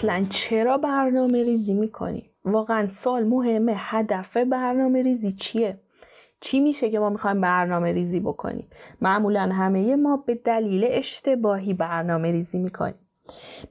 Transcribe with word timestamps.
اصلا 0.00 0.24
چرا 0.30 0.78
برنامه 0.78 1.44
ریزی 1.44 1.74
می‌کنیم 1.74 2.30
واقعا 2.44 2.90
سوال 2.90 3.24
مهمه. 3.24 3.72
هدف 3.76 4.36
برنامه 4.36 5.02
ریزی 5.02 5.32
چیه؟ 5.32 5.80
چی 6.40 6.60
میشه 6.60 6.90
که 6.90 6.98
ما 6.98 7.10
می‌خوایم 7.10 7.40
برنامه 7.40 7.92
ریزی 7.92 8.20
بکنیم؟ 8.20 8.66
معمولا 9.00 9.40
همه 9.40 9.96
ما 9.96 10.16
به 10.16 10.34
دلیل 10.34 10.86
اشتباهی 10.88 11.74
برنامه 11.74 12.32
ریزی 12.32 12.58
می‌کنیم. 12.58 13.09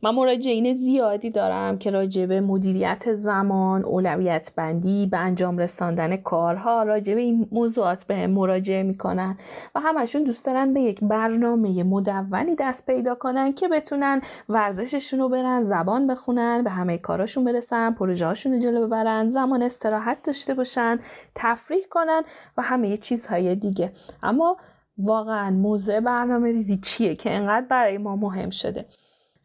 من 0.02 0.16
مراجعین 0.16 0.76
زیادی 0.76 1.30
دارم 1.30 1.78
که 1.78 1.92
راجع 1.92 2.26
به 2.26 2.42
مدیریت 2.42 3.14
زمان، 3.14 3.84
اولویت 3.84 4.52
بندی، 4.56 5.08
به 5.08 5.18
انجام 5.18 5.58
رساندن 5.58 6.18
کارها 6.18 6.84
راجع 6.84 7.16
به 7.16 7.22
این 7.22 7.48
موضوعات 7.52 8.04
به 8.04 8.28
مراجعه 8.28 8.84
می‌کنن 8.84 9.38
و 9.76 9.80
همشون 9.80 10.24
دوست 10.24 10.46
دارن 10.46 10.74
به 10.74 10.82
یک 10.82 11.00
برنامه 11.02 11.84
مدونی 11.84 12.56
دست 12.60 12.86
پیدا 12.86 13.16
کنن 13.16 13.54
که 13.54 13.68
بتونن 13.68 14.22
ورزششون 14.50 15.20
رو 15.20 15.30
برن، 15.30 15.64
زبان 15.64 16.08
بخونن، 16.08 16.64
به 16.64 16.70
همه 16.70 16.98
کاراشون 16.98 17.44
برسن، 17.44 17.94
پروژه 17.94 18.26
هاشون 18.26 18.54
رو 18.54 18.60
جلو 18.60 18.88
ببرن، 18.88 19.30
زمان 19.30 19.64
استراحت 19.64 20.22
داشته 20.24 20.54
باشن، 20.54 20.98
تفریح 21.36 21.84
کنن 21.90 22.22
و 22.58 22.62
همه 22.62 22.98
چیزهای 22.98 23.56
دیگه. 23.56 23.92
اما 24.24 24.58
واقعا 24.98 25.52
موضوع 25.52 26.00
برنامه 26.00 26.48
ریزی 26.48 26.78
چیه 26.78 27.16
که 27.16 27.32
انقدر 27.32 27.66
برای 27.70 27.98
ما 27.98 28.16
مهم 28.16 28.50
شده؟ 28.50 28.86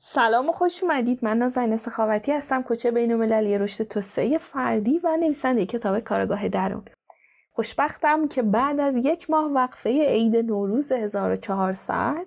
سلام 0.06 0.48
و 0.48 0.52
خوش 0.52 0.82
اومدید. 0.82 1.24
من 1.24 1.38
نازنین 1.38 1.76
سخاوتی 1.76 2.32
هستم 2.32 2.62
کوچه 2.62 2.90
بین 2.90 3.12
المللی 3.12 3.58
رشد 3.58 3.84
توسعه 3.84 4.38
فردی 4.38 5.00
و 5.04 5.16
نویسنده 5.16 5.66
کتاب 5.66 6.00
کارگاه 6.00 6.48
درون. 6.48 6.84
خوشبختم 7.52 8.28
که 8.28 8.42
بعد 8.42 8.80
از 8.80 8.96
یک 8.96 9.30
ماه 9.30 9.52
وقفه 9.52 9.90
عید 9.90 10.36
نوروز 10.36 10.92
1400 10.92 12.26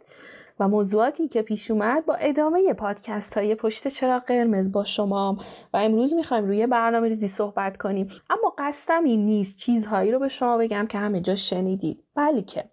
و 0.60 0.68
موضوعاتی 0.68 1.28
که 1.28 1.42
پیش 1.42 1.72
اومد 1.72 2.06
با 2.06 2.16
ادامه 2.16 2.74
پادکست 2.74 3.38
های 3.38 3.56
پشت 3.56 3.88
چرا 3.88 4.20
قرمز 4.20 4.72
با 4.72 4.84
شما 4.84 5.38
و 5.74 5.78
امروز 5.78 6.14
می‌خوایم 6.14 6.46
روی 6.46 6.68
برنامه 6.68 7.08
ریزی 7.08 7.28
صحبت 7.28 7.78
کنیم. 7.78 8.08
اما 8.30 8.54
قصدم 8.58 9.04
این 9.04 9.26
نیست 9.26 9.58
چیزهایی 9.58 10.12
رو 10.12 10.20
به 10.20 10.28
شما 10.28 10.58
بگم 10.58 10.88
که 10.88 10.98
همه 10.98 11.22
جا 11.22 11.36
شنیدید. 11.36 12.04
بلکه 12.16 12.64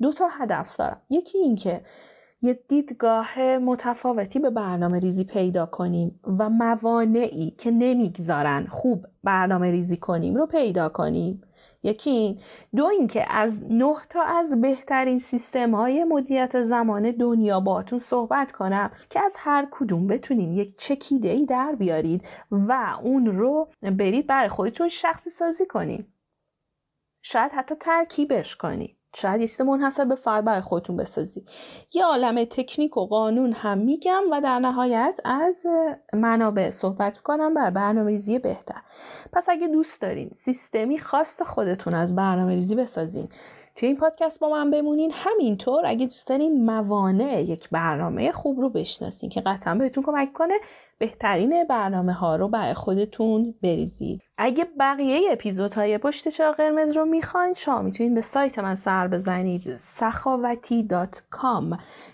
دو 0.00 0.12
تا 0.12 0.28
هدف 0.28 0.76
دارم. 0.76 1.02
یکی 1.10 1.38
این 1.38 1.56
که 1.56 1.80
یه 2.42 2.54
دیدگاه 2.68 3.58
متفاوتی 3.58 4.38
به 4.38 4.50
برنامه 4.50 4.98
ریزی 4.98 5.24
پیدا 5.24 5.66
کنیم 5.66 6.20
و 6.38 6.50
موانعی 6.50 7.50
که 7.50 7.70
نمی‌گذارن 7.70 8.66
خوب 8.66 9.06
برنامه 9.24 9.70
ریزی 9.70 9.96
کنیم 9.96 10.34
رو 10.34 10.46
پیدا 10.46 10.88
کنیم. 10.88 11.42
یکی 11.82 12.10
این. 12.10 12.40
دو 12.76 12.86
اینکه 12.86 13.32
از 13.34 13.64
نه 13.70 13.94
تا 14.10 14.22
از 14.22 14.60
بهترین 14.60 15.18
سیستم 15.18 15.74
های 15.74 16.04
مدیریت 16.04 16.64
زمان 16.64 17.10
دنیا 17.10 17.60
باتون 17.60 17.98
صحبت 17.98 18.52
کنم 18.52 18.90
که 19.10 19.20
از 19.20 19.34
هر 19.38 19.68
کدوم 19.70 20.06
بتونین 20.06 20.52
یک 20.52 20.78
چکیده 20.78 21.28
ای 21.28 21.46
در 21.46 21.74
بیارید 21.74 22.22
و 22.50 22.98
اون 23.02 23.26
رو 23.26 23.68
برید 23.82 24.26
برای 24.26 24.48
خودتون 24.48 24.88
شخصی 24.88 25.30
سازی 25.30 25.66
کنید 25.66 26.06
شاید 27.22 27.52
حتی 27.52 27.74
ترکیبش 27.74 28.56
کنید 28.56 28.97
شاید 29.14 29.40
یه 29.40 29.48
چیز 29.48 29.60
منحصر 29.60 30.04
به 30.04 30.14
فرد 30.14 30.44
برای 30.44 30.60
خودتون 30.60 30.96
بسازید. 30.96 31.50
یه 31.94 32.04
عالم 32.04 32.44
تکنیک 32.44 32.96
و 32.96 33.06
قانون 33.06 33.52
هم 33.52 33.78
میگم 33.78 34.22
و 34.32 34.40
در 34.40 34.58
نهایت 34.58 35.20
از 35.24 35.66
منابع 36.12 36.70
صحبت 36.70 37.18
کنم 37.18 37.54
بر 37.54 37.70
برنامه 37.70 38.10
ریزی 38.10 38.38
بهتر. 38.38 38.80
پس 39.32 39.48
اگه 39.48 39.68
دوست 39.68 40.00
دارین 40.00 40.30
سیستمی 40.34 40.98
خاص 40.98 41.42
خودتون 41.42 41.94
از 41.94 42.16
برنامه 42.16 42.52
ریزی 42.52 42.74
بسازین 42.74 43.28
توی 43.76 43.88
این 43.88 43.96
پادکست 43.96 44.40
با 44.40 44.48
من 44.48 44.70
بمونین. 44.70 45.12
همینطور 45.14 45.86
اگه 45.86 46.06
دوست 46.06 46.28
دارین 46.28 46.64
موانع 46.64 47.42
یک 47.42 47.68
برنامه 47.70 48.32
خوب 48.32 48.60
رو 48.60 48.70
بشناسین 48.70 49.30
که 49.30 49.40
قطعا 49.40 49.74
بهتون 49.74 50.04
کمک 50.04 50.32
کنه 50.32 50.54
بهترین 50.98 51.64
برنامه 51.64 52.12
ها 52.12 52.36
رو 52.36 52.48
برای 52.48 52.74
خودتون 52.74 53.54
بریزید. 53.62 54.22
اگه 54.38 54.66
بقیه 54.80 55.32
اپیزودهای 55.32 55.98
پشت 55.98 56.28
چراغ 56.28 56.52
قرمز 56.52 56.96
رو 56.96 57.04
می‌خواین 57.04 57.54
شما 57.54 57.82
می‌تونید 57.82 58.14
به 58.14 58.20
سایت 58.20 58.58
من 58.58 58.74
سر 58.74 59.08
بزنید 59.08 59.76
سخاوتی 59.76 60.88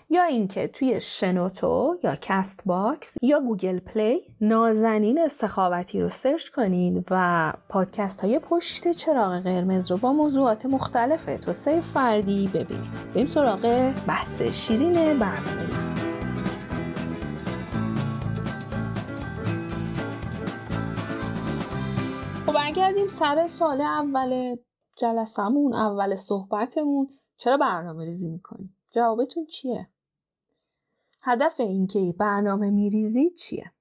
یا 0.09 0.23
اینکه 0.23 0.67
توی 0.67 1.01
شنوتو 1.01 1.95
یا 2.03 2.15
Castbox 2.21 3.17
یا 3.21 3.39
Google 3.39 3.79
Play 3.79 4.21
نازنین 4.41 5.27
سخاوتی 5.27 6.01
رو 6.01 6.09
search 6.09 6.49
کنید 6.49 7.07
و 7.11 7.53
پادکست 7.69 8.21
های 8.21 8.39
پشت 8.39 8.91
چراغ 8.91 9.39
قرمز 9.39 9.91
رو 9.91 9.97
با 9.97 10.13
موضوعات 10.13 10.65
مختلف 10.65 11.25
توسعه 11.25 11.81
فردی 11.81 12.47
ببینید. 12.47 12.91
بریم 13.13 13.27
سراغ 13.27 13.93
بحث 14.07 14.41
شیرین 14.41 14.93
برنامه 14.93 16.14
برگردیم 22.65 23.07
سر 23.07 23.47
سال 23.47 23.81
اول 23.81 24.55
جلسمون 24.97 25.73
اول 25.73 26.15
صحبتمون. 26.15 27.09
چرا 27.37 27.57
برنامه 27.57 28.05
ریزی 28.05 28.29
می‌کنیم؟ 28.29 28.77
جوابتون 28.91 29.45
چیه؟ 29.45 29.89
هدف 31.21 31.59
اینکه 31.59 32.15
برنامه 32.17 32.69
میریزید 32.69 33.35
چیه؟ 33.35 33.71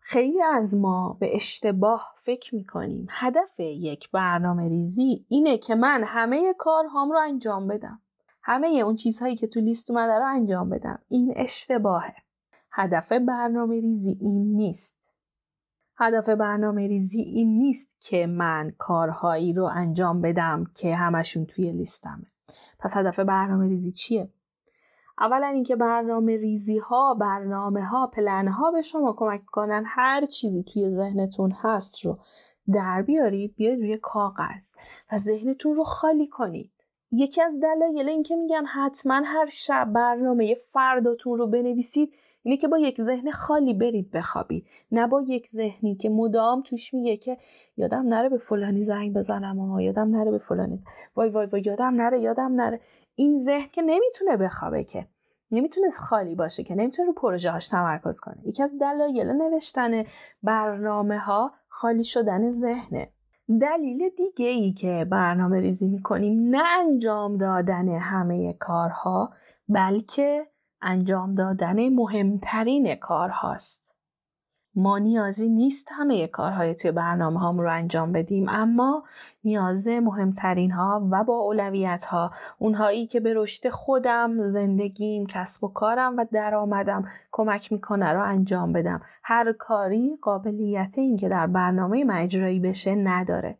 خیلی 0.00 0.42
از 0.42 0.76
ما 0.76 1.16
به 1.20 1.36
اشتباه 1.36 2.12
فکر 2.16 2.54
می‌کنیم. 2.54 3.06
هدف 3.10 3.60
یک 3.60 4.10
برنامه 4.10 4.68
ریزی 4.68 5.26
اینه 5.28 5.58
که 5.58 5.74
من 5.74 6.04
همه 6.06 6.54
کارهام 6.58 7.12
رو 7.12 7.18
انجام 7.18 7.68
بدم. 7.68 8.02
همه 8.42 8.66
اون 8.68 8.94
چیزهایی 8.94 9.36
که 9.36 9.46
تو 9.46 9.60
لیست 9.60 9.90
اومده 9.90 10.18
رو 10.18 10.26
انجام 10.26 10.70
بدم. 10.70 11.02
این 11.08 11.32
اشتباهه. 11.36 12.14
هدف 12.72 13.12
برنامه 13.12 13.80
ریزی 13.80 14.16
این 14.20 14.56
نیست. 14.56 15.01
هدف 16.02 16.28
برنامه 16.28 16.86
ریزی 16.86 17.20
این 17.20 17.56
نیست 17.56 17.96
که 18.00 18.26
من 18.26 18.72
کارهایی 18.78 19.52
رو 19.52 19.70
انجام 19.74 20.20
بدم 20.20 20.64
که 20.74 20.96
همشون 20.96 21.46
توی 21.46 21.72
لیستمه 21.72 22.26
پس 22.78 22.96
هدف 22.96 23.20
برنامه 23.20 23.68
ریزی 23.68 23.92
چیه؟ 23.92 24.28
اولا 25.18 25.46
اینکه 25.46 25.76
برنامه 25.76 26.36
ریزی 26.36 26.78
ها 26.78 27.14
برنامه 27.14 27.84
ها 27.84 28.06
پلن 28.06 28.48
ها 28.48 28.70
به 28.70 28.82
شما 28.82 29.14
کمک 29.18 29.44
کنن 29.44 29.84
هر 29.86 30.26
چیزی 30.26 30.62
توی 30.62 30.90
ذهنتون 30.90 31.54
هست 31.62 32.04
رو 32.04 32.18
در 32.72 33.02
بیارید 33.02 33.54
بیاید 33.54 33.80
روی 33.80 33.96
کاغذ 33.96 34.74
و 35.12 35.18
ذهنتون 35.18 35.74
رو 35.74 35.84
خالی 35.84 36.26
کنید 36.26 36.72
یکی 37.12 37.42
از 37.42 37.52
دلایل 37.62 38.08
اینکه 38.08 38.36
میگن 38.36 38.64
حتما 38.64 39.22
هر 39.24 39.46
شب 39.46 39.92
برنامه 39.92 40.54
فرداتون 40.54 41.38
رو 41.38 41.46
بنویسید 41.46 42.14
اینه 42.42 42.56
که 42.56 42.68
با 42.68 42.78
یک 42.78 43.02
ذهن 43.02 43.30
خالی 43.30 43.74
برید 43.74 44.10
بخوابید 44.10 44.66
نه 44.90 45.06
با 45.06 45.22
یک 45.28 45.48
ذهنی 45.48 45.96
که 45.96 46.10
مدام 46.10 46.62
توش 46.62 46.94
میگه 46.94 47.16
که 47.16 47.36
یادم 47.76 48.08
نره 48.08 48.28
به 48.28 48.38
فلانی 48.38 48.82
زنگ 48.82 49.14
بزنم 49.14 49.58
ها 49.58 49.82
یادم 49.82 50.16
نره 50.16 50.30
به 50.30 50.38
فلانی. 50.38 50.80
وای 51.16 51.28
وای 51.28 51.46
وای 51.46 51.62
یادم 51.66 51.94
نره 51.94 52.20
یادم 52.20 52.52
نره. 52.52 52.80
این 53.14 53.38
ذهن 53.38 53.68
که 53.72 53.82
نمی‌تونه 53.82 54.36
بخوابه 54.36 54.84
که. 54.84 55.06
نمی‌تونه 55.50 55.90
خالی 55.90 56.34
باشه 56.34 56.62
که. 56.62 56.74
نمی‌تونه 56.74 57.08
رو 57.08 57.14
پروژه 57.14 57.50
هاش 57.50 57.68
تمرکز 57.68 58.20
کنه. 58.20 58.36
یکی 58.46 58.62
از 58.62 58.70
دلایل 58.80 59.32
نوشتن 59.32 60.04
برنامه 60.42 61.18
ها 61.18 61.52
خالی 61.68 62.04
شدن 62.04 62.50
ذهنه. 62.50 63.12
دلیل 63.60 64.08
دیگه 64.16 64.46
ای 64.46 64.72
که 64.72 65.06
برنامه 65.10 65.60
ریزی 65.60 65.88
می‌کنیم 65.88 66.56
نه 66.56 66.62
انجام 66.80 67.36
دادن 67.36 67.88
همه 67.88 68.50
کارها 68.60 69.32
بلکه 69.68 70.46
انجام 70.82 71.34
دادن 71.34 71.88
مهمترین 71.88 72.94
کار 72.94 73.28
هاست. 73.28 73.92
ما 74.74 74.98
نیازی 74.98 75.48
نیست 75.48 75.88
همه 75.90 76.26
کارهای 76.26 76.74
توی 76.74 76.92
برنامه 76.92 77.40
هام 77.40 77.58
رو 77.58 77.72
انجام 77.72 78.12
بدیم 78.12 78.46
اما 78.48 79.04
نیاز 79.44 79.88
مهمترین 79.88 80.70
ها 80.70 81.08
و 81.10 81.24
با 81.24 81.34
اولویت 81.34 82.04
ها 82.04 82.30
اونهایی 82.58 83.06
که 83.06 83.20
به 83.20 83.34
رشد 83.34 83.68
خودم 83.68 84.46
زندگیم 84.46 85.26
کسب 85.26 85.64
و 85.64 85.68
کارم 85.68 86.16
و 86.16 86.26
درآمدم 86.32 87.04
کمک 87.32 87.72
می‌کنه 87.72 88.12
رو 88.12 88.22
انجام 88.24 88.72
بدم. 88.72 89.02
هر 89.22 89.52
کاری 89.52 90.18
قابلیت 90.22 90.94
این 90.98 91.16
که 91.16 91.28
در 91.28 91.46
برنامه 91.46 92.04
مجرایی 92.04 92.60
بشه 92.60 92.94
نداره. 92.94 93.58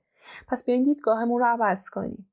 پس 0.49 0.65
بیاین 0.65 0.83
دیدگاهمون 0.83 1.41
رو 1.41 1.47
عوض 1.47 1.91
کنیم. 1.91 2.31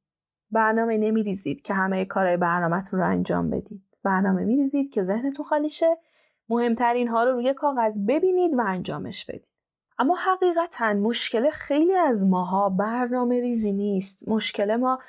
برنامه 0.51 0.97
نمیریزید 0.97 1.62
که 1.62 1.74
همه 1.74 2.06
کارهای 2.06 2.38
برنامهتون 2.38 3.00
رو 3.00 3.06
انجام 3.06 3.50
بدید. 3.50 3.88
برنامه 4.04 4.46
میریزید 4.46 4.94
که 4.94 5.04
ذهنتون 5.04 5.46
خالی 5.46 5.69
شه. 5.69 5.98
مهمترین 6.50 7.07
ها 7.07 7.24
رو 7.24 7.31
روی 7.31 7.54
کاغذ 7.54 8.00
ببینید 8.07 8.56
و 8.56 8.62
انجامش 8.68 9.25
بدید. 9.25 9.51
اما 10.00 10.16
حقیقتا 10.16 10.94
مشکل 10.94 11.50
خیلی 11.50 11.96
از 11.96 12.25
ماها 12.25 12.69
برنامه 12.69 13.42
ریزی 13.42 13.74
نیست. 13.74 14.28
مشکل 14.28 14.75
ما 14.75 15.00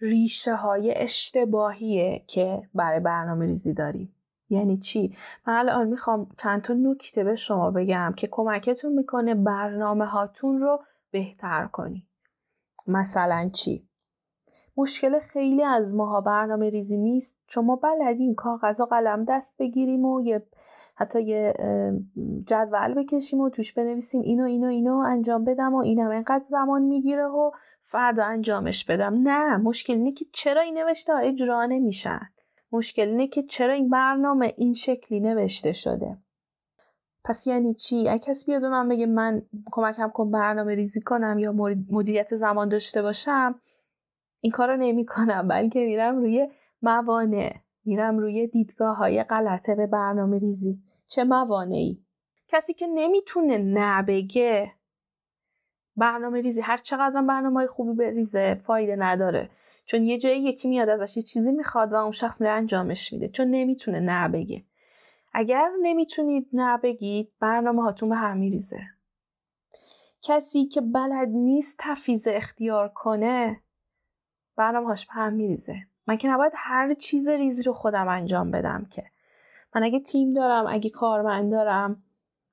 ریشه 0.00 0.54
های 0.54 0.94
اشتباهیه 0.96 2.24
که 2.26 2.62
برای 2.74 3.00
برنامه 3.00 3.46
ریزی 3.46 3.74
داریم. 3.74 4.14
یعنی 4.50 4.78
چی؟ 4.78 5.16
من 5.46 5.54
الان 5.54 5.88
می‌خوام 5.88 6.28
چند 6.38 6.62
تا 6.62 6.74
نکته 6.74 7.24
به 7.24 7.34
شما 7.34 7.70
بگم 7.70 8.14
که 8.16 8.28
کمکتون 8.30 8.92
می‌کنه 8.92 9.34
برنامه 9.34 10.04
هاتون 10.04 10.58
رو 10.58 10.84
بهتر 11.10 11.66
کنی. 11.66 12.06
مثلا 12.86 13.50
چی؟ 13.52 13.87
مشکل 14.78 15.18
خیلی 15.18 15.62
از 15.62 15.94
ماها 15.94 16.20
برنامه 16.20 16.70
ریزی 16.70 16.96
نیست. 16.96 17.36
چون 17.46 17.64
ما 17.64 17.76
بلدیم 17.76 18.34
کاغذ 18.34 18.80
و 18.80 18.84
قلم 18.84 19.24
دست 19.24 19.56
بگیریم 19.58 20.04
و 20.04 20.20
یه 20.20 20.46
حتی 20.94 21.22
یه 21.22 21.54
جدول 22.46 22.94
بکشیم 22.94 23.40
و 23.40 23.50
توش 23.50 23.72
بنویسیم 23.72 24.20
اینو 24.20 24.44
اینو 24.44 24.68
اینو 24.68 24.96
انجام 24.96 25.44
بدم 25.44 25.74
و 25.74 25.78
اینم 25.78 26.10
انقدر 26.10 26.44
زمان 26.44 26.82
می‌گیره 26.82 27.26
و 27.26 27.50
فردا 27.80 28.24
انجامش 28.24 28.84
بدم. 28.84 29.14
نه 29.14 29.56
مشکل 29.56 29.92
اینه 29.92 30.12
که 30.12 30.24
چرا 30.32 30.60
این 30.60 30.78
نوشته 30.78 31.12
ها 31.12 31.18
اجرا 31.18 31.66
نمیشن؟ 31.66 32.20
مشکل 32.72 33.08
اینه 33.08 33.26
که 33.26 33.42
چرا 33.42 33.72
این 33.72 33.88
برنامه 33.90 34.54
این 34.56 34.74
شکلی 34.74 35.20
نوشته 35.20 35.72
شده؟ 35.72 36.18
پس 37.24 37.46
یعنی 37.46 37.74
چی؟ 37.74 38.08
اگه 38.08 38.18
کسی 38.18 38.46
بیاد 38.46 38.60
به 38.60 38.68
من 38.68 38.88
بگه 38.88 39.06
من 39.06 39.42
کمکم 39.72 40.08
کن 40.08 40.30
برنامه 40.30 40.74
ریزی 40.74 41.00
کنم 41.00 41.38
یا 41.38 41.52
مدیریت 41.90 42.36
زمان 42.36 42.68
داشته 42.68 43.02
باشم 43.02 43.54
این 44.40 44.52
کار 44.52 44.68
رو 44.68 44.76
نمی 44.76 45.06
کنم 45.06 45.48
بلکه 45.48 45.80
میرم 45.80 46.16
روی 46.16 46.48
موانع 46.82 47.54
میرم 47.84 48.18
روی 48.18 48.46
دیدگاه 48.46 48.96
های 48.96 49.22
غلطه 49.22 49.74
به 49.74 49.86
برنامه 49.86 50.38
ریزی 50.38 50.82
چه 51.06 51.24
موانعی؟ 51.24 52.04
کسی 52.48 52.74
که 52.74 52.86
نمی‌تونه 52.86 53.58
نبگه 53.58 54.72
برنامه 55.96 56.40
ریزی 56.40 56.60
هر 56.60 56.76
چقدر 56.76 57.22
برنامه 57.22 57.66
خوبی 57.66 57.92
بریزه 57.92 58.54
فایده 58.54 58.96
نداره. 58.96 59.50
چون 59.84 60.02
یه 60.02 60.18
جایی 60.18 60.42
یکی 60.42 60.68
میاد 60.68 60.88
ازش 60.88 61.16
یه 61.16 61.22
چیزی 61.22 61.52
می‌خواد 61.52 61.92
و 61.92 61.96
اون 61.96 62.10
شخص 62.10 62.40
میره 62.40 62.52
انجامش 62.52 63.12
میده. 63.12 63.28
چون 63.28 63.48
نمی‌تونه 63.48 64.00
نبگه. 64.00 64.64
اگر 65.32 65.70
نمی‌تونید 65.82 66.48
نبگید 66.52 67.32
برنامه 67.40 67.82
هاتون 67.82 68.08
به 68.08 68.16
هم 68.16 68.36
میریزه. 68.36 68.80
کسی 70.22 70.64
که 70.64 70.80
بلد 70.80 71.28
نیست 71.28 71.76
تفیز 71.78 72.28
اختیار 72.28 72.88
کنه 72.88 73.60
برنامه 74.58 74.86
هاش 74.86 75.06
هم 75.10 75.32
میریزه. 75.32 75.76
من 76.06 76.16
که 76.16 76.28
نباید 76.28 76.52
هر 76.56 76.94
چیز 76.94 77.28
ریزی 77.28 77.62
رو 77.62 77.72
خودم 77.72 78.08
انجام 78.08 78.50
بدم 78.50 78.86
که. 78.90 79.02
من 79.74 79.82
اگه 79.82 80.00
تیم 80.00 80.32
دارم 80.32 80.64
اگه 80.68 80.90
کارمند 80.90 81.50
دارم 81.50 82.02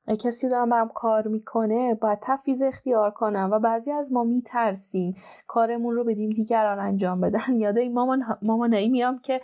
اگه 0.08 0.18
کسی 0.18 0.50
دارم 0.50 0.70
برام 0.70 0.90
کار 0.90 1.28
می‌کنه 1.28 1.96
باید 1.96 2.20
تفیز 2.22 2.62
اختیار 2.62 3.12
کنم 3.12 3.50
و 3.52 3.60
بعضی 3.60 3.92
از 3.92 4.12
ما 4.12 4.24
میترسیم 4.24 5.16
کارمون 5.48 5.96
رو 5.96 6.04
بدیم 6.04 6.30
دیگران 6.30 6.80
انجام 6.80 7.22
بدن. 7.22 7.56
یاده 7.60 7.82
این 7.82 7.94
مامان 7.94 8.24
مامانایی 8.42 8.90
میام 8.90 9.20
که 9.20 9.42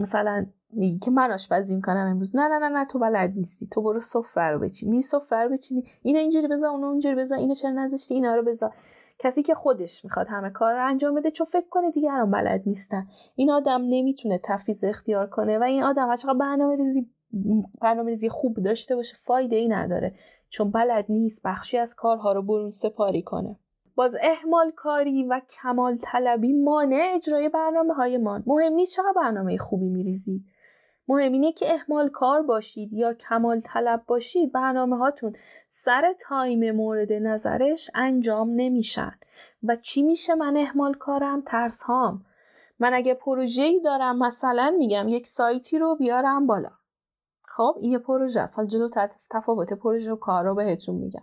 مثلا 0.00 0.46
میگی 0.72 0.98
که 0.98 1.10
من 1.10 1.30
آشپزی 1.30 1.80
کنم 1.80 2.06
امروز. 2.10 2.36
نه 2.36 2.48
نه 2.48 2.58
نه 2.58 2.68
نه 2.68 2.84
تو 2.84 2.98
بلد 2.98 3.32
نیستی. 3.36 3.66
تو 3.66 3.82
برو 3.82 4.00
سفره 4.00 4.50
رو 4.50 4.58
بچین. 4.58 4.90
می 4.90 5.02
سفره 5.02 5.48
بچینی. 5.48 5.82
اینو 6.02 6.18
اینجوری 6.18 6.48
بذار 6.48 6.70
اونو 6.70 6.86
اونجوری 6.86 7.14
بذار. 7.14 7.38
اینو 7.38 7.54
چرا 7.54 7.70
نذاشتی؟ 7.70 8.14
اینا 8.14 8.34
رو 8.34 8.42
بذار. 8.42 8.72
کسی 9.18 9.42
که 9.42 9.54
خودش 9.54 10.04
می‌خواد 10.04 10.26
همه 10.28 10.50
کار 10.50 10.72
رو 10.72 10.86
انجام 10.86 11.14
بده 11.14 11.30
چون 11.30 11.46
فکر 11.46 11.68
کنه 11.70 11.90
دیگران 11.90 12.30
بلد 12.30 12.62
نیستن. 12.66 13.06
این 13.34 13.50
آدم 13.50 13.82
نمی‌تونه 13.88 14.40
تفیز 14.44 14.84
اختیار 14.84 15.26
کنه 15.26 15.58
و 15.58 15.62
این 15.62 15.82
آدم 15.82 16.08
هر 16.08 16.34
برنامه 16.34 16.76
ریزی 16.76 17.10
برنامه 17.82 18.10
ریزی 18.10 18.28
خوب 18.28 18.62
داشته 18.62 18.96
باشه 18.96 19.16
فایده 19.18 19.56
ای 19.56 19.68
نداره. 19.68 20.14
چون 20.48 20.70
بلد 20.70 21.04
نیست 21.08 21.42
بخشی 21.44 21.78
از 21.78 21.94
کارها 21.94 22.32
رو 22.32 22.42
برون 22.42 22.70
سپاری 22.70 23.22
کنه. 23.22 23.58
باز 23.94 24.16
اهمال 24.22 24.70
کاری 24.70 25.24
و 25.24 25.40
کمال 25.62 25.96
طلبی 25.96 26.52
مانع 26.52 27.12
اجرای 27.14 27.48
برنامه 27.48 27.94
های 27.94 28.18
ما. 28.18 28.42
مهم 28.46 28.72
نیست 28.72 28.92
چقدر 28.92 29.12
برنامه 29.16 29.56
خوبی 29.56 29.88
میریزید 29.88 30.44
مهم 31.08 31.32
اینه 31.32 31.52
که 31.52 31.74
اهمال 31.74 32.08
کار 32.08 32.42
باشید 32.42 32.92
یا 32.92 33.14
کمال 33.14 33.60
طلب 33.60 34.04
باشید 34.06 34.52
برنامه 34.52 34.96
هاتون 34.96 35.36
سر 35.68 36.14
time 36.20 36.70
مورد 36.70 37.12
نظرش 37.12 37.90
انجام 37.94 38.50
نمیشن. 38.50 39.12
و 39.62 39.76
چی 39.76 40.02
میشه 40.02 40.34
من 40.34 40.56
اهمال 40.56 40.94
کارم؟ 40.94 41.40
ترس 41.40 41.82
هام 41.82 42.24
من 42.78 42.94
اگه 42.94 43.14
پروژه‌ای 43.14 43.80
دارم 43.80 44.18
مثلا 44.18 44.74
میگم 44.78 45.08
یک 45.08 45.26
سایتی 45.26 45.78
رو 45.78 45.96
بیارم 45.96 46.46
بالا. 46.46 46.70
خب 47.56 47.76
این 47.80 47.92
یه 47.92 47.98
پروژه 47.98 48.40
است. 48.40 48.56
حالا 48.56 48.66
جلوتر 48.66 48.88
تفاوت 49.30 49.72
پروژه 49.72 50.12
و 50.12 50.16
کار 50.16 50.44
رو 50.44 50.54
بهتون 50.54 50.94
میگم. 50.94 51.22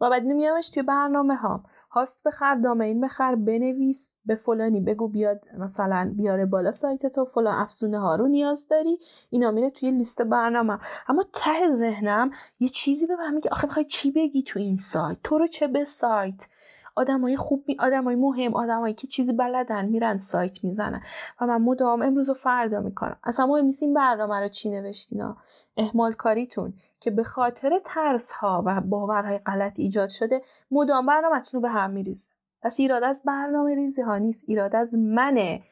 و 0.00 0.10
بعد 0.10 0.22
نمیامش 0.22 0.70
توی 0.70 0.82
برنامه 0.82 1.36
ها. 1.36 1.64
host 1.90 2.22
بخر 2.24 2.54
domain 2.54 3.00
بخر 3.00 3.34
بنویس 3.34 4.14
به 4.26 4.34
فلانی 4.34 4.80
بگو 4.80 5.08
بیاد 5.08 5.40
مثلا 5.58 6.14
بیاره 6.16 6.46
بالا 6.46 6.72
سایت 6.72 7.06
تو 7.06 7.24
فلان 7.24 7.58
افزونه 7.58 7.98
ها 7.98 8.16
رو 8.16 8.28
نیاز 8.28 8.68
داری. 8.68 8.98
اینا 9.30 9.50
میره 9.50 9.70
توی 9.70 9.90
لیست 9.90 10.22
برنامه. 10.22 10.78
اما 11.08 11.24
ته 11.32 11.70
ذهنم 11.70 12.30
یه 12.60 12.68
چیزی 12.68 13.06
به 13.06 13.16
من 13.16 13.34
میگه 13.34 13.50
آخه 13.50 13.66
می‌خوای 13.66 13.84
چی 13.84 14.10
بگی 14.10 14.42
تو 14.42 14.58
این 14.58 14.76
سایت؟ 14.76 15.18
تو 15.24 15.38
رو 15.38 15.46
چه 15.46 15.68
به 15.68 15.84
سایت؟ 15.84 16.46
آدمای 16.94 17.36
خوب 17.36 17.64
می 17.68 17.76
آدمای 17.80 18.14
مهم 18.14 18.54
آدمایی 18.54 18.94
که 18.94 19.06
چیزی 19.06 19.32
بلدن 19.32 19.88
میرن 19.88 20.18
سایت 20.18 20.64
می‌زنن. 20.64 21.02
و 21.40 21.46
من 21.46 21.62
مدام 21.62 22.02
امروز 22.02 22.30
و 22.30 22.34
فردا 22.34 22.80
می‌کنم. 22.80 23.16
اصلا 23.24 23.46
مهم 23.46 23.64
نیست 23.64 23.82
این 23.82 23.94
برنامه 23.94 24.40
رو 24.40 24.48
چی 24.48 24.70
نوشتینا 24.70 25.36
اهمال 25.76 26.12
کاریتون 26.12 26.74
که 27.00 27.10
به 27.10 27.24
خاطر 27.24 27.80
ترس 27.84 28.32
ها 28.32 28.62
و 28.66 28.80
باورهای 28.80 29.38
غلط 29.38 29.78
ایجاد 29.80 30.08
شده 30.08 30.42
مدام 30.70 31.06
برنامهتون 31.06 31.50
رو 31.52 31.60
به 31.60 31.68
هم 31.68 31.90
میریزه. 31.90 32.28
پس 32.62 32.80
ایراد 32.80 33.04
از 33.04 33.22
برنامه 33.24 33.74
ریزی 33.74 34.02
ها 34.02 34.18
نیست. 34.18 34.44
ایراد 34.48 34.76
از 34.76 34.94
منه 34.94 35.62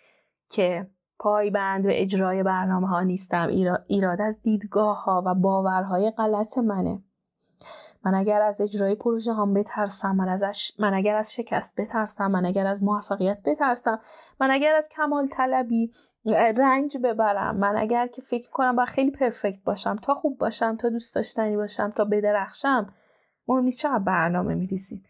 که 0.49 0.91
پایبند 1.19 1.87
به 1.87 2.03
اجرای 2.03 2.43
برنامه 2.43 2.89
ها 2.89 3.03
نیستم 3.03 3.49
ایراد 3.87 4.21
از 4.21 4.43
دیدگاه 4.43 5.05
ها 5.05 5.23
و 5.27 5.35
باورهای 5.35 6.11
غلط 6.11 6.59
منه. 6.59 7.03
من 8.05 8.15
اگر 8.15 8.43
از 8.43 8.61
اجرای 8.61 8.95
پروژه 8.95 9.35
هم 9.35 9.53
بترسم 9.53 10.17
من 10.17 10.29
ازش 10.29 10.73
من 10.79 10.95
اگر 10.95 11.17
از 11.17 11.33
شکست 11.33 11.81
بترسم 11.81 12.31
من 12.31 12.47
اگر 12.47 12.67
از 12.67 12.85
موفقیت 12.85 13.43
بترسم 13.45 14.01
من 14.41 14.51
اگر 14.51 14.75
از 14.75 14.89
کمال 14.89 15.27
طلبی 15.27 15.91
رنج 16.57 16.99
ببرم 16.99 17.57
من 17.57 17.77
اگر 17.77 18.07
که 18.07 18.23
فکر 18.23 18.51
کنم 18.51 18.77
با 18.77 18.85
خیلی 18.85 19.11
پرفکت 19.11 19.65
باشم 19.65 19.97
تا 19.97 20.15
خوب 20.15 20.39
باشم 20.39 20.77
تا 20.77 20.89
دوست 20.89 21.15
داشتنی 21.15 21.57
باشم 21.57 21.91
تا 21.91 22.05
بدرخشم 22.05 22.95
مهم 23.49 23.65
نیست 23.65 23.79
چقدر 23.79 23.99
برنامه 23.99 24.55
میریزید 24.55 25.07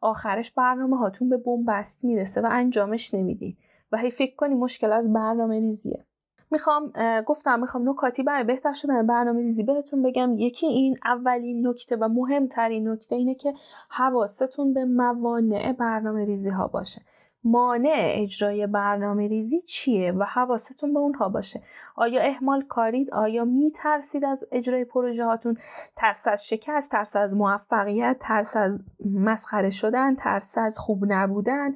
آخرش 0.00 0.50
برنامه 0.50 0.98
هاتون 0.98 1.28
به 1.28 1.36
بنبست 1.36 2.04
می‌رسه 2.04 2.40
و 2.40 2.48
انجامش 2.50 3.14
نمی‌دید 3.14 3.58
و 3.92 3.98
هی 3.98 4.10
فکر 4.10 4.36
کنی 4.36 4.54
مشکل 4.54 4.92
از 4.92 5.12
برنامه 5.12 5.60
ریزیه. 5.60 6.07
می‌خوام 6.50 6.92
گفتم 7.26 7.60
می‌خوام 7.60 7.88
نکاتی 7.88 8.22
برای 8.22 8.44
بهتر 8.44 8.72
شدن 8.72 9.06
برنامه 9.06 9.40
ریزی 9.40 9.62
بهتون 9.62 10.02
بگم. 10.02 10.34
یکی 10.38 10.66
این 10.66 10.96
اولین 11.04 11.66
نکته 11.66 11.96
و 11.96 12.08
مهمترین 12.08 12.88
نکته 12.88 13.14
اینه 13.14 13.34
که 13.34 13.54
حواستون 13.90 14.74
به 14.74 14.84
موانع 14.84 15.72
برنامه 15.72 16.24
ریزی 16.24 16.50
ها 16.50 16.66
باشه. 16.68 17.02
مانع 17.44 18.12
اجرای 18.14 18.66
برنامه 18.66 19.28
ریزی 19.28 19.60
چیه 19.60 20.12
و 20.12 20.24
حواستون 20.24 20.92
به 20.94 20.98
اونها 20.98 21.28
باشه؟ 21.28 21.62
آیا 21.96 22.20
اهمال 22.22 22.62
کارید؟ 22.62 23.10
آیا 23.10 23.44
میترسید 23.44 24.24
از 24.24 24.44
اجرای 24.52 24.84
پروژه 24.84 25.24
هاتون 25.24 25.56
ترس 25.96 26.28
از 26.28 26.46
شکست 26.46 26.90
ترس 26.90 27.16
از 27.16 27.34
موفقیت 27.34 28.16
ترس 28.20 28.56
از 28.56 28.80
مسخره 29.14 29.70
شدن 29.70 30.14
ترس 30.14 30.58
از 30.58 30.78
خوب 30.78 31.04
نبودن؟ 31.06 31.74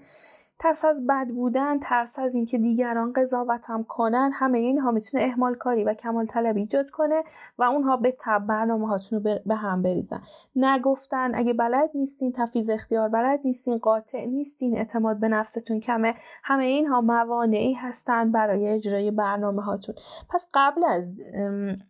ترس 0.62 0.84
از 0.84 1.06
بد 1.06 1.28
بودن 1.28 1.78
ترس 1.78 2.18
از 2.18 2.34
اینکه 2.34 2.58
دیگران 2.58 3.12
قضاوتم 3.12 3.82
کنن 3.82 4.30
همه 4.34 4.58
اینها 4.58 4.90
می‌تونه 4.90 5.24
اهمال 5.24 5.54
کاری 5.54 5.84
و 5.84 5.94
کمال 5.94 6.26
طلبی 6.26 6.60
ایجاد 6.60 6.90
کنه 6.90 7.22
و 7.58 7.62
اونها 7.62 7.96
به 7.96 8.16
تب 8.20 8.46
برنامه 8.46 8.88
هاتون 8.88 9.24
رو 9.24 9.38
به 9.46 9.54
هم 9.54 9.82
بریزن. 9.82 10.22
نگفتن 10.56 11.30
اگه 11.34 11.52
بلد 11.52 11.90
نیستین 11.94 12.32
تفیز 12.32 12.70
اختیار 12.70 13.08
بلد 13.08 13.40
نیستین 13.44 13.78
قاطع 13.78 14.26
نیستین 14.26 14.76
اعتماد 14.76 15.20
به 15.20 15.28
نفستون 15.28 15.80
کمه. 15.80 16.14
همه 16.44 16.64
اینها 16.64 17.00
موانعی 17.00 17.72
هستند 17.74 18.32
برای 18.32 18.68
اجرای 18.68 19.10
برنامه 19.10 19.62
هاتون. 19.62 19.94
پس 20.30 20.46
قبل 20.54 20.84
از 20.84 21.12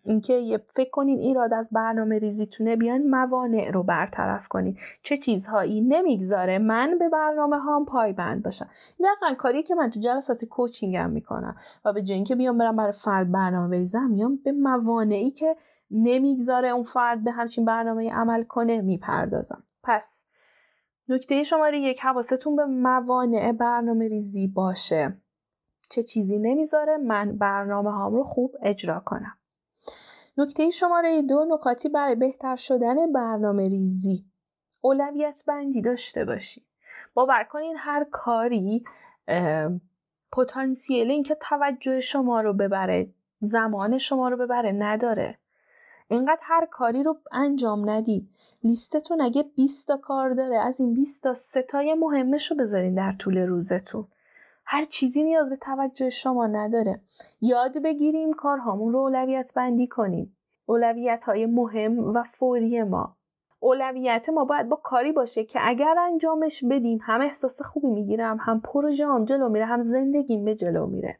اینکه 0.05 0.61
فکر 0.67 0.91
کنین 0.91 1.19
ایراد 1.19 1.55
از 1.55 1.69
برنامه 1.73 2.19
ریزیتونه 2.19 2.77
بیان 2.77 3.03
موانع 3.03 3.71
رو 3.71 3.83
برطرف 3.83 4.49
کنید 4.49 4.79
چه 5.03 5.17
چیزهایی؟ 5.17 5.81
نمی‌گذاره. 5.81 6.59
من 6.59 6.99
به 6.99 7.09
برنامه 7.09 7.59
هام 7.59 7.85
پایبند 7.85 8.43
باشم. 8.43 8.62
باشن 8.65 9.05
دقیقا 9.05 9.35
کاری 9.35 9.63
که 9.63 9.75
من 9.75 9.91
تو 9.91 10.01
جلسات 10.01 10.45
کوچینگم 10.45 11.11
می‌کنم 11.11 11.57
و 11.85 11.93
به 11.93 12.03
جنگ 12.03 12.27
که 12.27 12.35
بیام 12.35 12.59
برم 12.59 12.77
برای 12.77 12.93
فرد 12.93 13.33
برنامه 13.33 13.69
بریزم 13.69 14.11
میام 14.11 14.37
به 14.37 14.53
موانعی 14.53 15.31
که 15.31 15.57
نمی‌گذاره 15.91 16.69
اون 16.69 16.85
فرد 16.85 17.25
به 17.25 17.31
همچین 17.31 17.65
برنامه 17.65 18.13
عمل 18.13 18.43
کنه 18.43 18.81
می‌پردازم. 18.81 19.65
پس 19.83 20.25
نکته 21.09 21.45
شماره 21.45 21.79
یک 21.79 22.01
حواستون 22.01 22.57
به 22.57 22.65
موانع 22.65 23.53
برنامه 23.53 24.09
ریزی 24.09 24.49
باشه. 24.49 25.23
چه 25.91 26.03
چیزی 26.03 26.39
نمی‌ذاره 26.39 26.97
من 26.97 27.39
برنامه 27.39 27.91
هام 27.91 28.15
رو 28.15 28.23
خوب 28.23 28.57
اجرا 28.63 29.01
کنم. 29.01 29.39
نکته 30.37 30.71
شماره 30.71 31.23
دو 31.23 31.45
نکاتی 31.45 31.89
برای 31.89 32.15
بهتر 32.15 32.57
شدن 32.57 33.13
برنامه 33.13 33.65
ریزی. 33.65 34.25
اولویت 34.81 35.43
بندی 35.47 35.81
داشته 35.83 36.25
باشید 36.25 36.72
باور 37.15 37.45
کنین 37.45 37.77
هر 37.79 38.07
کاری 38.11 38.85
پتانسیل 40.33 41.11
اینکه 41.11 41.35
توجه 41.35 42.01
شما 42.01 42.41
رو 42.41 42.53
ببره 42.53 43.11
زمان 43.41 43.99
شما 43.99 44.29
رو 44.29 44.37
ببره 44.37 44.73
نداره. 44.73 45.39
اینقدر 46.09 46.41
هر 46.43 46.67
کاری 46.67 47.03
رو 47.03 47.19
انجام 47.33 47.91
ندید. 47.91 48.29
لیستتون 48.65 49.21
اگه 49.21 49.43
20 49.43 49.89
تا 49.89 49.97
کار 49.97 50.31
داره 50.31 50.59
از 50.59 50.81
این 50.81 50.95
20 50.95 51.23
تا 51.23 51.35
ستای 51.35 51.95
مهمش 51.95 52.51
رو 52.51 52.57
بذارین 52.57 52.95
در 52.95 53.13
طول 53.13 53.39
روزتون. 53.39 54.09
هر 54.65 54.85
چیزی 54.85 55.23
نیاز 55.23 55.51
به 55.51 55.57
توجه 55.57 56.11
شما 56.11 56.47
نداره. 56.47 57.01
یاد 57.41 57.83
بگیریم 57.83 58.33
کارهامون 58.33 58.93
رو 58.93 58.99
اولویت 58.99 59.53
بندی 59.57 59.87
کنیم. 59.87 60.37
اولویت 60.67 61.25
های 61.25 61.47
مهم 61.47 61.99
و 61.99 62.23
فوری 62.23 62.83
ما. 62.83 63.17
اولویت 63.63 64.29
ما 64.29 64.45
باید 64.45 64.69
با 64.69 64.77
کاری 64.77 65.13
باشه 65.13 65.45
که 65.45 65.59
اگر 65.63 65.95
انجامش 65.99 66.65
بدیم 66.71 66.99
هم 67.03 67.21
احساس 67.21 67.63
خوبی 67.63 67.89
می‌گیرم 67.89 68.39
هم 68.41 68.61
پروژه 68.61 69.07
هم 69.07 69.25
جلو 69.25 69.49
میره 69.49 69.65
هم 69.65 69.83
زندگیم 69.83 70.45
به 70.45 70.55
جلو 70.55 70.87
میره. 70.87 71.19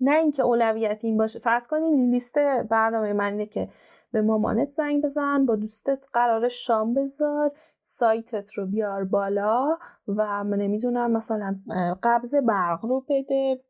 نه 0.00 0.16
اینکه 0.16 0.42
اولویت 0.42 1.04
این 1.04 1.18
باشه. 1.18 1.38
فرض 1.38 1.66
کنین 1.66 2.10
لیست 2.10 2.38
برنامه 2.68 3.12
من 3.12 3.32
اینه 3.32 3.46
که 3.46 3.68
به 4.12 4.22
مامانت 4.22 4.68
زنگ 4.68 5.04
بزن 5.04 5.46
با 5.46 5.56
دوستت 5.56 6.06
قرار 6.12 6.48
شام 6.48 6.94
بذار 6.94 7.52
سایتت 7.80 8.52
رو 8.52 8.66
بیار 8.66 9.04
بالا 9.04 9.78
و 10.08 10.44
من 10.44 10.58
نمی‌دونم 10.58 11.10
مثلا 11.10 11.56
قبض 12.02 12.34
برق 12.34 12.84
رو 12.84 13.04
بده. 13.08 13.60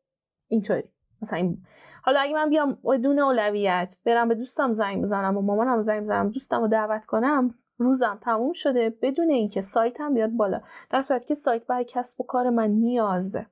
اینطوری. 0.47 0.83
مثلا 1.21 1.39
این 1.39 1.57
حالا 2.01 2.19
اگه 2.19 2.33
من 2.33 2.49
بیام 2.49 2.77
بدون 2.85 3.19
اولویت 3.19 3.95
برم 4.05 4.27
به 4.27 4.35
دوستم 4.35 4.71
زنگ 4.71 5.01
بزنم 5.01 5.37
و 5.37 5.41
مامانم 5.41 5.81
زنگ 5.81 6.01
بزنم 6.01 6.29
دوستم 6.29 6.61
رو 6.61 6.67
دعوت 6.67 7.05
کنم 7.05 7.53
روزم 7.77 8.19
تموم 8.21 8.53
شده 8.53 8.89
بدون 8.89 9.29
اینکه 9.29 9.61
سایتم 9.61 10.13
بیاد 10.13 10.31
بالا. 10.31 10.61
در 10.89 11.01
صورتی 11.01 11.25
که 11.25 11.35
سایت 11.35 11.67
برای 11.67 11.85
کسب 11.85 12.21
و 12.21 12.23
کار 12.23 12.49
من 12.49 12.69
نیازه. 12.69 13.47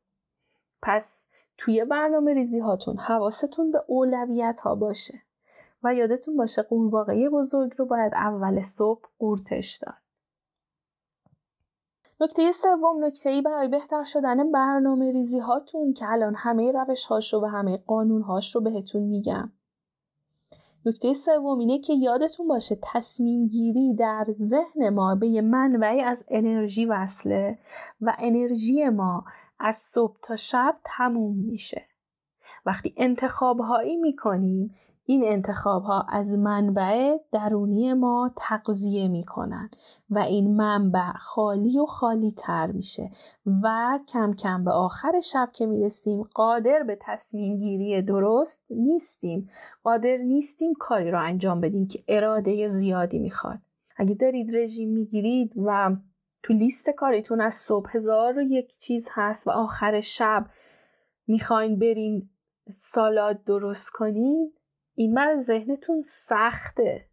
پس 0.82 1.28
توی 1.58 1.84
برنامه 1.84 2.34
ریزی 2.34 2.60
هاتون 2.60 2.98
حواستون 2.98 3.72
به 3.72 3.84
اولویت 3.88 4.60
ها 4.60 4.76
باشه 4.76 5.22
و 5.84 5.94
یادتون 5.94 6.38
باشه 6.38 6.62
قورباغه 6.62 7.30
بزرگ 7.30 7.74
رو 7.78 7.86
باید 7.86 8.14
اول 8.14 8.62
صبح 8.62 9.02
قورتش 9.20 9.78
داد. 9.78 9.96
نکته 12.20 12.52
سوم 12.52 13.06
نکته 13.06 13.30
ای 13.30 13.42
برای 13.42 13.68
بهتر 13.68 14.04
شدن 14.04 14.52
برنامه 14.52 15.12
ریزی 15.12 15.40
هاتون 15.40 15.94
که 15.94 16.06
الان 16.10 16.36
همه 16.36 16.72
روش 16.72 17.06
هاش 17.06 17.34
رو 17.34 17.42
و 17.42 17.46
همه 17.46 17.78
قانون 17.78 18.22
هاش 18.22 18.56
رو 18.56 18.62
بهتون 18.62 19.04
میگم. 19.04 19.52
نکته 20.86 21.14
سوم 21.14 21.60
اینه 21.60 21.80
که 21.80 21.94
یادتون 21.94 22.48
باشه 22.48 22.78
تصمیم 22.94 23.48
گیری 23.48 23.94
در 23.94 24.26
ذهن 24.30 24.90
ما 24.90 25.16
به 25.16 25.28
یه 25.28 25.42
منبعی 25.42 26.02
از 26.02 26.24
انرژی 26.28 26.86
وصله 26.86 27.60
و 28.02 28.16
انرژی 28.20 28.90
ما 28.90 29.26
از 29.60 29.76
صبح 29.76 30.18
تا 30.22 30.36
شب 30.36 30.76
تموم 30.84 31.38
میشه. 31.38 31.86
وقتی 32.66 32.94
انتخاب 32.98 33.60
هایی 33.60 33.96
می‌کنیم 33.96 34.72
این 35.08 35.24
انتخاب 35.26 35.84
ها 35.84 36.06
از 36.10 36.34
منبع 36.34 37.18
درونی 37.32 37.94
ما 37.94 38.32
تقضیه 38.36 39.08
می‌کنن 39.08 39.70
و 40.10 40.20
این 40.20 40.56
منبع 40.56 41.12
خالی 41.12 41.80
و 41.80 41.86
خالی 41.86 42.32
تر 42.32 42.72
میشه 42.72 43.10
و 43.64 44.00
کم 44.08 44.34
کم 44.34 44.64
به 44.64 44.72
آخر 44.72 45.20
شب 45.20 45.50
که 45.54 45.66
می‌رسیم 45.66 46.22
قادر 46.36 46.84
به 46.84 46.98
تصمیم 47.02 47.58
گیری 47.58 48.02
درست 48.02 48.64
نیستیم. 48.70 49.50
قادر 49.84 50.18
نیستیم 50.18 50.74
کاری 50.80 51.12
رو 51.12 51.22
انجام 51.22 51.62
بدیم 51.62 51.88
که 51.88 52.04
اراده 52.08 52.68
زیادی 52.68 53.20
می‌خواد. 53.20 53.60
اگه 53.98 54.16
دارید 54.16 54.58
رژیم 54.58 54.90
می‌گیرید 54.90 55.54
و 55.66 55.96
تو 56.44 56.54
لیست 56.54 56.90
کاریتون 56.90 57.42
از 57.42 57.54
صبح 57.54 57.90
هزار 57.96 58.38
و 58.38 58.42
یک 58.42 58.78
چیز 58.78 59.10
هست 59.12 59.48
و 59.48 59.52
آخر 59.52 60.00
شب 60.00 60.46
می‌خواین 61.28 61.80
برین 61.80 62.30
سالاد 62.70 63.44
درست 63.44 63.90
کنین 63.90 64.54
این 64.96 65.14
بر 65.14 65.36
ذهنتون 65.36 66.02
سخته. 66.06 67.06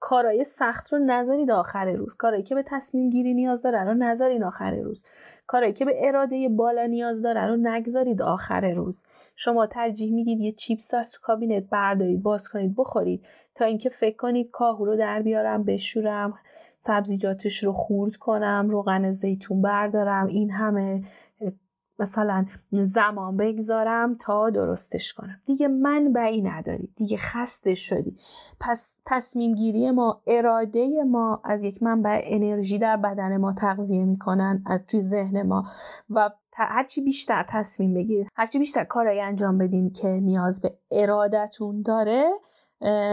کارای 0.00 0.44
سخت 0.44 0.92
رو 0.92 0.98
نذارید 0.98 1.50
آخر 1.50 1.92
روز. 1.92 2.14
کارایی 2.14 2.42
که 2.42 2.54
به 2.54 2.64
تصمیم 2.66 3.10
گیری 3.10 3.34
نیاز 3.34 3.62
داره 3.62 3.84
رو 3.84 3.94
نذارید 3.94 4.42
آخر 4.42 4.74
روز. 4.74 5.04
کارایی 5.46 5.72
که 5.72 5.84
به 5.84 6.08
اراده 6.08 6.48
بالا 6.48 6.86
نیاز 6.86 7.22
داره 7.22 7.46
رو 7.46 7.56
نگذارید 7.56 8.22
آخر 8.22 8.70
روز. 8.70 9.02
شما 9.36 9.66
ترجیح 9.66 10.14
می‌دید 10.14 10.40
یه 10.40 10.52
چیپس 10.52 10.94
از 10.94 11.10
تو 11.10 11.18
کابینت 11.22 11.64
بردارید 11.70 12.22
باز 12.22 12.48
کنید 12.48 12.74
بخورید. 12.76 13.28
تا 13.54 13.64
اینکه 13.64 13.88
فکر 13.88 14.16
کنید 14.16 14.50
کاهو 14.50 14.84
رو 14.84 14.96
در 14.96 15.22
بیارم 15.22 15.64
بشورم 15.64 16.38
سبزیجاتش 16.78 17.64
رو 17.64 17.72
خورد 17.72 18.16
کنم 18.16 18.68
روغن 18.70 19.10
زیتون 19.10 19.62
بردارم 19.62 20.26
این 20.26 20.50
همه 20.50 21.02
مثلا 22.00 22.46
زمان 22.72 23.36
بگذارم 23.36 24.14
تا 24.14 24.50
درستش 24.50 25.12
کنم. 25.12 25.40
دیگه 25.46 25.68
من 25.68 26.12
بعی 26.12 26.42
نداری. 26.42 26.92
دیگه 26.96 27.16
خسته 27.16 27.74
شدی. 27.74 28.16
پس 28.60 28.96
تصمیم 29.06 29.54
گیری 29.54 29.90
ما 29.90 30.22
اراده 30.26 31.04
ما 31.04 31.40
از 31.44 31.64
یک 31.64 31.82
منبع 31.82 32.20
انرژی 32.24 32.78
در 32.78 32.96
بدن 32.96 33.36
ما 33.36 33.52
تغذیه 33.52 34.04
می‌کنن 34.04 34.62
از 34.66 34.80
توی 34.88 35.00
ذهن 35.00 35.42
ما. 35.42 35.64
و 36.10 36.30
هرچی 36.54 37.00
بیشتر 37.00 37.46
تصمیم 37.48 37.94
بگیرید 37.94 38.28
هرچی 38.36 38.58
بیشتر 38.58 38.84
کارایی 38.84 39.20
انجام 39.20 39.58
بدین 39.58 39.92
که 39.92 40.08
نیاز 40.08 40.60
به 40.60 40.78
ارادتون 40.90 41.82
داره 41.82 42.30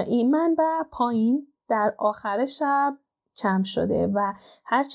این 0.08 0.32
منبع 0.32 0.84
پایین 0.92 1.48
در 1.70 1.94
آخر 1.98 2.46
شب 2.46 2.98
کم 3.36 3.64
شده. 3.64 4.08
و 4.08 4.34
هر 4.66 4.86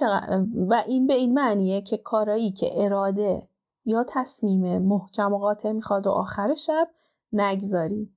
و 0.69 0.83
این 0.87 1.07
به 1.07 1.15
این 1.15 1.35
معنیه 1.35 1.83
که 1.83 1.97
کارایی 1.97 2.53
که 2.53 2.71
اراده 2.77 3.49
یا 3.85 4.05
تصمیم 4.09 4.79
محکم 4.79 5.33
و 5.33 5.39
قاطع 5.39 5.73
می‌خواد 5.73 6.07
و 6.07 6.11
آخر 6.11 6.55
شب 6.55 6.89
نگذارید. 7.33 8.17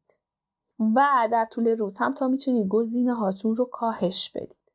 و 0.79 1.27
در 1.31 1.45
طول 1.45 1.67
روز 1.67 1.97
هم 1.97 2.13
تا 2.13 2.27
می‌تونید 2.27 2.67
گزینه 2.67 3.13
هاتون 3.13 3.55
رو 3.55 3.65
کاهش 3.65 4.31
بدید. 4.35 4.65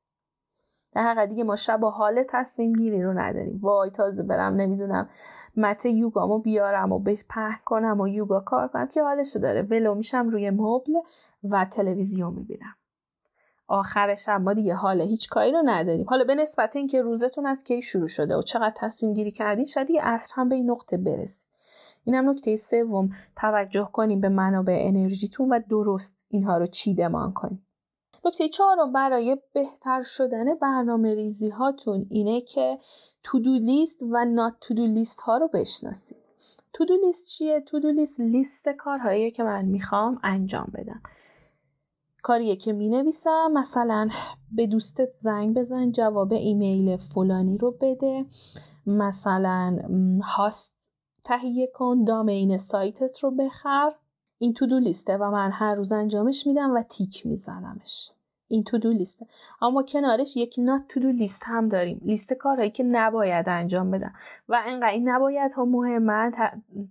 در 0.92 1.02
حقیقت 1.02 1.28
دیگه 1.28 1.44
ما 1.44 1.56
شب 1.56 1.82
و 1.82 1.90
حال 1.90 2.25
تصمیم 2.28 2.73
گیری 2.73 3.02
رو 3.02 3.12
نداریم. 3.12 3.61
وای 3.62 3.90
تازه 3.90 4.23
برم 4.23 4.54
نمی‌دونم 4.54 5.09
مت 5.56 5.87
یوگامو 5.87 6.38
بیارم 6.38 6.92
و 6.92 6.99
به 6.99 7.18
کنم 7.64 8.00
و 8.00 8.09
یوگا 8.09 8.40
کار 8.40 8.68
کنم 8.68 8.87
که 8.87 9.02
حالشو 9.02 9.38
داره. 9.38 9.62
ولو 9.62 9.94
میشم 9.94 10.28
روی 10.28 10.50
مبل 10.50 10.92
و 11.44 11.64
تلویزیون 11.64 12.35
می‌بینم. 12.35 12.75
آخر 13.70 14.14
شب 14.14 14.40
ما 14.40 14.52
دیگه 14.52 14.74
حال 14.74 15.00
هیچ 15.00 15.28
کاری 15.28 15.52
رو 15.52 15.62
نداریم. 15.64 16.06
حالا 16.08 16.24
به 16.24 16.34
نسبت 16.34 16.76
اینکه 16.76 17.02
روزتون 17.02 17.46
از 17.46 17.64
کی 17.64 17.82
شروع 17.82 18.08
شده 18.08 18.36
و 18.36 18.42
چقدر 18.42 18.74
تصمیم 18.76 19.14
گیری 19.14 19.30
کردین 19.30 19.64
شاید 19.64 19.86
دیگه 19.86 20.00
اصر 20.02 20.32
هم 20.34 20.48
به 20.48 20.54
این 20.54 20.70
نقطه 20.70 20.96
برسید 20.96 21.46
اینم 22.04 22.30
نکته 22.30 22.56
سوم 22.56 23.10
توجه 23.36 23.88
کنیم 23.92 24.20
به 24.20 24.28
منابع 24.28 24.78
انرژیتون 24.80 25.48
و 25.48 25.60
درست 25.68 26.24
اینها 26.28 26.58
رو 26.58 26.66
چیدمان 26.66 27.32
کنیم. 27.32 27.66
نکته 28.24 28.48
چهارم 28.48 28.92
برای 28.92 29.36
بهتر 29.52 30.02
شدن 30.02 30.54
برنامه 30.54 31.14
ریزی 31.14 31.48
هاتون 31.48 32.06
اینه 32.10 32.40
که 32.40 32.78
تودو 33.22 33.54
لیست 33.54 34.02
و 34.02 34.24
نات 34.24 34.54
تودو 34.60 34.86
لیست 34.86 35.20
ها 35.20 35.36
رو 35.36 35.48
بشناسید. 35.48 36.18
تودو 36.72 36.94
لیست 37.06 37.30
چیه؟ 37.30 37.60
تودو 37.60 37.90
لیست 37.90 38.20
لیست 38.20 38.68
کارهایی 38.68 39.30
که 39.30 39.42
من 39.42 39.64
می‌خوام 39.64 40.20
انجام 40.22 40.72
بدم. 40.74 41.00
کاریه 42.22 42.56
که 42.56 42.72
می 42.72 42.88
نویسم 42.88 43.50
مثلا 43.54 44.08
به 44.52 44.66
دوستت 44.66 45.12
زنگ 45.12 45.54
بزن 45.54 45.90
جواب 45.90 46.32
ایمیل 46.32 46.96
فلانی 46.96 47.58
رو 47.58 47.76
بده. 47.80 48.24
مثلا 48.86 49.78
هاست 50.24 50.90
تهیه 51.24 51.66
کن 51.74 52.04
دامین 52.04 52.58
سایتت 52.58 53.18
رو 53.18 53.30
بخر. 53.30 53.92
این 54.38 54.54
تو 54.54 54.66
دو 54.66 54.78
لیسته 54.78 55.16
و 55.16 55.30
من 55.30 55.50
هر 55.50 55.74
روز 55.74 55.92
انجامش 55.92 56.46
میدم 56.46 56.74
و 56.74 56.82
تیک 56.82 57.26
میزنمش. 57.26 58.10
این 58.48 58.64
تو 58.64 58.78
دو 58.78 58.92
لیسته. 58.92 59.26
اما 59.62 59.82
کنارش 59.82 60.36
یک 60.36 60.54
نات 60.58 60.82
تو 60.88 61.00
دو 61.00 61.08
لیست 61.08 61.42
هم 61.44 61.68
داریم. 61.68 62.00
لیست 62.04 62.32
کارهایی 62.32 62.70
که 62.70 62.82
نباید 62.82 63.48
انجام 63.48 63.90
بدم. 63.90 64.12
و 64.48 64.62
انقدر 64.66 64.90
این 64.90 65.08
نباید 65.08 65.52
ها 65.52 65.64
مهمه 65.64 66.30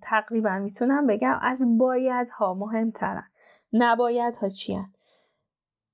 تقریبا 0.01 0.59
می‌تونم 0.59 1.07
بگم 1.07 1.39
از 1.41 1.77
باید 1.77 2.29
ها 2.29 2.53
مهمترن. 2.53 3.27
نباید 3.74 4.36
ها 4.36 4.50
چی 4.50 4.79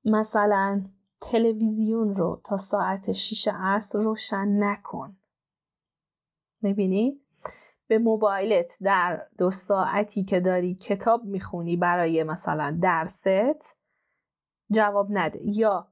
مثلا 0.05 0.83
تلویزیون 1.21 2.15
رو 2.15 2.41
تا 2.43 2.57
ساعت 2.57 3.11
6 3.11 3.47
عصر 3.53 3.99
روشن 3.99 4.63
نکن. 4.63 5.17
می‌بینی؟ 6.61 7.21
به 7.87 7.97
موبایلت 7.97 8.77
در 8.81 9.27
دو 9.37 9.51
ساعتی 9.51 10.23
که 10.23 10.39
داری 10.39 10.75
کتاب 10.75 11.23
می‌خونی 11.23 11.77
برای 11.77 12.23
مثلا 12.23 12.79
درست 12.81 13.75
جواب 14.71 15.07
نده. 15.09 15.39
یا 15.43 15.91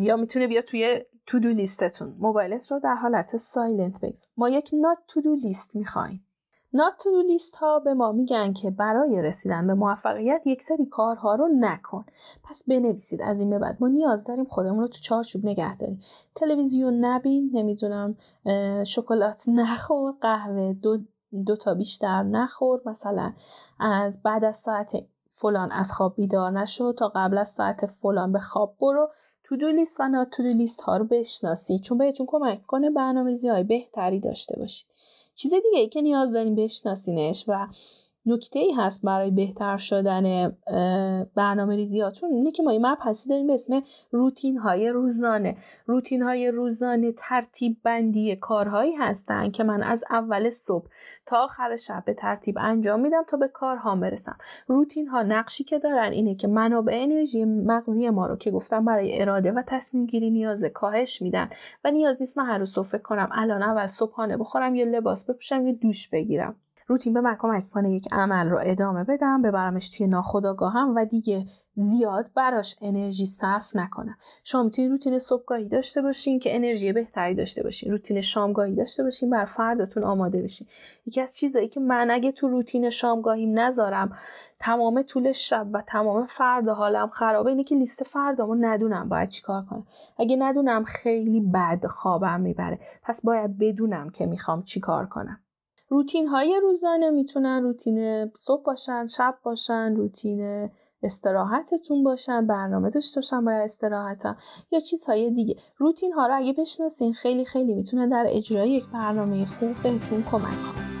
یا 0.00 0.16
می‌تونه 0.16 0.46
بیا 0.46 0.62
توی 0.62 1.04
تو 1.26 1.38
دو 1.38 1.48
لیستتون 1.48 2.16
موبایلت 2.18 2.72
رو 2.72 2.80
در 2.80 2.94
حالت 2.94 3.36
سایلنت 3.36 4.00
بگذار. 4.00 4.26
ما 4.36 4.48
یک 4.48 4.70
نات 4.72 4.98
تو 5.08 5.20
دو 5.20 5.34
لیست 5.34 5.76
می‌خوایم. 5.76 6.26
نات 6.72 6.92
تو 7.02 7.22
لیست 7.22 7.56
ها 7.56 7.78
به 7.78 7.94
ما 7.94 8.12
میگن 8.12 8.52
که 8.52 8.70
برای 8.70 9.22
رسیدن 9.22 9.66
به 9.66 9.74
موفقیت 9.74 10.46
یک 10.46 10.62
سری 10.62 10.86
کارها 10.86 11.34
رو 11.34 11.48
نکن. 11.60 12.04
پس 12.44 12.64
بنویسید. 12.68 13.22
از 13.22 13.40
این 13.40 13.50
به 13.50 13.58
بعد 13.58 13.76
ما 13.80 13.88
نیاز 13.88 14.24
داریم 14.24 14.44
خودمون 14.44 14.80
رو 14.80 14.88
تو 14.88 14.98
چارچوب 14.98 15.44
نگه 15.44 15.76
داریم. 15.76 16.00
تلویزیون 16.34 17.04
نبین. 17.04 17.50
نمی‌دونم 17.52 18.16
شکلات 18.84 19.44
نخور. 19.48 20.14
قهوه 20.20 20.72
دو, 20.72 20.98
دو 21.46 21.56
تا 21.56 21.74
بیشتر 21.74 22.22
نخور. 22.22 22.80
مثلا 22.86 23.32
از 23.80 24.22
بعد 24.22 24.44
از 24.44 24.56
ساعت 24.56 24.92
فلان 25.30 25.72
از 25.72 25.92
خواب 25.92 26.14
بیدار 26.16 26.50
نشو 26.50 26.92
تا 26.92 27.08
قبل 27.08 27.38
از 27.38 27.48
ساعت 27.48 27.86
فلان 27.86 28.32
به 28.32 28.38
خواب 28.38 28.76
برو. 28.80 29.10
تو 29.44 29.56
دو 29.56 29.70
لیست 29.70 30.00
و 30.00 30.08
نات 30.08 30.30
تو 30.30 30.42
لیست 30.42 30.80
ها 30.80 30.96
رو 30.96 31.04
بشناسید 31.04 31.80
چون 31.80 31.98
بهتون 31.98 32.26
کمک 32.26 32.66
کنه 32.66 32.90
برنامه‌ریزی 32.90 33.48
های 33.48 33.64
بهتری 33.64 34.20
داشته 34.20 34.60
باشید. 34.60 34.86
چیز 35.34 35.50
دیگه 35.54 35.78
ای 35.78 35.88
که 35.88 36.02
نیاز 36.02 36.32
داریم 36.32 36.54
بشناسینش 36.54 37.44
و 37.48 37.68
نکته 38.26 38.58
ای 38.58 38.72
هست 38.78 39.02
برای 39.02 39.30
بهتر 39.30 39.76
شدن 39.76 40.56
برنامه 41.34 41.76
ریزیاتون 41.76 42.30
اینه 42.30 42.50
که 42.50 42.62
ما 42.62 42.72
یه 42.72 42.78
مبحثی 42.78 43.28
داریم 43.28 43.46
به 43.46 43.54
اسم 43.54 43.82
روتین 44.10 44.56
های 44.56 44.88
روزانه. 44.88 45.56
روتین 45.86 46.22
های 46.22 46.50
روزانه 46.50 47.12
ترتیب 47.12 47.76
بندی 47.84 48.36
کارهایی 48.36 48.94
هستن 48.94 49.50
که 49.50 49.64
من 49.64 49.82
از 49.82 50.04
اول 50.10 50.50
صبح 50.50 50.86
تا 51.26 51.44
آخر 51.44 51.76
شب 51.76 52.02
به 52.06 52.14
ترتیب 52.14 52.58
انجام 52.60 53.00
میدم 53.00 53.22
تا 53.28 53.36
به 53.36 53.48
کارها 53.48 53.96
برسم. 53.96 54.36
روتین 54.66 55.08
ها 55.08 55.22
نقشی 55.22 55.64
که 55.64 55.78
دارن 55.78 56.12
اینه 56.12 56.34
که 56.34 56.48
منابع 56.48 56.98
انرژی 57.02 57.44
مغزی 57.44 58.10
ما 58.10 58.26
رو 58.26 58.36
که 58.36 58.50
گفتم 58.50 58.84
برای 58.84 59.22
اراده 59.22 59.52
و 59.52 59.62
تصمیم 59.66 60.06
گیری 60.06 60.30
نیاز 60.30 60.64
کاهش 60.64 61.22
میدن 61.22 61.50
و 61.84 61.90
نیاز 61.90 62.16
نیست 62.20 62.38
من 62.38 62.46
هر 62.46 62.58
روز 62.58 62.72
صبح 62.72 62.98
کنم 62.98 63.28
الان 63.32 63.62
اول 63.62 63.86
صبحانه 63.86 64.36
بخورم 64.36 64.74
یه 64.74 64.84
لباس 64.84 65.30
بپوشم 65.30 65.66
یه 65.66 65.72
دوش 65.72 66.08
بگیرم. 66.08 66.56
روتین 66.90 67.14
به 67.14 67.20
من 67.20 67.36
کمک 67.38 67.70
کنه 67.70 67.92
یک 67.92 68.08
عمل 68.12 68.48
رو 68.48 68.58
ادامه 68.62 69.04
بدم 69.04 69.42
ببرمش 69.42 69.88
توی 69.90 70.06
ناخودآگاهم 70.06 70.94
و 70.96 71.04
دیگه 71.04 71.44
زیاد 71.76 72.30
براش 72.34 72.76
انرژی 72.80 73.26
صرف 73.26 73.76
نکنم. 73.76 74.16
شما 74.44 74.62
می‌تونید 74.62 74.90
روتین 74.90 75.18
صبحگاهی 75.18 75.68
داشته 75.68 76.02
باشین 76.02 76.38
که 76.38 76.56
انرژی 76.56 76.92
بهتری 76.92 77.34
داشته 77.34 77.62
باشین. 77.62 77.90
روتین 77.90 78.20
شامگاهی 78.20 78.74
داشته 78.74 79.02
باشین 79.02 79.30
بر 79.30 79.44
فرداتون 79.44 80.04
آماده 80.04 80.42
بشین. 80.42 80.66
یکی 81.06 81.20
از 81.20 81.36
چیزایی 81.36 81.68
که 81.68 81.80
من 81.80 82.10
اگه 82.10 82.32
تو 82.32 82.48
روتین 82.48 82.90
شامگاهی 82.90 83.46
نذارم 83.46 84.16
تمام 84.58 85.02
طول 85.02 85.32
شب 85.32 85.66
و 85.72 85.82
تمام 85.86 86.26
فردا 86.26 86.74
حالم 86.74 87.08
خرابه 87.08 87.50
اینه 87.50 87.64
که 87.64 87.74
لیست 87.74 88.04
فردامو 88.04 88.54
ندونم 88.54 89.08
باید 89.08 89.28
چیکار 89.28 89.64
کنم. 89.64 89.86
اگه 90.18 90.36
ندونم 90.36 90.84
خیلی 90.84 91.40
بد 91.40 91.86
خوابم 91.86 92.40
می‌بره. 92.40 92.78
پس 93.02 93.20
باید 93.22 93.58
بدونم 93.58 94.08
که 94.08 94.26
می‌خوام 94.26 94.62
چیکار 94.62 95.06
کنم. 95.06 95.40
روتین 95.90 96.28
های 96.28 96.60
روزانه 96.62 97.10
می‌تونن 97.10 97.62
روتین 97.62 98.30
صبح 98.38 98.62
باشن 98.62 99.06
شب 99.06 99.38
باشن 99.44 99.94
روتین 99.96 100.70
استراحتتون 101.02 102.04
باشن 102.04 102.46
برنامه 102.46 102.90
داشته 102.90 103.20
باشن 103.20 103.44
باید 103.44 103.62
استراحتم 103.62 104.36
یا 104.70 104.80
چیزهای 104.80 105.30
دیگه. 105.30 105.56
روتین 105.76 106.12
ها 106.12 106.26
رو 106.26 106.36
اگه 106.36 106.52
بشناسین 106.52 107.12
خیلی 107.12 107.44
خیلی 107.44 107.74
می‌تونن 107.74 108.08
در 108.08 108.24
اجرای 108.28 108.70
یک 108.70 108.84
برنامه 108.92 109.46
خوب 109.46 109.74
بهتون 109.82 110.22
کمک 110.30 110.42
کنن 110.42 110.99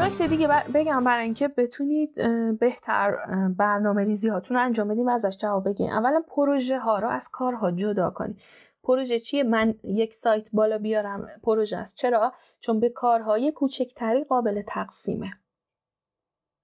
نکته 0.00 0.26
دیگه 0.26 0.48
بگم 0.74 1.04
برای 1.04 1.24
اینکه 1.24 1.48
بتونید 1.48 2.14
بهتر 2.58 3.16
برنامه 3.56 4.04
ریزی 4.04 4.28
هاتون 4.28 4.56
رو 4.56 4.62
انجام 4.62 4.88
بدین 4.88 5.08
و 5.08 5.10
ازش 5.10 5.36
جواب 5.36 5.68
بگین 5.68 5.90
اولا 5.90 6.22
پروژه 6.28 6.78
ها 6.78 6.98
رو 6.98 7.08
از 7.08 7.28
کارها 7.28 7.70
جدا 7.70 8.10
کنید 8.10 8.40
پروژه 8.82 9.20
چیه؟ 9.20 9.42
من 9.42 9.74
یک 9.84 10.14
سایت 10.14 10.48
بالا 10.52 10.78
بیارم. 10.78 11.28
پروژه 11.42 11.76
است. 11.76 11.96
چرا؟ 11.96 12.32
چون 12.60 12.80
به 12.80 12.88
کارهای 12.88 13.52
کوچکتری 13.52 14.24
قابل 14.24 14.62
تقسیمه. 14.66 15.30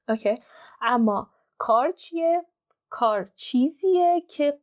اوکی؟ 0.09 0.43
اما 0.83 1.31
کار 1.59 1.93
چیه؟ 1.93 2.45
کار 2.89 3.31
چیزیه 3.35 4.23
که 4.29 4.59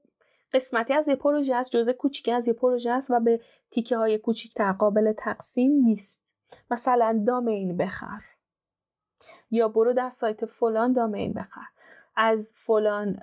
قسمتی 0.53 0.93
از 0.93 1.07
یه 1.07 1.15
پروژه 1.15 1.55
است 1.55 1.71
جزء 1.71 1.93
کوچیکی 1.93 2.31
از 2.31 2.47
یه 2.47 2.53
پروژه 2.53 2.91
است 2.91 3.11
و 3.11 3.19
به 3.19 3.41
تیکه 3.69 3.97
های 3.97 4.17
کوچیکتر 4.17 4.71
قابل 4.71 5.13
تقسیم 5.17 5.71
نیست. 5.71 6.33
مثلا 6.71 7.23
دامین 7.27 7.77
بخر. 7.77 8.32
یا 9.53 9.67
برو 9.67 9.93
در 9.93 10.09
سایت 10.09 10.45
فلان 10.45 10.93
دامین 10.93 11.33
بخر. 11.33 11.65
از 12.15 12.53
فلان 12.55 13.19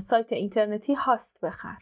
سایت 0.00 0.32
اینترنتی 0.32 0.94
هاست 0.94 1.40
بخر. 1.44 1.78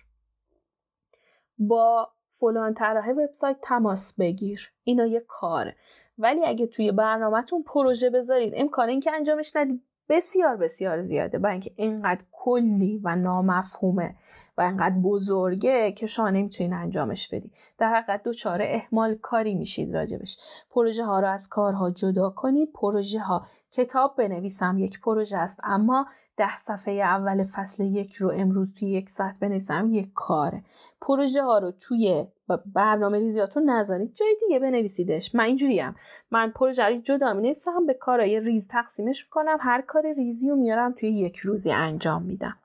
با 1.59 2.13
فلان 2.31 2.75
طرح 2.75 3.11
وبسایت 3.11 3.57
تماس 3.63 4.15
بگیر. 4.15 4.73
اینا 4.85 5.07
یه 5.07 5.21
کاره. 5.21 5.77
ولی 6.19 6.45
اگه 6.45 6.67
توی 6.67 6.93
برنامهتون 6.93 7.63
پروژه 7.63 8.11
بذارید 8.11 8.53
امکان 8.57 8.89
اینکه 8.89 9.13
انجامش 9.13 9.57
ندید 9.57 9.83
بسیار 10.11 10.57
بسیار 10.57 11.03
زیاده 11.03 11.39
با 11.39 11.49
اینکه 11.49 11.73
اینقدر 11.77 12.25
کلی 12.33 13.01
و 13.05 13.17
نامفهومه 13.17 14.15
و 14.59 14.63
اینقدر 14.63 14.99
بزرگه 14.99 15.93
که 15.93 16.07
شما 16.07 16.31
نمی‌تونین 16.31 16.73
انجامش 16.73 17.29
بدید 17.29 17.57
در 17.79 17.95
حقیقت 17.95 18.23
دوچاره 18.23 18.65
احمال 18.69 19.15
کاری 19.15 19.55
میشید 19.55 19.95
راجبش. 19.95 20.39
پروژه 20.71 21.05
ها 21.05 21.21
رو 21.21 21.29
از 21.29 21.49
کارها 21.49 21.91
جدا 21.91 22.31
کنید. 22.31 22.73
پروژه 22.73 23.21
ها 23.21 23.47
کتاب 23.71 24.17
بنویسم 24.17 24.79
یک 24.79 25.01
پروژه 25.01 25.37
است 25.37 25.61
اما 25.65 26.07
ده 26.37 26.57
صفحه 26.57 26.95
اول 26.95 27.45
فصل 27.45 27.85
یک 27.85 28.15
رو 28.15 28.31
امروز 28.35 28.75
توی 28.75 28.91
یک 28.91 29.11
ساعت 29.11 29.39
بنویسم 29.39 29.89
یک 29.93 30.13
کاره. 30.15 30.63
پروژه 31.01 31.43
ها 31.43 31.59
رو 31.59 31.71
توی 31.71 32.27
برنامه 32.57 33.19
ریزیاتون 33.19 33.71
نذارید. 33.71 34.15
جای 34.15 34.37
دیگه 34.41 34.59
بنویسیدش. 34.59 35.35
من 35.35 35.45
اینجوریم 35.45 35.95
من 36.31 36.51
پروژه 36.51 36.85
رو 36.85 36.97
جدا 36.97 37.33
می 37.33 37.43
نویسم 37.43 37.87
به 37.87 37.95
کارهای 37.95 38.41
ریز 38.41 38.69
تقسیمش 38.69 39.25
می‌کنم. 39.25 39.59
هر 39.61 39.81
کار 39.81 40.13
ریزی 40.13 40.51
رو 40.51 40.57
میارم 40.57 40.93
توی 40.93 41.09
یک 41.09 41.37
روزی 41.37 41.73
انجام 41.73 42.23
میدم. 42.23 42.57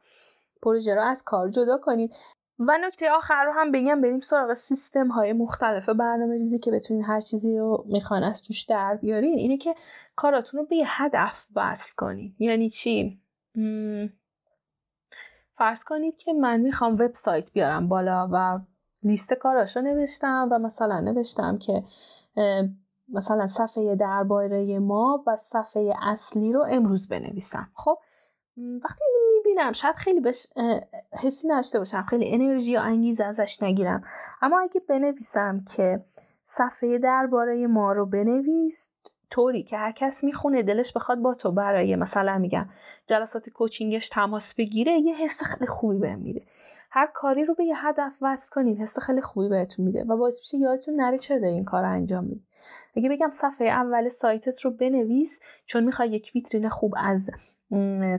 پروژه 0.62 0.96
رو 0.96 1.02
از 1.02 1.24
کار 1.24 1.50
جدا 1.50 1.78
کنید. 1.78 2.16
و 2.60 2.78
نکته 2.82 3.12
آخر 3.12 3.46
رو 3.46 3.52
هم 3.52 3.72
بگم. 3.72 4.02
بریم 4.02 4.20
سراغ 4.20 4.54
سیستم 4.54 5.08
های 5.08 5.34
مختلف 5.34 5.90
برنامه 5.90 6.34
ریزی 6.34 6.60
که 6.60 6.72
بتونید 6.72 7.06
هر 7.08 7.22
چیزی 7.22 7.58
رو 7.58 7.86
می‌خوان 7.88 8.24
از 8.24 8.44
توش 8.44 8.62
در 8.62 8.96
بیارین. 8.96 9.38
اینه 9.38 9.58
که 9.58 9.76
کاراتون 10.16 10.60
رو 10.60 10.66
به 10.66 10.76
یه 10.76 10.86
هدف 10.88 11.48
وصل 11.56 11.94
کنید. 11.98 12.36
یعنی 12.40 12.70
چی؟ 12.70 13.20
فرض 15.58 15.84
کنید 15.84 16.18
که 16.18 16.34
من 16.34 16.60
می‌خوام 16.60 16.94
وبسایت 16.94 17.52
بیارم 17.52 17.88
بالا 17.88 18.30
و 18.32 18.60
لیست 19.06 19.34
کاراشو 19.34 19.82
نوشتم 19.82 20.48
و 20.52 20.60
مثلا 20.60 21.00
نوشتم 21.00 21.58
که 21.58 21.84
مثلا 23.10 23.48
صفحه 23.48 23.96
درباره 23.96 24.80
ما 24.80 25.24
و 25.28 25.36
صفحه 25.36 25.94
اصلی 26.02 26.54
رو 26.54 26.66
امروز 26.70 27.08
بنویسم. 27.08 27.68
خب 27.74 27.98
وقتی 28.58 29.04
اینو 29.08 29.38
می‌بینم 29.38 29.72
شاید 29.72 29.96
خیلی 29.96 30.20
بهش 30.20 30.48
حسی 31.24 31.48
نشته 31.48 31.80
باشم 31.80 32.06
خیلی 32.10 32.34
انرژی 32.34 32.72
یا 32.72 32.82
انگیزه 32.82 33.24
ازش 33.24 33.64
نگیرم. 33.64 34.04
اما 34.42 34.60
اگه 34.60 34.82
بنویسم 34.90 35.64
که 35.76 36.06
صفحه 36.44 36.98
درباره 36.98 37.68
ما 37.68 37.92
رو 37.92 38.06
بنویس 38.06 38.90
طوری 39.30 39.64
که 39.64 39.78
هر 39.78 39.92
کس 39.92 40.24
می‌خونه 40.24 40.64
دلش 40.64 40.94
بخواد 40.94 41.18
با 41.18 41.34
تو 41.34 41.52
برای 41.52 41.96
مثلا 41.96 42.38
میگم 42.38 42.70
جلسات 43.08 43.50
کوچینگش 43.50 44.10
تماس 44.10 44.56
بگیره 44.56 44.92
یه 44.92 45.16
حس 45.16 45.44
خیلی 45.44 45.68
خوبی 45.68 46.00
بهم 46.00 46.20
میده. 46.20 46.42
هر 46.98 47.08
کاری 47.14 47.46
رو 47.46 47.56
به 47.56 47.66
یه 47.66 47.88
هدف 47.88 48.18
وصل 48.22 48.50
کنین 48.52 48.78
حس 48.78 49.00
خیلی 49.00 49.22
خوبی 49.22 49.50
بهتون 49.50 49.86
میده 49.86 50.04
و 50.04 50.18
باعث 50.18 50.40
میشه 50.40 50.58
یادتون 50.58 50.96
نره 50.96 51.18
چرا 51.18 51.40
داری 51.40 51.54
این 51.54 51.66
کار 51.66 51.84
رو 51.84 51.90
انجام 51.90 52.24
میدی 52.24 52.44
اگه 52.96 53.10
بگم 53.10 53.30
صفحه 53.30 53.68
اول 53.68 54.10
سایتت 54.10 54.62
رو 54.62 54.72
بنویس 54.72 55.40
چون 55.66 55.84
می‌خوای 55.84 56.10
یک 56.10 56.32
ویترین 56.36 56.70
خوب 56.70 56.94
از 56.98 57.30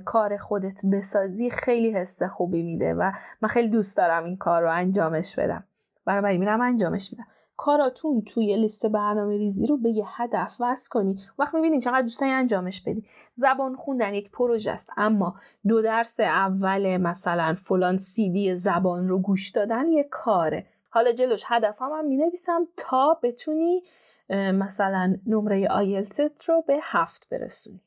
کار 0.04 0.36
خودت 0.36 0.86
بسازی 0.92 1.50
خیلی 1.50 1.90
حس 1.90 2.22
خوبی 2.22 2.62
میده 2.62 2.94
و 2.94 3.12
من 3.42 3.48
خیلی 3.48 3.68
دوست 3.68 3.96
دارم 3.96 4.24
این 4.24 4.36
کار 4.36 4.62
رو 4.62 4.72
انجامش 4.72 5.36
بدم. 5.38 5.64
برای 6.04 6.38
میرم 6.38 6.60
انجامش 6.60 7.12
میدم. 7.12 7.26
کاراتون 7.56 8.22
توی 8.22 8.56
لیست 8.56 8.86
برنامه 8.86 9.36
ریزی 9.36 9.66
رو 9.66 9.76
به 9.76 9.90
یه 9.90 10.04
هدف 10.08 10.56
وصل 10.60 10.88
کنی. 10.90 11.16
وقت 11.38 11.54
می‌بینید 11.54 11.82
چقدر 11.82 12.00
دوستانی 12.00 12.32
انجامش 12.32 12.80
بدی. 12.80 13.04
زبان 13.32 13.76
خوندن 13.76 14.14
یک 14.14 14.30
پروژه 14.30 14.70
است 14.70 14.90
اما 14.96 15.34
دو 15.66 15.82
درس 15.82 16.20
اول 16.20 16.96
مثلا 16.96 17.54
فلان 17.58 17.98
سیدی 17.98 18.56
زبان 18.56 19.08
رو 19.08 19.18
گوش 19.18 19.50
دادن 19.50 19.88
یه 19.88 20.04
کاره. 20.10 20.66
حالا 20.90 21.12
جلوش 21.12 21.42
هدف 21.46 21.82
هم, 21.82 21.90
هم 21.92 22.06
می 22.06 22.16
نویسم 22.16 22.68
تا 22.76 23.20
بتونی 23.22 23.82
مثلا 24.30 25.16
نمره 25.26 25.68
آیلتت 25.68 26.44
رو 26.44 26.64
به 26.66 26.78
هفت 26.82 27.28
برسونی. 27.30 27.80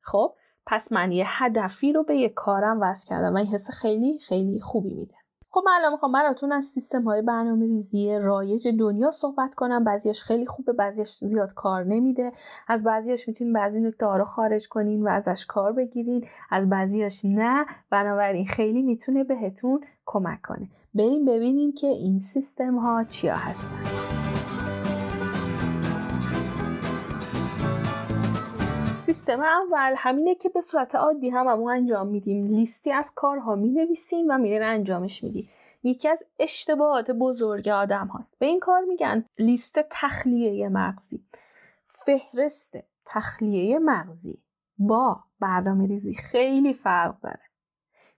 خب 0.00 0.34
پس 0.66 0.92
من 0.92 1.12
یه 1.12 1.24
هدفی 1.28 1.92
رو 1.92 2.02
به 2.02 2.16
یه 2.16 2.28
کارم 2.28 2.80
وصل 2.80 3.08
کردم 3.08 3.34
و 3.34 3.36
این 3.36 3.46
حس 3.46 3.70
خیلی 3.70 4.18
خیلی 4.18 4.60
خوبی 4.60 4.94
میده. 4.94 5.14
خب 5.54 5.62
من 5.66 5.72
الان 5.72 5.92
می‌خوام 5.92 6.12
براتون 6.12 6.52
از 6.52 6.64
سیستم 6.64 7.02
های 7.02 7.22
برنامه 7.22 7.66
ریزی 7.66 8.18
رایج 8.18 8.68
دنیا 8.68 9.10
صحبت 9.10 9.54
کنم. 9.54 9.84
بعضیش 9.84 10.22
خیلی 10.22 10.46
خوبه 10.46 10.72
بعضیش 10.72 11.18
زیاد 11.24 11.54
کار 11.54 11.84
نمیده. 11.84 12.32
از 12.68 12.84
بعضیش 12.84 13.28
می‌تونین 13.28 13.52
بعضی 13.52 13.80
نکته 13.80 14.06
رو 14.06 14.24
خارج 14.24 14.68
کنین 14.68 15.02
و 15.02 15.08
ازش 15.08 15.46
کار 15.46 15.72
بگیرین. 15.72 16.24
از 16.50 16.68
بعضیش 16.68 17.24
نه. 17.24 17.66
بنابراین 17.90 18.46
خیلی 18.46 18.82
می‌تونه 18.82 19.24
بهتون 19.24 19.80
کمک 20.06 20.42
کنه. 20.42 20.68
بریم 20.94 21.24
ببینیم 21.24 21.72
که 21.72 21.86
این 21.86 22.18
سیستم 22.18 22.78
ها 22.78 23.02
چیا 23.02 23.34
هستن. 23.36 24.13
سیستم 29.04 29.40
اول 29.40 29.94
همینه 29.96 30.34
که 30.34 30.48
به 30.48 30.60
صورت 30.60 30.94
عادی 30.94 31.30
هم 31.30 31.46
همون 31.46 31.72
انجام 31.72 32.06
میدیم. 32.06 32.44
لیستی 32.44 32.92
از 32.92 33.12
کارها 33.14 33.54
می 33.54 33.68
نویسیم 33.68 34.26
و 34.28 34.38
میرین 34.38 34.62
انجامش 34.62 35.24
میدیم. 35.24 35.48
یکی 35.82 36.08
از 36.08 36.24
اشتباهات 36.38 37.10
بزرگ 37.10 37.68
آدم 37.68 38.06
هاست. 38.06 38.38
به 38.38 38.46
این 38.46 38.60
کار 38.60 38.80
میگن 38.80 39.24
لیست 39.38 39.78
تخلیه 39.90 40.68
مغزی. 40.68 41.24
فهرست 41.84 42.76
تخلیه 43.04 43.78
مغزی 43.78 44.42
با 44.78 45.20
برنامه 45.40 45.86
ریزی 45.86 46.14
خیلی 46.14 46.74
فرق 46.74 47.20
داره. 47.20 47.53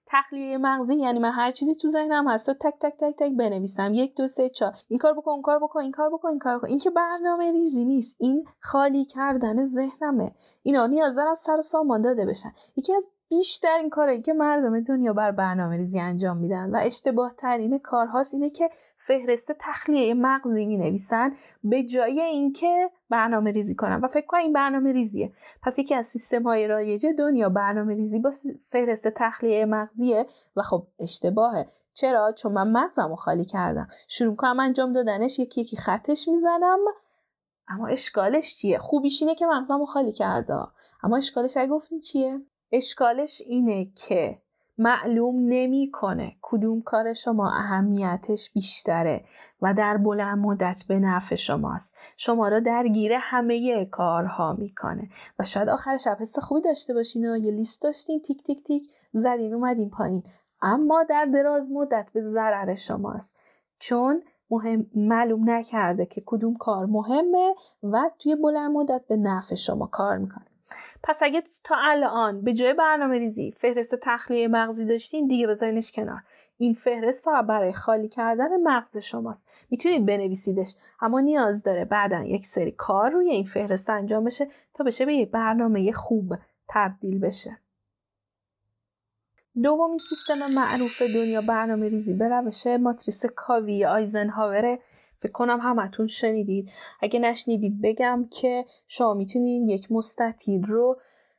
تخلیه 0.06 0.58
مغزی 0.58 0.94
یعنی 0.94 1.18
من 1.18 1.30
هر 1.30 1.50
چیزی 1.50 1.74
تو 1.74 1.88
ذهنم 1.88 2.28
هست 2.28 2.50
تک 2.50 2.74
تک 2.80 2.96
تک 2.98 3.14
تک 3.18 3.32
بنویسم. 3.38 3.94
یک 3.94 4.16
دو 4.16 4.28
سه 4.28 4.48
چهار. 4.48 4.72
این 4.88 4.98
کار 4.98 5.14
بکن 5.14 5.30
اون 5.30 5.42
کار 5.42 5.58
بکن 5.58 5.80
این 5.80 5.92
کار 5.92 6.10
بکن 6.10 6.28
این 6.28 6.38
کار 6.38 6.58
بکن. 6.58 6.68
این 6.68 6.78
که 6.78 6.90
برنامه 6.90 7.52
ریزی 7.52 7.84
نیست. 7.84 8.16
این 8.18 8.44
خالی 8.60 9.04
کردن 9.04 9.64
ذهنمه. 9.64 10.32
اینا 10.62 10.86
نیاز 10.86 11.14
دارن 11.14 11.34
سر 11.34 11.56
و 11.58 11.62
سامان 11.62 12.00
داده 12.00 12.26
بشن. 12.26 12.52
یکی 12.76 12.94
از 12.94 13.08
بیشتر 13.28 13.78
این 13.78 13.90
کارهایی 13.90 14.22
که 14.22 14.32
مردم 14.32 14.80
دنیا 14.80 15.12
بر 15.12 15.30
برنامه 15.30 15.76
ریزی 15.76 16.00
انجام 16.00 16.36
میدن 16.36 16.70
و 16.70 16.80
اشتباه 16.82 17.34
ترین 17.34 17.78
کارهاست 17.78 18.34
اینه 18.34 18.50
که 18.50 18.70
فهرست 18.98 19.52
تخلیه 19.60 20.14
مغزی 20.14 20.66
می 20.66 20.78
نویسن 20.78 21.36
به 21.64 21.82
جای 21.82 22.20
اینکه 22.20 22.90
برنامه 23.10 23.50
ریزی 23.50 23.74
کنن 23.74 24.00
و 24.00 24.06
فکر 24.06 24.26
کنم 24.26 24.40
این 24.40 24.52
برنامه 24.52 24.92
ریزیه. 24.92 25.32
پس 25.62 25.78
یکی 25.78 25.94
از 25.94 26.06
سیستم 26.06 26.42
های 26.42 26.66
رایج 26.66 27.06
دنیا 27.18 27.48
برنامه 27.48 27.94
ریزی 27.94 28.18
با 28.18 28.32
فهرست 28.66 29.08
تخلیه 29.08 29.64
مغزیه 29.64 30.26
و 30.56 30.62
خب 30.62 30.86
اشتباهه. 30.98 31.66
چرا؟ 31.94 32.32
چون 32.32 32.52
من 32.52 32.70
مغزم 32.72 33.08
رو 33.08 33.16
خالی 33.16 33.44
کردم. 33.44 33.88
شروع 34.08 34.36
کنم 34.36 34.60
انجام 34.60 34.92
دادنش 34.92 35.38
یکی 35.38 35.60
یکی 35.60 35.76
خطش 35.76 36.28
می‌زنم. 36.28 36.78
اما 37.68 37.86
اشکالش 37.86 38.56
چیه؟ 38.56 38.78
خوبیش 38.78 39.22
اینه 39.22 39.34
که 39.34 39.46
مغزم 39.46 39.78
رو 39.78 39.86
خالی 39.86 40.12
کرده. 40.12 40.54
اما 41.02 41.16
اشکالش 41.16 41.56
اگه 41.56 41.68
گفتین 41.68 42.00
چیه؟ 42.00 42.40
اشکالش 42.72 43.42
اینه 43.46 43.92
که 43.94 44.42
معلوم 44.78 45.34
نمی‌کنه 45.48 46.36
کدوم 46.42 46.82
کار 46.82 47.12
شما 47.12 47.50
اهمیتش 47.50 48.50
بیشتره 48.52 49.24
و 49.62 49.74
در 49.74 49.96
بلند 49.96 50.38
مدت 50.38 50.84
به 50.88 50.98
نفع 50.98 51.34
شماست. 51.34 51.94
شما 52.16 52.48
را 52.48 52.60
درگیر 52.60 53.12
همه 53.20 53.84
کارها 53.84 54.52
می‌کنه. 54.52 55.08
و 55.38 55.44
شاید 55.44 55.68
آخر 55.68 55.96
شب 55.96 56.16
حس 56.20 56.38
خوبی 56.38 56.60
داشته 56.60 56.94
باشین 56.94 57.30
و 57.30 57.36
یه 57.36 57.52
لیست 57.52 57.82
داشتین. 57.82 58.20
تیک 58.20 58.42
تیک 58.42 58.64
تیک. 58.64 58.82
زدین 59.12 59.54
اومدین 59.54 59.90
پایین. 59.90 60.22
اما 60.62 61.02
در 61.02 61.24
دراز 61.24 61.72
مدت 61.72 62.10
به 62.14 62.20
ضرر 62.20 62.74
شماست. 62.74 63.42
چون 63.78 64.22
مهم 64.50 64.86
معلوم 64.94 65.50
نکرده 65.50 66.06
که 66.06 66.22
کدوم 66.26 66.54
کار 66.54 66.86
مهمه 66.86 67.54
و 67.82 68.10
توی 68.18 68.36
بلند 68.36 68.70
مدت 68.70 69.02
به 69.08 69.16
نفع 69.16 69.54
شما 69.54 69.86
کار 69.86 70.18
می‌کنه. 70.18 70.55
پس 71.02 71.18
اگه 71.22 71.42
تا 71.64 71.76
الان 71.78 72.42
به 72.42 72.52
جای 72.52 72.74
برنامه 72.74 73.18
ریزی 73.18 73.50
فهرست 73.50 73.94
تخلیه 73.94 74.48
مغزی 74.48 74.84
داشتین 74.84 75.26
دیگه 75.26 75.46
بذارینش 75.46 75.92
کنار. 75.92 76.22
این 76.58 76.72
فهرست 76.72 77.24
فقط 77.24 77.46
برای 77.46 77.72
خالی 77.72 78.08
کردن 78.08 78.62
مغز 78.62 78.96
شماست. 78.96 79.48
می‌تونید 79.70 80.06
بنویسیدش 80.06 80.74
اما 81.00 81.20
نیاز 81.20 81.62
داره 81.62 81.84
بعدا 81.84 82.24
یک 82.24 82.46
سری 82.46 82.72
کار 82.72 83.10
روی 83.10 83.30
این 83.30 83.44
فهرست 83.44 83.90
انجام 83.90 84.24
بشه 84.24 84.48
تا 84.74 84.84
بشه 84.84 85.06
به 85.06 85.14
یک 85.14 85.30
برنامه 85.30 85.92
خوب 85.92 86.34
تبدیل 86.68 87.18
بشه. 87.18 87.58
دومین 89.62 89.98
سیستم 89.98 90.34
معروف 90.34 91.02
دنیا 91.14 91.40
برنامه 91.48 91.88
ریزی 91.88 92.14
به 92.14 92.28
روش 92.28 92.66
ماتریس 92.66 93.26
کاوی 93.26 93.84
آیزنهاوره. 93.84 94.78
فکر 95.18 95.32
کنم 95.32 95.58
همتون 95.60 96.06
شنیدید. 96.06 96.70
اگه 97.00 97.18
نشنیدید 97.18 97.80
بگم 97.82 98.28
که 98.30 98.64
شما 98.86 99.14
می‌تونید 99.14 99.68
یک 99.68 99.92
مستطیل 99.92 100.62
رو 100.62 100.96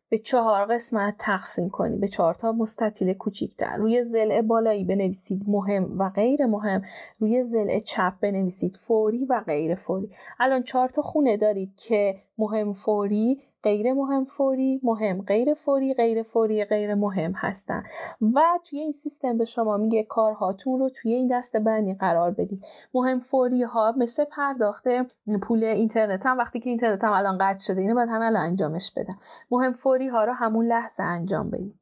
به 0.09 0.17
چهار 0.17 0.65
قسمت 0.65 1.15
تقسیم 1.19 1.69
کنید 1.69 1.99
به 1.99 2.07
چهار 2.07 2.33
تا 2.33 2.51
مستطیل 2.51 3.13
کوچیکتر. 3.13 3.77
روی 3.77 4.03
زل 4.03 4.41
بالایی 4.41 4.83
بنویسید 4.83 5.43
مهم 5.47 5.99
و 5.99 6.09
غیر 6.09 6.45
مهم. 6.45 6.81
روی 7.19 7.43
زل 7.43 7.79
چپ 7.79 8.13
بنویسید 8.21 8.75
فوری 8.75 9.25
و 9.25 9.43
غیر 9.47 9.75
فوری. 9.75 10.09
الان 10.39 10.61
چهار 10.61 10.89
تا 10.89 11.01
خونه 11.01 11.37
دارید 11.37 11.75
که 11.75 12.15
مهم 12.37 12.73
فوری 12.73 13.41
غیر 13.63 13.93
مهم 13.93 14.25
فوری 14.25 14.79
مهم 14.83 15.21
غیر 15.21 15.53
فوری 15.53 15.93
غیر 15.93 16.23
فوری 16.23 16.65
غیر 16.65 16.95
مهم 16.95 17.31
هستن. 17.35 17.83
و 18.21 18.41
توی 18.63 18.79
این 18.79 18.91
سیستم 18.91 19.37
به 19.37 19.45
شما 19.45 19.77
میگه 19.77 20.03
کارهاتون 20.03 20.79
رو 20.79 20.89
توی 20.89 21.13
این 21.13 21.37
دسته 21.37 21.59
بندی 21.59 21.93
قرار 21.93 22.31
بدید. 22.31 22.65
مهم 22.93 23.19
فوری 23.19 23.63
ها 23.63 23.93
مثل 23.97 24.23
پرداخت 24.23 24.87
پول 25.41 25.63
اینترنت 25.63 26.25
هم 26.25 26.37
وقتی 26.37 26.59
که 26.59 26.69
اینترنت 26.69 27.03
هم 27.03 27.13
الان 27.13 27.37
قطع 27.37 27.63
شده 27.63 27.81
اینو 27.81 27.95
باید 27.95 28.09
همه 28.09 28.25
الان 28.25 28.41
انجامش 28.43 28.91
بدم 28.95 29.17
مهم 29.51 29.71
فوری 29.71 30.07
ها 30.07 30.23
رو 30.23 30.33
همون 30.33 30.65
لحظه 30.65 31.03
انجام 31.03 31.49
بدید. 31.49 31.75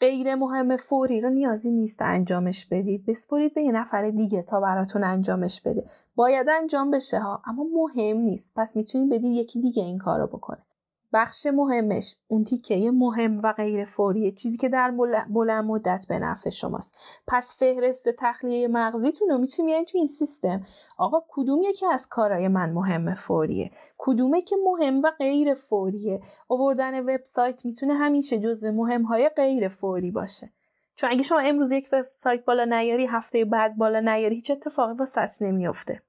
غیر 0.00 0.34
مهم 0.34 0.76
فوری 0.76 1.20
رو 1.20 1.30
نیازی 1.30 1.70
نیست 1.70 2.02
انجامش 2.02 2.66
بدید. 2.66 3.06
بسپرید 3.06 3.54
به 3.54 3.62
یه 3.62 3.72
نفر 3.72 4.10
دیگه 4.10 4.42
تا 4.42 4.60
براتون 4.60 5.04
انجامش 5.04 5.60
بده. 5.60 5.84
باید 6.14 6.48
انجام 6.48 6.90
بشه 6.90 7.18
ها 7.18 7.42
اما 7.46 7.66
مهم 7.74 8.16
نیست. 8.16 8.52
پس 8.56 8.76
می‌تونید 8.76 9.12
بدید 9.12 9.24
یکی 9.24 9.60
دیگه 9.60 9.82
این 9.82 9.98
کار 9.98 10.20
رو 10.20 10.26
بکنه. 10.26 10.62
بخش 11.12 11.46
مهمش 11.46 12.16
اون 12.28 12.44
تیکه 12.44 12.90
مهم 12.90 13.40
و 13.44 13.52
غیر 13.52 13.84
فوریه 13.84 14.30
چیزی 14.30 14.56
که 14.56 14.68
در 14.68 14.90
بلند 15.30 15.64
مدت 15.64 16.06
به 16.08 16.18
نفع 16.18 16.50
شماست. 16.50 16.98
پس 17.26 17.56
فهرست 17.58 18.08
تخلیه 18.08 18.68
مغزیتون 18.68 19.28
رو 19.28 19.38
می‌تونید 19.38 19.70
بیاین 19.70 19.84
تو 19.84 19.98
این 19.98 20.06
سیستم. 20.06 20.64
آقا 20.98 21.24
کدوم 21.28 21.62
یکی 21.62 21.86
از 21.86 22.08
کارهای 22.08 22.48
من 22.48 22.72
مهم 22.72 23.14
فوریه؟ 23.14 23.70
کدومه 23.98 24.42
که 24.42 24.56
مهم 24.64 25.02
و 25.02 25.10
غیر 25.18 25.54
فوریه 25.54 26.20
آوردن 26.48 27.00
وبسایت 27.00 27.64
می‌تونه 27.64 27.94
همیشه 27.94 28.38
جزو 28.38 28.72
مهم 28.72 29.02
های 29.02 29.28
غیر 29.28 29.68
فوری 29.68 30.10
باشه. 30.10 30.52
چون 30.94 31.10
اگه 31.10 31.22
شما 31.22 31.38
امروز 31.38 31.70
یک 31.70 31.88
وبسایت 31.92 32.44
بالا 32.44 32.64
نیاری 32.64 33.06
هفته 33.06 33.44
بعد 33.44 33.76
بالا 33.76 34.00
نیاری 34.00 34.34
هیچ 34.34 34.50
اتفاقی 34.50 34.94
واسه 34.94 35.28
نمیافته. 35.40 36.02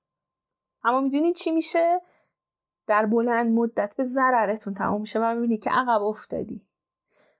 اما 0.83 1.01
می‌دونید 1.01 1.35
چی 1.35 1.51
میشه؟ 1.51 2.01
در 2.87 3.05
بلند 3.05 3.51
مدت 3.51 3.95
به 3.95 4.03
ضررتون 4.03 4.73
تمام 4.73 5.01
میشه 5.01 5.19
و 5.19 5.33
می‌بینی 5.35 5.57
که 5.57 5.69
عقب 5.69 6.03
افتادی. 6.03 6.67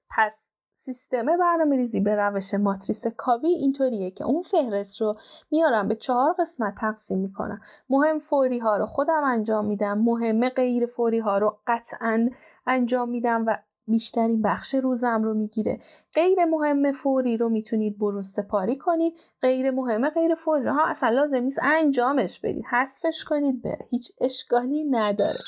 پس 0.10 0.50
سیستم 0.74 1.26
برنامه 1.26 1.76
ریزی 1.76 2.00
به 2.00 2.16
روش 2.16 2.54
ماتریس 2.54 3.08
کاوی 3.08 3.48
اینطوریه 3.48 4.12
که 4.12 4.24
اون 4.24 4.42
فهرست 4.42 5.02
رو 5.02 5.18
میارم 5.52 5.88
به 5.88 5.96
چهار 5.96 6.36
قسمت 6.40 6.76
تقسیم 6.76 7.20
می‌کنم. 7.20 7.62
مهم 7.90 8.20
فوری 8.20 8.60
ها 8.60 8.78
رو 8.78 8.86
خودم 8.86 9.24
انجام 9.24 9.66
میدم 9.66 10.00
مهم 10.00 10.50
غیر 10.50 10.86
فوری 10.86 11.20
ها 11.20 11.38
رو 11.38 11.60
قطعا 11.68 12.30
انجام 12.68 13.10
میدم 13.10 13.44
و 13.48 13.58
بیشترین 13.88 14.42
بخش 14.42 14.76
روزم 14.76 15.24
رو 15.24 15.34
می‌گیره. 15.34 15.80
غیر 16.14 16.46
مهم 16.46 16.92
فوری 16.92 17.38
رو 17.38 17.50
می‌تونید 17.50 17.98
برون 17.98 18.24
سپاری 18.24 18.78
کنید. 18.78 19.18
غیر 19.42 19.72
مهم 19.72 20.10
غیر 20.10 20.36
فوری 20.36 20.68
هم 20.68 20.80
اصلا 20.86 21.10
لازم 21.10 21.38
نیست 21.38 21.60
انجامش 21.64 22.40
بدید. 22.40 22.66
حذفش 22.66 23.24
کنید 23.24 23.62
بره. 23.62 23.88
هیچ 23.90 24.12
اشکالی 24.22 24.84
نداره. 24.84 25.40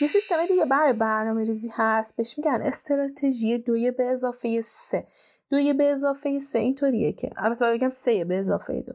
یه 0.00 0.08
سیستم 0.08 0.46
دیگه 0.48 0.64
برای 0.64 0.92
برنامه 0.92 1.44
ریزی 1.44 1.70
هست. 1.72 2.16
بهش 2.16 2.38
میگن 2.38 2.62
استراتژی 2.62 3.58
دوی 3.58 3.90
به 3.90 4.04
اضافه 4.04 4.62
سه. 4.62 5.06
دوی 5.50 5.72
به 5.72 5.84
اضافه 5.84 6.38
سه 6.38 6.58
اینطوریه 6.58 7.12
که. 7.12 7.30
البته 7.36 7.64
باید 7.64 7.76
بگم 7.76 7.90
سه 7.90 8.24
به 8.24 8.38
اضافه 8.38 8.82
دو. 8.82 8.92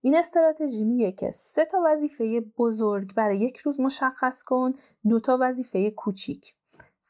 این 0.00 0.16
استراتژی 0.16 0.84
میگه 0.84 1.12
که 1.12 1.30
سه 1.30 1.64
تا 1.64 1.78
وظیفه 1.86 2.40
بزرگ 2.40 3.14
برای 3.14 3.38
یک 3.38 3.56
روز 3.56 3.80
مشخص 3.80 4.42
کن. 4.42 4.72
دو 5.08 5.20
تا 5.20 5.38
وظیفه 5.40 5.90
کوچیک. 5.90 6.54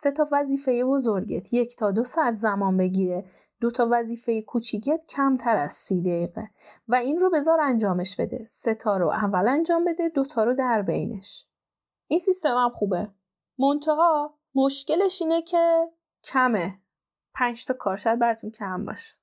سه 0.00 0.10
تا 0.10 0.28
وظیفه 0.32 0.84
بزرگت 0.84 1.52
یک 1.52 1.76
تا 1.76 1.90
دو 1.90 2.04
ساعت 2.04 2.34
زمان 2.34 2.76
بگیره. 2.76 3.24
دو 3.60 3.70
تا 3.70 3.88
وظیفه 3.90 4.42
کوچیکت 4.42 5.04
کمتر 5.08 5.56
از 5.56 5.72
سی 5.72 6.02
دقیقه. 6.02 6.50
و 6.88 6.94
این 6.94 7.18
رو 7.18 7.30
بذار 7.30 7.60
انجامش 7.60 8.16
بده. 8.16 8.44
سه 8.46 8.74
تا 8.74 8.96
رو 8.96 9.08
اول 9.08 9.48
انجام 9.48 9.84
بده 9.84 10.08
دو 10.08 10.24
تا 10.24 10.44
رو 10.44 10.54
در 10.54 10.82
بینش. 10.82 11.46
این 12.06 12.18
سیستم 12.18 12.56
هم 12.56 12.70
خوبه. 12.70 13.10
منتها 13.58 14.38
مشکلش 14.54 15.22
اینه 15.22 15.42
که 15.42 15.88
کمه. 16.24 16.78
پنج 17.34 17.66
تا 17.66 17.74
کار 17.74 17.96
شاید 17.96 18.18
براتون 18.18 18.50
کم 18.50 18.84
باشه. 18.84 19.16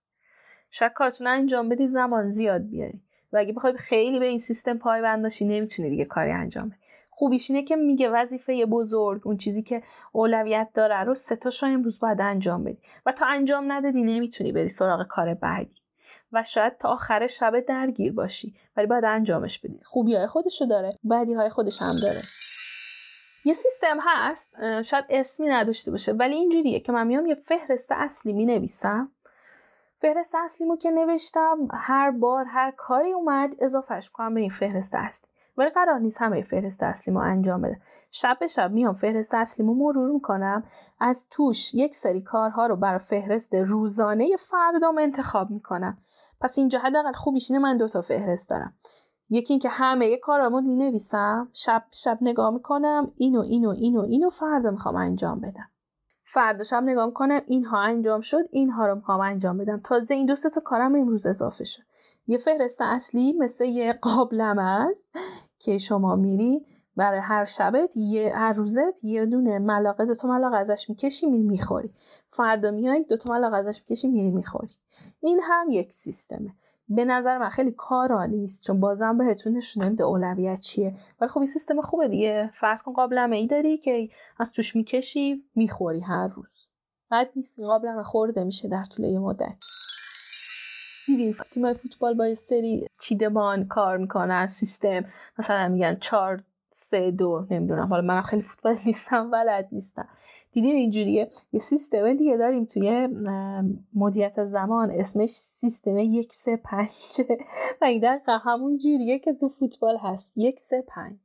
شاید 0.69 0.93
کارتون 0.93 1.27
انجام 1.27 1.69
بدی 1.69 1.87
زمان 1.87 2.29
زیاد 2.29 2.61
بیاری. 2.61 3.04
و 3.35 3.37
اگه 3.37 3.53
بخوای 3.53 3.73
خیلی 3.77 4.19
به 4.19 4.25
این 4.25 4.39
سیستم 4.39 4.77
پایبند 4.77 5.23
باشی 5.23 5.45
نمی‌تونی 5.45 5.89
دیگه 5.89 6.05
کاری 6.05 6.31
انجام 6.31 6.69
بدی. 6.69 6.79
خوبیش 7.09 7.51
اینه 7.51 7.63
که 7.63 7.75
میگه 7.75 8.09
وظیفه 8.09 8.65
بزرگ 8.65 9.27
اون 9.27 9.37
چیزی 9.37 9.63
که 9.63 9.83
اولویت 10.11 10.69
داره 10.73 11.03
رو 11.03 11.13
سه 11.13 11.35
تاشو 11.35 11.65
امروز 11.65 11.99
باید 11.99 12.21
انجام 12.21 12.63
بدی. 12.63 12.77
و 13.05 13.11
تا 13.11 13.25
انجام 13.25 13.71
ندادی 13.71 14.03
نمی‌تونی 14.03 14.51
بری 14.51 14.69
سراغ 14.69 15.07
کار 15.07 15.33
بعدی. 15.33 15.75
و 16.31 16.43
شاید 16.43 16.77
تا 16.77 16.89
آخر 16.89 17.27
شب 17.27 17.59
درگیر 17.59 18.13
باشی 18.13 18.55
ولی 18.77 18.87
باید 18.87 19.05
انجامش 19.05 19.59
بدی. 19.59 19.79
خوبی 19.83 20.15
های 20.15 20.27
خودشو 20.27 20.65
داره 20.65 20.99
بدی 21.09 21.33
های 21.33 21.49
خودش 21.49 21.81
هم 21.81 21.95
داره. 22.01 22.21
یه 23.45 23.53
سیستم 23.53 23.97
هست 24.01 24.55
شاید 24.81 25.05
اسمی 25.09 25.47
نداشته 25.47 25.91
باشه 25.91 26.11
ولی 26.11 26.35
اینجوریه 26.35 26.79
که 26.79 26.91
من 26.91 27.07
میام 27.07 27.25
یه 27.25 27.35
فهرست 27.35 27.91
اصلی 27.91 28.33
می 28.33 28.45
نویسم 28.45 29.11
فهرست 30.05 30.35
اصلیمو 30.35 30.77
که 30.77 30.91
نوشتم 30.91 31.67
هر 31.71 32.11
بار 32.11 32.45
هر 32.45 32.71
کاری 32.77 33.11
اومد 33.11 33.55
اضافهش 33.59 34.09
کنم 34.09 34.33
به 34.33 34.41
این 34.41 34.49
فهرست 34.49 34.95
اصلی. 34.95 35.29
ولی 35.57 35.69
قرار 35.69 35.99
نیست 35.99 36.21
همه 36.21 36.41
فهرست 36.41 36.83
اصلیمو 36.83 37.19
انجام 37.19 37.61
بده. 37.61 37.79
شب 38.11 38.37
به 38.39 38.47
شب 38.47 38.71
میام 38.71 38.93
فهرست 38.93 39.33
اصلیمو 39.33 39.73
مرور 39.73 40.11
می‌کنم. 40.11 40.63
از 40.99 41.27
توش 41.31 41.73
یک 41.73 41.95
سری 41.95 42.21
کارها 42.21 42.67
رو 42.67 42.75
برای 42.75 42.99
فهرست 42.99 43.55
روزانه 43.55 44.29
فردام 44.35 44.97
انتخاب 44.97 45.49
می‌کنم. 45.49 45.97
پس 46.41 46.57
اینجا 46.57 46.79
حداقل 46.79 47.11
خوبیش 47.11 47.51
اینه 47.51 47.63
من 47.63 47.77
دوتا 47.77 48.01
فهرست 48.01 48.49
دارم. 48.49 48.73
یکی 49.29 49.53
اینکه 49.53 49.69
همه 49.69 50.17
کارامو 50.17 50.61
می 50.61 50.75
نویسم 50.75 51.49
شب 51.53 51.83
شب 51.91 52.17
نگاه 52.21 52.53
می‌کنم. 52.53 53.11
اینو 53.17 53.41
اینو 53.41 53.69
اینو 53.69 54.01
اینو 54.01 54.29
فردا 54.29 54.71
می‌خوام 54.71 54.95
انجام 54.95 55.41
بدم. 55.41 55.69
فرداش 56.27 56.73
هم 56.73 56.89
نگاه 56.89 57.13
کنم 57.13 57.41
اینها 57.45 57.81
انجام 57.81 58.21
شد 58.21 58.45
اینها 58.51 58.87
رو 58.87 58.95
می‌خوام 58.95 59.19
انجام 59.19 59.57
بدم. 59.57 59.79
تازه 59.79 60.13
این 60.13 60.25
دو 60.25 60.35
تا 60.35 60.61
کارم 60.61 60.95
امروز 60.95 61.25
اضافه 61.25 61.63
شد. 61.63 61.83
یه 62.27 62.37
فهرست 62.37 62.81
اصلی 62.81 63.33
مثل 63.33 63.65
یه 63.65 63.93
قابلمه 63.93 64.63
است 64.63 65.05
که 65.59 65.77
شما 65.77 66.15
میرید 66.15 66.67
برای 66.95 67.19
هر 67.19 67.45
شبت 67.45 67.97
یه 67.97 68.31
هر 68.35 68.53
روزت 68.53 69.03
یه 69.03 69.25
دونه 69.25 69.59
ملاقه 69.59 70.05
دو 70.05 70.15
تا 70.15 70.27
ملاقه 70.27 70.57
ازش 70.57 70.89
می‌کشی 70.89 71.25
میری 71.25 71.43
می‌خوری. 71.43 71.91
فردا 72.27 72.71
میای 72.71 73.03
دو 73.03 73.17
تا 73.17 73.33
ملاقه 73.33 73.57
ازش 73.57 73.79
می‌کشی 73.79 74.07
میری 74.07 74.31
می‌خوری. 74.31 74.75
این 75.21 75.39
هم 75.43 75.67
یک 75.71 75.93
سیستمه. 75.93 76.53
به 76.89 77.05
نظر 77.05 77.37
من 77.37 77.49
خیلی 77.49 77.71
کارا 77.71 78.25
نیست 78.25 78.63
چون 78.63 78.79
بازم 78.79 79.17
بهتون 79.17 79.53
نشون 79.53 79.83
نمیده 79.83 80.03
اولویت 80.03 80.59
چیه. 80.59 80.93
ولی 81.21 81.29
خب 81.29 81.37
این 81.39 81.47
سیستم 81.47 81.81
خوبه 81.81 82.07
دیگه. 82.07 82.51
فرض 82.53 82.81
کن 82.81 82.93
قابلمه 82.93 83.35
ای 83.35 83.47
داری 83.47 83.77
که 83.77 84.09
از 84.39 84.51
توش 84.51 84.75
می‌کشی 84.75 85.43
می‌خوری 85.55 85.99
هر 86.01 86.27
روز. 86.27 86.51
بعد 87.09 87.29
نیست 87.35 87.59
این 87.59 87.67
قابلمه 87.67 88.03
خورده 88.03 88.43
میشه 88.43 88.67
در 88.67 88.83
طول 88.83 89.05
یه 89.05 89.19
مدت. 89.19 89.55
تیمای 91.53 91.73
فوتبال 91.73 92.13
با 92.13 92.27
یه 92.27 92.35
سری 92.35 92.87
چیدمان 93.01 93.67
کار 93.67 93.97
می‌کنن 93.97 94.47
سیستم. 94.47 95.05
مثلا 95.39 95.67
میگن 95.67 95.95
چهار 95.95 96.43
سه 96.71 97.11
دو 97.11 97.47
نمی‌دونم. 97.49 97.87
حالا 97.87 98.01
منم 98.01 98.21
خیلی 98.21 98.41
فوتبال 98.41 98.75
نیستم 98.85 99.31
ولد 99.31 99.67
نیستم. 99.71 100.07
دیدین 100.55 100.75
اینجوریه. 100.75 101.29
یه 101.51 101.59
سیستم 101.59 102.13
دیگه 102.13 102.37
داریم 102.37 102.65
توی 102.65 103.07
مدیریت 103.93 104.43
زمان. 104.43 104.91
اسمش 104.91 105.29
سیستم 105.29 105.97
یک 105.97 106.33
سه 106.33 106.57
پنج 106.57 107.21
و 107.81 107.85
این 107.85 108.01
دقیقا 108.01 108.37
همون 108.37 108.77
جوریه 108.77 109.19
که 109.19 109.33
تو 109.33 109.47
فوتبال 109.47 109.97
هست. 109.97 110.33
یک 110.35 110.59
سه 110.59 110.83
پنج. 110.87 111.17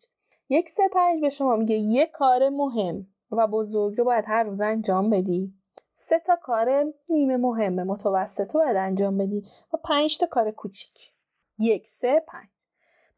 یک 0.48 0.68
سه 0.68 0.82
پنج 0.92 1.20
به 1.20 1.28
شما 1.28 1.56
میگه 1.56 1.74
یه 1.74 2.06
کار 2.06 2.48
مهم 2.48 3.06
و 3.32 3.46
بزرگ 3.46 3.98
رو 3.98 4.04
باید 4.04 4.24
هر 4.28 4.42
روز 4.42 4.60
انجام 4.60 5.10
بدی. 5.10 5.54
سه 5.90 6.18
تا 6.18 6.36
کار 6.42 6.84
نیمه 7.10 7.36
مهمه 7.36 7.84
متوسط 7.84 8.54
رو 8.54 8.60
باید 8.60 8.76
انجام 8.76 9.18
بدی 9.18 9.42
و 9.72 9.76
پنج 9.84 10.18
تا 10.18 10.26
کار 10.26 10.50
کوچیک. 10.50 11.12
یک 11.58 11.86
سه 11.86 12.22
پنج. 12.28 12.48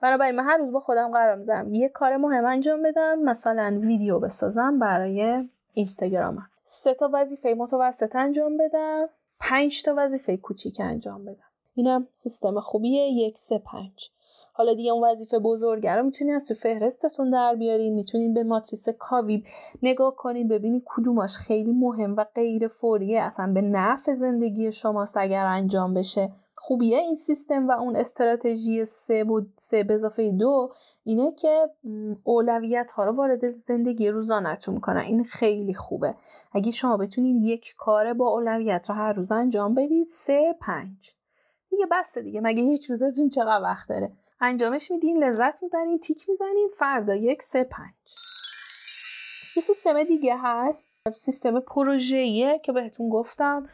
بنابراین 0.01 0.35
من 0.35 0.45
هر 0.45 0.57
روز 0.57 0.73
با 0.73 0.81
خودم 0.81 1.11
قرار 1.11 1.37
میدم 1.37 1.75
یه 1.75 1.89
کار 1.89 2.17
مهم 2.17 2.45
انجام 2.45 2.83
بدم. 2.83 3.19
مثلا 3.19 3.79
ویدیو 3.83 4.19
بسازم 4.19 4.79
برای 4.79 5.49
اینستاگرامم. 5.73 6.49
سه 6.63 6.95
تا 6.95 7.11
وظیفه 7.13 7.55
متوسط 7.59 8.17
انجام 8.17 8.57
بدم. 8.57 9.09
پنج 9.41 9.83
تا 9.83 9.95
وظیفه 9.97 10.37
کوچیک 10.37 10.81
انجام 10.81 11.25
بدم. 11.25 11.45
اینم 11.75 12.09
سیستم 12.13 12.61
خوبیه. 12.61 13.03
یک 13.03 13.39
سه 13.39 13.59
پنج. 13.59 14.11
حالا 14.55 14.75
دیگه 14.75 14.93
اون 14.93 15.11
وظیفه 15.11 15.39
بزرگه 15.39 15.95
رو 15.95 16.03
می‌تونید 16.03 16.35
از 16.35 16.45
تو 16.45 16.55
فهرستتون 16.55 17.31
در 17.31 17.55
بیارین. 17.55 17.95
می‌تونین 17.95 18.35
به 18.35 18.43
ماتریس 18.43 18.89
کاوی 18.89 19.43
نگاه 19.83 20.15
کنین 20.17 20.49
ببینید 20.49 20.83
کدوماش 20.87 21.37
خیلی 21.37 21.73
مهم 21.73 22.17
و 22.17 22.25
غیر 22.35 22.69
فوریه. 22.69 23.21
اصلا 23.21 23.53
به 23.53 23.61
نفع 23.61 24.15
زندگی 24.15 24.73
شماست 24.73 25.17
اگر 25.17 25.47
انجام 25.47 25.95
بشه. 25.95 26.33
خوبیه 26.55 26.99
این 26.99 27.15
سیستم 27.15 27.69
و 27.69 27.73
اون 27.73 27.97
استراتژی 27.97 28.85
سه 28.85 29.25
بود 29.25 29.53
سه 29.57 29.85
به 29.85 29.95
اضافه 29.95 30.33
دو 30.33 30.73
اینه 31.05 31.33
که 31.33 31.71
اولویت 32.25 32.91
ها 32.91 33.05
رو 33.05 33.17
وارد 33.17 33.51
زندگی 33.51 34.09
روزانهتون 34.09 34.75
می‌کنن. 34.75 35.01
این 35.01 35.25
خیلی 35.25 35.75
خوبه. 35.75 36.15
اگه 36.53 36.71
شما 36.71 36.97
بتونید 36.97 37.43
یک 37.43 37.75
کار 37.79 38.15
با 38.15 38.29
اولویت 38.29 38.87
رو 38.89 38.95
هر 38.95 39.13
روز 39.13 39.33
انجام 39.33 39.75
بدید 39.75 40.07
سه 40.07 40.55
پنج. 40.61 41.15
دیگه 41.71 41.87
بسته 41.91 42.23
دیگه. 42.23 42.41
مگه 42.41 42.63
یک 42.63 42.85
روزتون 42.85 43.29
چقدر 43.29 43.63
وقت 43.63 43.89
داره؟ 43.89 44.13
انجامش 44.41 44.91
میدین 44.91 45.25
لذت 45.25 45.63
می‌برین 45.63 45.99
تیک 45.99 46.29
می‌زنین 46.29 46.69
فردا 46.79 47.15
یک 47.15 47.43
سه 47.43 47.65
پنج. 47.65 47.95
یه 49.57 49.63
سیستم 49.63 50.03
دیگه 50.03 50.35
هست. 50.39 50.91
سیستم 51.15 51.61
پروژه‌ایه 51.61 52.61
که 52.65 52.73
بهتون 52.73 53.09
گفتم. 53.09 53.67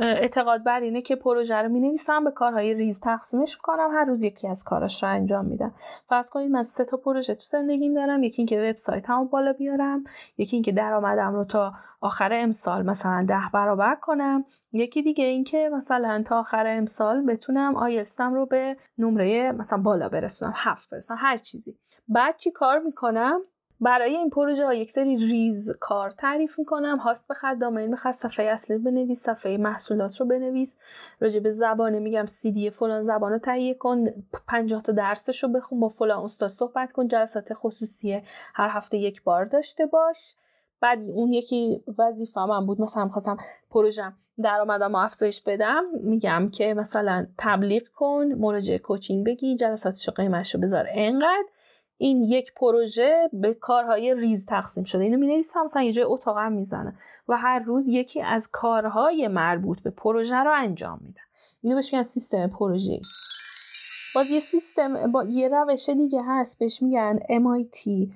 اعتقاد 0.00 0.64
بر 0.64 0.80
اینه 0.80 1.02
که 1.02 1.16
پروژه 1.16 1.56
رو 1.56 1.68
می 1.68 1.80
نویسم 1.80 2.24
به 2.24 2.30
کارهای 2.30 2.74
ریز 2.74 3.00
تقسیمش 3.00 3.56
می‌کنم. 3.56 3.88
هر 3.92 4.04
روز 4.04 4.22
یکی 4.22 4.48
از 4.48 4.64
کاراش 4.64 5.02
رو 5.02 5.08
انجام 5.08 5.44
میدم. 5.44 5.72
فرض 6.08 6.30
کنید 6.30 6.50
من 6.50 6.62
سه 6.62 6.84
تا 6.84 6.96
پروژه 6.96 7.34
تو 7.34 7.44
زندگیم 7.44 7.94
دارم. 7.94 8.22
یکی 8.22 8.42
اینکه 8.42 8.60
وبسایت 8.60 9.10
هم 9.10 9.24
بالا 9.24 9.52
بیارم. 9.52 10.04
یکی 10.38 10.56
اینکه 10.56 10.72
درآمدم 10.72 11.34
رو 11.34 11.44
تا 11.44 11.72
آخر 12.00 12.32
امسال 12.32 12.86
مثلا 12.86 13.24
ده 13.28 13.50
برابر 13.52 13.94
کنم. 13.94 14.44
یکی 14.72 15.02
دیگه 15.02 15.24
اینکه 15.24 15.70
مثلا 15.72 16.22
تا 16.26 16.38
آخر 16.38 16.66
امسال 16.66 17.26
بتونم 17.26 17.76
آیستم 17.76 18.34
رو 18.34 18.46
به 18.46 18.76
نمره 18.98 19.52
مثلا 19.52 19.82
بالا 19.82 20.08
برسونم. 20.08 20.52
هفت 20.56 20.90
برسونم. 20.90 21.18
هر 21.22 21.38
چیزی. 21.38 21.78
بعد 22.08 22.36
چی 22.36 22.50
کار 22.50 22.78
می‌کنم؟ 22.78 23.40
برای 23.80 24.16
این 24.16 24.30
پروژه 24.30 24.66
ها 24.66 24.74
یک 24.74 24.90
سری 24.90 25.16
ریز 25.16 25.72
کار 25.80 26.10
تعریف 26.10 26.58
می‌کنم. 26.58 26.96
هاست 26.98 27.28
بخر 27.28 27.54
دامین 27.54 27.90
بخر 27.90 28.12
صفحه 28.12 28.46
اصلی 28.46 28.78
بنویس 28.78 29.22
صفحه 29.22 29.56
محصولات 29.56 30.20
رو 30.20 30.26
بنویس. 30.26 30.76
راجع 31.20 31.40
به 31.40 31.50
زبانه 31.50 31.98
میگم 31.98 32.26
سی 32.26 32.52
دی 32.52 32.70
فلان 32.70 33.04
زبان 33.04 33.32
رو 33.32 33.38
تهیه 33.38 33.74
کن. 33.74 34.04
50 34.48 34.82
تا 34.82 34.92
درسش 34.92 35.42
رو 35.42 35.48
بخون 35.48 35.80
با 35.80 35.88
فلان 35.88 36.24
استاد 36.24 36.50
صحبت 36.50 36.92
کن. 36.92 37.08
جلسات 37.08 37.54
خصوصی 37.54 38.22
هر 38.54 38.68
هفته 38.70 38.98
یک 38.98 39.22
بار 39.22 39.44
داشته 39.44 39.86
باش. 39.86 40.34
بعد 40.80 40.98
اون 40.98 41.32
یکی 41.32 41.84
وظیفه 41.98 42.40
من 42.40 42.66
بود 42.66 42.80
مثلا 42.80 43.08
خواستم 43.08 43.36
پروژم 43.70 44.16
درآمدم 44.42 44.94
افزایش 44.94 45.42
بدم. 45.42 45.84
میگم 46.02 46.50
که 46.52 46.74
مثلا 46.74 47.26
تبلیغ 47.38 47.82
کن 47.94 48.26
مراجعه 48.38 48.78
کوچینگ 48.78 49.26
بگی 49.26 49.56
جلساتش 49.56 50.08
قیمتش 50.08 50.54
رو 50.54 50.60
بذار. 50.60 50.86
انقدر 50.90 51.46
این 52.02 52.24
یک 52.24 52.54
پروژه 52.54 53.30
به 53.32 53.54
کارهای 53.54 54.14
ریز 54.14 54.46
تقسیم 54.46 54.84
شده. 54.84 55.02
اینو 55.02 55.18
می‌نویسم 55.18 55.64
مثلا 55.64 55.82
یه 55.82 55.92
جای 55.92 56.04
اتاقم 56.04 56.52
می‌زنه 56.52 56.94
و 57.28 57.36
هر 57.36 57.58
روز 57.58 57.88
یکی 57.88 58.22
از 58.22 58.48
کارهای 58.52 59.28
مربوط 59.28 59.80
به 59.80 59.90
پروژه 59.90 60.36
رو 60.36 60.52
انجام 60.54 60.98
میدن 61.02 61.22
اینو 61.62 61.76
بهش 61.76 61.92
میگن 61.92 62.02
سیستم 62.02 62.46
پروژه 62.46 63.00
باز 64.14 64.30
یه 64.30 64.40
سیستم 64.40 65.12
با 65.12 65.24
یه 65.24 65.48
روش 65.48 65.88
دیگه 65.88 66.20
هست 66.26 66.58
بهش 66.58 66.82
میگن 66.82 67.18
MIT 67.18 68.12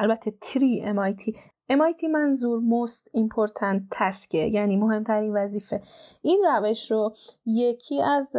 البته 0.00 0.30
تری 0.30 0.84
MIT 0.94 1.36
MIT 1.70 2.04
منظور 2.12 2.60
most 2.60 3.20
important 3.20 3.96
task 3.98 4.34
یعنی 4.34 4.76
مهمترین 4.76 5.36
وظیفه. 5.36 5.80
این 6.22 6.44
روش 6.48 6.90
رو 6.90 7.14
یکی 7.46 8.02
از 8.02 8.36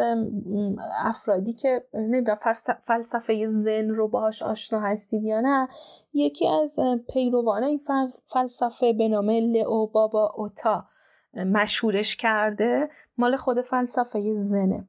افرادی 1.04 1.54
که 1.54 1.84
نمی‌دونم 1.94 2.38
فلسفه 2.82 3.48
زن 3.48 3.90
رو 3.90 4.08
باهاش 4.08 4.42
آشنا 4.42 4.80
هستید 4.80 5.24
یا 5.24 5.42
نه 5.42 5.68
یکی 6.14 6.48
از 6.48 6.80
پیروان 7.14 7.64
این 7.64 7.82
فلسفه 8.26 8.94
به 8.94 9.08
نام 9.08 9.30
لئو 9.30 9.88
بابا 9.88 10.34
اوتا 10.36 10.86
مشهورش 11.34 12.16
کرده 12.16 12.90
مال 13.18 13.38
خود 13.38 13.62
فلسفه 13.62 14.34
زنه 14.34 14.88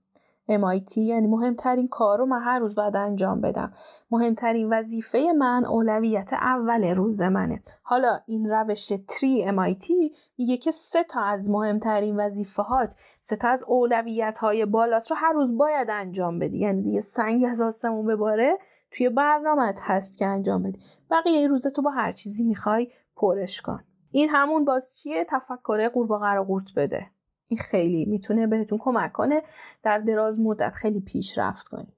MIT 0.48 0.96
یعنی 0.96 1.26
مهمترین 1.26 1.88
کار 1.88 2.18
رو 2.18 2.26
من 2.26 2.40
هر 2.42 2.58
روز 2.58 2.74
باید 2.74 2.96
انجام 2.96 3.40
بدم. 3.40 3.72
مهمترین 4.10 4.72
وظیفه 4.72 5.32
من 5.38 5.64
اولویت 5.64 6.32
اول 6.32 6.84
روز 6.84 7.20
منه. 7.20 7.62
حالا 7.82 8.20
این 8.26 8.50
روش 8.50 8.92
تری 9.08 9.46
MIT 9.46 10.16
میگه 10.38 10.56
که 10.56 10.70
سه 10.70 11.04
تا 11.04 11.20
از 11.20 11.50
مهمترین 11.50 12.20
وظیفه 12.20 12.62
هات 12.62 12.94
سه 13.20 13.36
تا 13.36 13.48
از 13.48 13.64
اولویت 13.66 14.38
های 14.38 14.66
بالات 14.66 15.10
رو 15.10 15.16
هر 15.16 15.32
روز 15.32 15.58
باید 15.58 15.90
انجام 15.90 16.38
بدی. 16.38 16.58
یعنی 16.58 16.82
دیگه 16.82 17.00
سنگ 17.00 17.44
از 17.44 17.60
آسمون 17.60 18.06
بباره 18.06 18.58
توی 18.90 19.08
برنامهت 19.08 19.78
هست 19.82 20.18
که 20.18 20.26
انجام 20.26 20.62
بدی. 20.62 20.80
بقیه 21.10 21.48
روز 21.48 21.66
تو 21.66 21.82
با 21.82 21.90
هر 21.90 22.12
چیزی 22.12 22.44
می‌خوای 22.44 22.88
پرش 23.16 23.60
کن. 23.60 23.84
این 24.10 24.28
همون 24.28 24.64
باز 24.64 24.96
چیه؟ 24.96 25.24
تفکر 25.24 25.88
قورباغه 25.88 26.32
رو 26.32 26.44
قورت 26.44 26.64
بده. 26.76 27.10
این 27.52 27.58
خیلی 27.58 28.04
می‌تونه 28.04 28.46
بهتون 28.46 28.78
کمک 28.78 29.12
کنه 29.12 29.42
در 29.82 29.98
دراز 29.98 30.40
مدت 30.40 30.70
خیلی 30.70 31.00
پیشرفت 31.00 31.68
کنید 31.68 31.92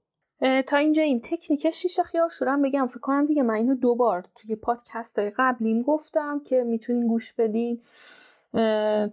تا 0.65 0.77
اینجا 0.77 1.01
این 1.01 1.21
تکنیک 1.21 1.71
شیشه 1.71 2.03
خیار 2.03 2.29
شورم 2.29 2.61
بگم 2.61 2.87
فکر 2.87 2.99
کنم 2.99 3.25
دیگه 3.25 3.43
من 3.43 3.53
اینو 3.53 3.75
دوبار 3.75 4.23
توی 4.35 4.55
پادکست 4.55 5.19
های 5.19 5.31
قبلیم 5.37 5.81
گفتم 5.81 6.41
که 6.45 6.63
می‌تونین 6.63 7.07
گوش 7.07 7.33
بدین. 7.33 7.81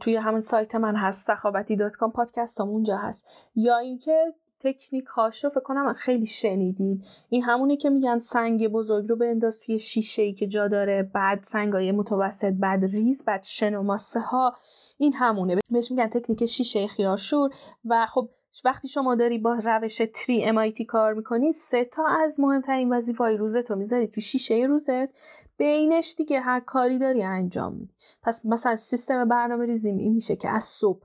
توی 0.00 0.16
همون 0.16 0.40
سایت 0.40 0.74
من 0.74 0.96
هست 0.96 1.26
سخاوتی 1.26 1.76
dot 1.76 1.96
com 1.96 2.10
پادکست 2.10 2.60
هم 2.60 2.68
اونجا 2.68 2.96
هست. 2.96 3.26
یا 3.54 3.78
اینکه 3.78 4.34
تکنیک 4.64 5.04
هاشو 5.04 5.48
فکر 5.48 5.60
کنم 5.60 5.92
خیلی 5.92 6.26
شنیدید. 6.26 7.04
این 7.28 7.42
همونی 7.42 7.76
که 7.76 7.90
میگن 7.90 8.18
سنگ 8.18 8.68
بزرگ 8.68 9.08
رو 9.08 9.16
بنداز 9.16 9.58
توی 9.58 9.78
شیشه 9.78 10.22
ای 10.22 10.32
که 10.32 10.46
جا 10.46 10.68
داره 10.68 11.10
بعد 11.14 11.42
سنگای 11.42 11.92
متوسط 11.92 12.52
بعد 12.52 12.84
ریز 12.84 13.24
بعد 13.24 13.42
شن 13.42 13.74
و 13.74 13.82
ماسه 13.82 14.20
ها. 14.20 14.54
این 14.98 15.12
همونه. 15.14 15.56
بهش 15.70 15.90
میگن 15.90 16.08
تکنیک 16.08 16.46
شیشه 16.46 16.86
خیارشور. 16.86 17.50
و 17.84 18.06
خب 18.06 18.30
وقتی 18.64 18.88
شما 18.88 19.14
داری 19.14 19.38
با 19.38 19.58
روش 19.64 20.02
تری 20.14 20.52
MIT 20.52 20.84
کار 20.88 21.14
می‌کنی 21.14 21.52
سه 21.52 21.84
تا 21.84 22.06
از 22.06 22.40
مهمترین 22.40 22.92
وظیفه 22.92 23.24
های 23.24 23.36
روزت 23.36 23.70
رو 23.70 23.76
می‌ذاری 23.76 24.08
تو 24.08 24.20
شیشه 24.20 24.54
روزت. 24.68 25.08
بینش 25.56 26.14
دیگه 26.18 26.40
هر 26.40 26.60
کاری 26.60 26.98
داری 26.98 27.22
انجام 27.22 27.74
میدی. 27.74 27.92
پس 28.22 28.46
مثلا 28.46 28.76
سیستم 28.76 29.28
برنامه 29.28 29.66
ریزیم 29.66 29.98
این 29.98 30.14
میشه 30.14 30.36
که 30.36 30.48
از 30.48 30.64
صبح 30.64 31.02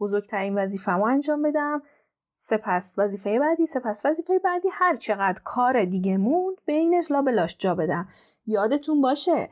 بزرگترین 0.00 0.58
رو 0.58 1.04
انجام 1.04 1.42
بدم. 1.42 1.82
سپس 2.44 2.94
وظیفه 2.98 3.38
بعدی 3.38 3.66
سپس 3.66 4.02
وظیفه 4.04 4.38
بعدی 4.38 4.68
هر 4.72 4.96
چقدر 4.96 5.40
کار 5.44 5.84
دیگه 5.84 6.16
موند 6.16 6.56
بینش 6.66 7.10
لابلاش 7.10 7.56
جا 7.58 7.74
بدم 7.74 8.08
یادتون 8.46 9.00
باشه 9.00 9.48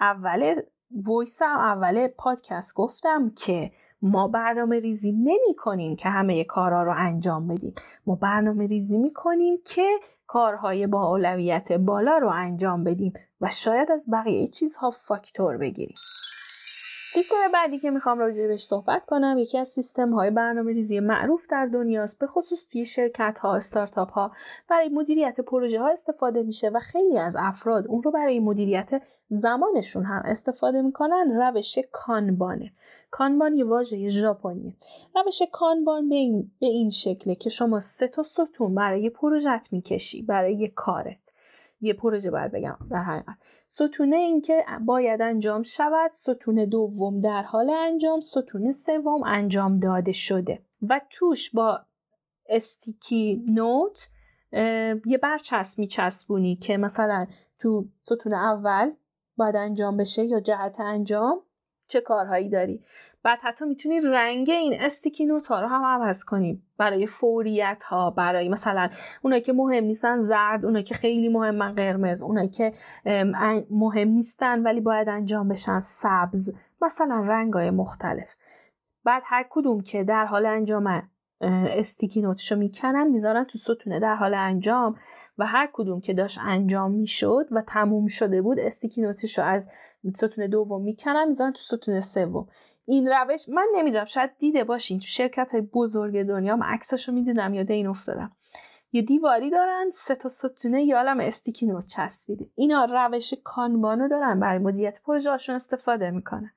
اول 0.00 0.54
ویسم 0.90 1.44
اول 1.44 2.08
پادکست 2.08 2.74
گفتم 2.74 3.30
که 3.30 3.70
ما 4.02 4.28
برنامه 4.28 4.80
ریزی 4.80 5.12
نمی 5.12 5.54
کنیم 5.58 5.96
که 5.96 6.08
همه 6.08 6.44
کارها 6.44 6.82
رو 6.82 6.94
انجام 6.96 7.48
بدیم. 7.48 7.74
ما 8.06 8.14
برنامه 8.14 8.66
ریزی 8.66 8.98
می 8.98 9.12
کنیم 9.12 9.56
که 9.66 9.88
کارهای 10.26 10.86
با 10.86 11.08
اولویت 11.08 11.72
بالا 11.72 12.18
رو 12.18 12.28
انجام 12.28 12.84
بدیم 12.84 13.12
و 13.40 13.48
شاید 13.48 13.90
از 13.90 14.06
بقیه 14.12 14.46
چیزها 14.46 14.90
فاکتور 14.90 15.56
بگیریم. 15.56 15.96
سیستم 17.14 17.36
بعدی 17.52 17.78
که 17.78 17.90
می‌خوام 17.90 18.18
راجع 18.18 18.46
بهش 18.46 18.66
صحبت 18.66 19.04
کنم 19.04 19.38
یکی 19.38 19.58
از 19.58 19.68
سیستم 19.68 20.12
های 20.12 20.30
برنامه 20.30 20.72
ریزی 20.72 21.00
معروف 21.00 21.46
در 21.50 21.66
دنیاست 21.66 22.18
به 22.18 22.26
خصوص 22.26 22.66
توی 22.66 22.84
شرکت 22.84 23.38
ها 23.38 23.54
استارتاپ 23.54 24.10
ها 24.10 24.32
برای 24.68 24.88
مدیریت 24.88 25.40
پروژه 25.40 25.80
ها 25.80 25.88
استفاده 25.88 26.42
میشه 26.42 26.68
و 26.68 26.80
خیلی 26.80 27.18
از 27.18 27.36
افراد 27.38 27.86
اون 27.86 28.02
رو 28.02 28.10
برای 28.10 28.40
مدیریت 28.40 29.02
زمانشون 29.30 30.04
هم 30.04 30.22
استفاده 30.24 30.82
می‌کنن 30.82 31.40
روش 31.40 31.78
کانبانه 31.92 32.72
کانبان 33.10 33.54
یه 33.54 33.64
واژه 33.64 34.08
ژاپنیه. 34.08 34.74
روش 35.14 35.42
کانبان 35.52 36.08
به 36.08 36.14
این, 36.14 36.50
به 36.60 36.66
این 36.66 36.90
شکله 36.90 37.34
که 37.34 37.50
شما 37.50 37.80
سه 37.80 38.08
تا 38.08 38.22
ستون 38.22 38.74
برای 38.74 39.10
پروژت 39.10 39.68
می‌کشی 39.72 40.22
برای 40.22 40.68
کارت. 40.68 41.33
یه 41.84 41.92
پروژه 41.92 42.30
باید 42.30 42.52
بگم 42.52 42.76
در 42.90 43.02
حقیقت 43.02 43.36
ستونه 43.66 44.16
این 44.16 44.40
که 44.40 44.64
باید 44.86 45.22
انجام 45.22 45.62
شود 45.62 46.10
ستون 46.10 46.64
دوم 46.64 47.20
در 47.20 47.42
حال 47.42 47.70
انجام 47.70 48.20
ستون 48.20 48.72
سوم 48.72 49.22
انجام 49.22 49.78
داده 49.78 50.12
شده. 50.12 50.62
و 50.88 51.00
توش 51.10 51.50
با 51.50 51.80
استیکی 52.48 53.44
نوت 53.48 54.08
یه 55.06 55.18
برچسب 55.22 55.78
میچسبونی 55.78 56.56
که 56.56 56.76
مثلا 56.76 57.26
تو 57.58 57.84
ستون 58.02 58.34
اول 58.34 58.90
باید 59.36 59.56
انجام 59.56 59.96
بشه 59.96 60.24
یا 60.24 60.40
جهت 60.40 60.80
انجام. 60.80 61.40
چه 61.88 62.00
کارهایی 62.00 62.48
داری. 62.48 62.84
بعد 63.22 63.38
حتی 63.42 63.64
می‌تونی 63.64 64.00
رنگ 64.00 64.50
این 64.50 64.80
استیکی 64.80 65.26
نوت 65.26 65.46
ها 65.46 65.60
رو 65.60 65.68
هم 65.68 65.84
عوض 65.84 66.24
کنی. 66.24 66.62
برای 66.78 67.06
فوریت 67.06 67.82
ها 67.82 68.10
برای 68.10 68.48
مثلا 68.48 68.88
اونایی 69.22 69.42
که 69.42 69.52
مهم 69.52 69.84
نیستن 69.84 70.22
زرد 70.22 70.64
اونایی 70.64 70.84
که 70.84 70.94
خیلی 70.94 71.28
مهمن 71.28 71.74
قرمز 71.74 72.22
اونایی 72.22 72.48
که 72.48 72.72
مهم 73.70 74.08
نیستن 74.08 74.62
ولی 74.62 74.80
باید 74.80 75.08
انجام 75.08 75.48
بشن 75.48 75.80
سبز 75.80 76.52
مثلا 76.82 77.24
رنگ 77.26 77.54
های 77.54 77.70
مختلف. 77.70 78.34
بعد 79.04 79.22
هر 79.26 79.46
کدوم 79.50 79.80
که 79.80 80.04
در 80.04 80.24
حال 80.24 80.46
انجام 80.46 81.10
استیکی 81.40 82.22
نوتشو 82.22 82.56
می‌کنن 82.56 83.08
می‌ذارن 83.08 83.44
تو 83.44 83.58
ستونه 83.58 84.00
در 84.00 84.14
حال 84.14 84.34
انجام 84.34 84.94
و 85.38 85.46
هر 85.46 85.70
کدوم 85.72 86.00
که 86.00 86.14
داشت 86.14 86.38
انجام 86.42 86.92
می‌شد 86.92 87.48
و 87.50 87.62
تموم 87.62 88.06
شده 88.06 88.42
بود 88.42 88.60
استیکی 88.60 89.02
نوتشو 89.02 89.42
از 89.42 89.68
ستون 90.16 90.46
دوم 90.46 90.84
می‌کنن 90.84 91.28
می‌ذارن 91.28 91.52
تو 91.52 91.76
ستون 91.76 92.00
سوم. 92.00 92.46
این 92.86 93.08
روش 93.08 93.48
من 93.48 93.66
نمی‌دونم 93.74 94.04
شاید 94.04 94.30
دیده 94.38 94.64
باشین 94.64 94.98
تو 94.98 95.06
شرکت 95.06 95.52
های 95.52 95.60
بزرگ 95.60 96.22
دنیا 96.22 96.56
من 96.56 96.66
عکساشو 96.66 97.12
می‌دیدم 97.12 97.54
یاد 97.54 97.70
این 97.70 97.86
افتادم. 97.86 98.32
یه 98.92 99.02
دیواری 99.02 99.50
دارن 99.50 99.90
سه 99.94 100.14
تا 100.14 100.28
ستونه 100.28 100.84
یا 100.84 100.96
عالم 100.96 101.20
استیکی 101.20 101.66
نوت 101.66 101.86
چسبیده. 101.86 102.46
اینا 102.54 102.84
روش 102.84 103.34
کانبانو 103.44 104.08
دارن 104.08 104.40
برای 104.40 104.58
مدیریت 104.58 105.00
پروژهشون 105.04 105.54
استفاده 105.54 106.10
می‌کنن. 106.10 106.50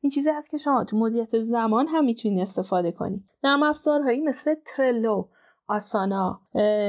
این 0.00 0.10
چیزی 0.10 0.30
هست 0.30 0.50
که 0.50 0.56
شما 0.56 0.84
تو 0.84 0.96
مدیریت 0.96 1.38
زمان 1.38 1.86
هم 1.86 2.04
می‌تونید 2.04 2.40
استفاده 2.40 2.92
کنید 2.92 3.24
نرم 3.44 3.62
افزارهایی 3.62 4.20
مثل 4.20 4.54
ترلو 4.66 5.24
آسانا 5.68 6.40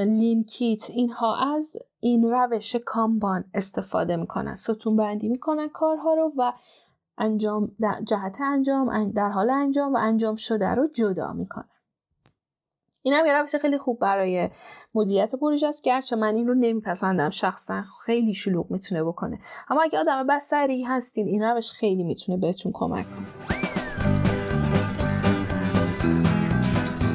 لینکیت 0.05 0.89
اینها 0.89 1.55
از 1.55 1.77
این 1.99 2.29
روش 2.29 2.75
کامبان 2.75 3.45
استفاده 3.53 4.15
می‌کنن. 4.15 4.55
ستون 4.55 4.95
بندی 4.95 5.29
می‌کنن 5.29 5.69
کارها 5.69 6.13
رو 6.13 6.33
و 6.37 6.53
انجام 7.17 7.71
جهت 8.03 8.41
انجام 8.41 9.11
در 9.11 9.29
حال 9.29 9.49
انجام 9.49 9.93
و 9.93 9.97
انجام 10.01 10.35
شده 10.35 10.67
رو 10.67 10.87
جدا 10.87 11.33
می‌کنن. 11.33 11.78
این 13.01 13.13
هم 13.13 13.25
یه 13.25 13.33
روش 13.33 13.55
خیلی 13.55 13.77
خوب 13.77 13.99
برای 13.99 14.49
مدیریت 14.93 15.35
پروژه 15.35 15.67
است. 15.67 15.83
گرچه 15.83 16.15
من 16.15 16.35
این 16.35 16.47
رو 16.47 16.53
نمیپسندم. 16.53 17.29
شخصا 17.29 17.83
خیلی 18.05 18.33
شلوغ 18.33 18.71
می‌تونه 18.71 19.03
بکنه. 19.03 19.39
اما 19.69 19.81
اگه 19.81 19.99
آدم 19.99 20.27
بسری 20.27 20.83
هستین 20.83 21.27
این 21.27 21.43
روش 21.43 21.71
خیلی 21.71 22.03
می‌تونه 22.03 22.37
بهتون 22.37 22.71
کمک 22.75 23.05
کنه. 23.15 23.27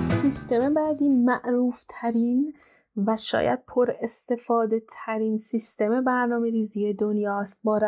سیستم 0.06 0.74
بعدی 0.74 1.08
معروف 1.08 1.84
ترین 1.88 2.52
و 2.96 3.16
شاید 3.16 3.64
پر 3.66 3.92
استفاده 4.00 4.82
ترین 5.04 5.36
سیستم 5.38 6.04
برنامه 6.04 6.50
ریزی 6.50 6.94
دنیاست 6.94 7.60
با, 7.64 7.80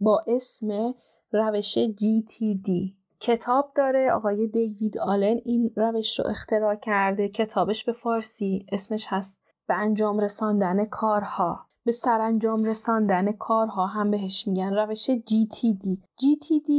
با 0.00 0.24
اسم 0.26 0.94
روش 1.32 1.78
GTD 1.78 2.96
کتاب 3.20 3.72
داره. 3.74 4.12
آقای 4.12 4.46
دیوید 4.46 4.98
آلن 4.98 5.40
این 5.44 5.70
روش 5.76 6.18
رو 6.18 6.26
اختراع 6.26 6.74
کرده. 6.74 7.28
کتابش 7.28 7.84
به 7.84 7.92
فارسی. 7.92 8.66
اسمش 8.72 9.06
هست 9.08 9.40
به 9.68 9.74
انجام 9.74 10.20
رساندن 10.20 10.84
کارها. 10.84 11.66
به 11.84 11.92
سرانجام 11.92 12.64
رساندن 12.64 13.32
کارها 13.32 13.86
هم 13.86 14.10
بهش 14.10 14.48
میگن. 14.48 14.74
روش 14.74 15.10
GTD 15.10 16.00
GTD 16.20 16.70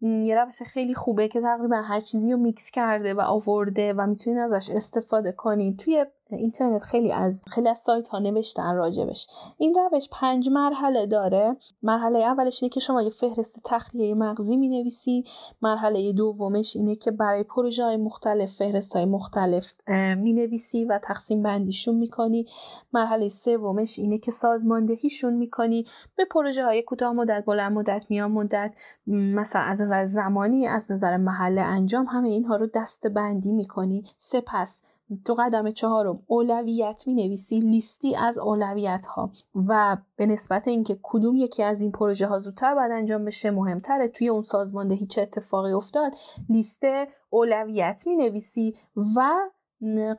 یه 0.00 0.36
روش 0.36 0.62
خیلی 0.62 0.94
خوبه 0.94 1.28
که 1.28 1.40
تقریبا 1.40 1.76
هر 1.76 2.00
چیزی 2.00 2.32
رو 2.32 2.38
میکس 2.38 2.70
کرده 2.70 3.14
و 3.14 3.20
آورده 3.20 3.92
و 3.92 4.06
می‌تونید 4.06 4.38
ازش 4.38 4.70
استفاده 4.70 5.32
کنید. 5.32 5.78
توی 5.78 6.06
اینترنت 6.36 6.82
خیلی 6.82 7.12
از 7.12 7.42
خیلی 7.46 7.68
از 7.68 7.78
سایت 7.78 8.08
ها 8.08 8.18
نوشتن 8.18 8.76
راجبش 8.76 9.26
این 9.58 9.74
روش 9.74 10.08
پنج 10.12 10.48
مرحله 10.48 11.06
داره. 11.06 11.56
مرحله 11.82 12.18
اولش 12.18 12.62
اینه 12.62 12.70
که 12.70 12.80
شما 12.80 13.02
یه 13.02 13.10
فهرست 13.10 13.60
تخلیه 13.64 14.14
مغزی 14.14 14.56
می 14.56 14.68
نویسی 14.68 15.24
مرحله 15.62 16.12
دومش 16.12 16.76
اینه 16.76 16.94
که 16.94 17.10
برای 17.10 17.42
پروژه 17.42 17.84
های 17.84 17.96
مختلف 17.96 18.52
فهرست 18.56 18.96
های 18.96 19.04
مختلف 19.04 19.74
می 20.16 20.32
نویسی 20.32 20.84
و 20.84 20.98
تقسیم 20.98 21.42
بندیشون 21.42 21.94
می 21.94 22.08
کنی 22.08 22.46
مرحله 22.92 23.28
سومش 23.28 23.98
اینه 23.98 24.18
که 24.18 24.30
سازماندهیشون 24.30 25.34
می 25.34 25.50
کنی 25.50 25.86
به 26.16 26.24
پروژه 26.24 26.64
های 26.64 26.82
کوتاه 26.82 27.12
مدت 27.12 27.44
بلند 27.46 27.72
مدت 27.72 28.06
میان 28.08 28.30
مدت 28.30 28.74
مثلا 29.06 29.62
از 29.62 29.80
نظر 29.80 30.04
زمانی 30.04 30.66
از 30.66 30.92
نظر 30.92 31.16
محل 31.16 31.58
انجام 31.58 32.06
همه 32.06 32.28
اینها 32.28 32.56
رو 32.56 32.66
دست 32.74 33.06
بندی 33.06 33.52
می 33.52 33.66
کنی 33.66 34.02
سپس 34.16 34.82
تو 35.24 35.34
قدم 35.34 35.70
چهارم 35.70 36.22
اولویت 36.26 37.02
می 37.06 37.14
نویسی 37.14 37.60
لیستی 37.60 38.16
از 38.16 38.38
اولویت 38.38 39.06
ها 39.06 39.30
و 39.68 39.96
به 40.16 40.26
نسبت 40.26 40.68
اینکه 40.68 40.98
کدوم 41.02 41.36
یکی 41.36 41.62
از 41.62 41.80
این 41.80 41.92
پروژه 41.92 42.26
ها 42.26 42.38
زودتر 42.38 42.74
باید 42.74 42.92
انجام 42.92 43.24
بشه 43.24 43.50
مهمتره. 43.50 44.08
توی 44.08 44.28
اون 44.28 44.42
سازمانده 44.42 45.06
چه 45.06 45.22
اتفاقی 45.22 45.72
افتاد 45.72 46.12
لیست 46.48 46.82
اولویت 47.30 48.02
می 48.06 48.16
نویسی 48.16 48.74
و 49.16 49.30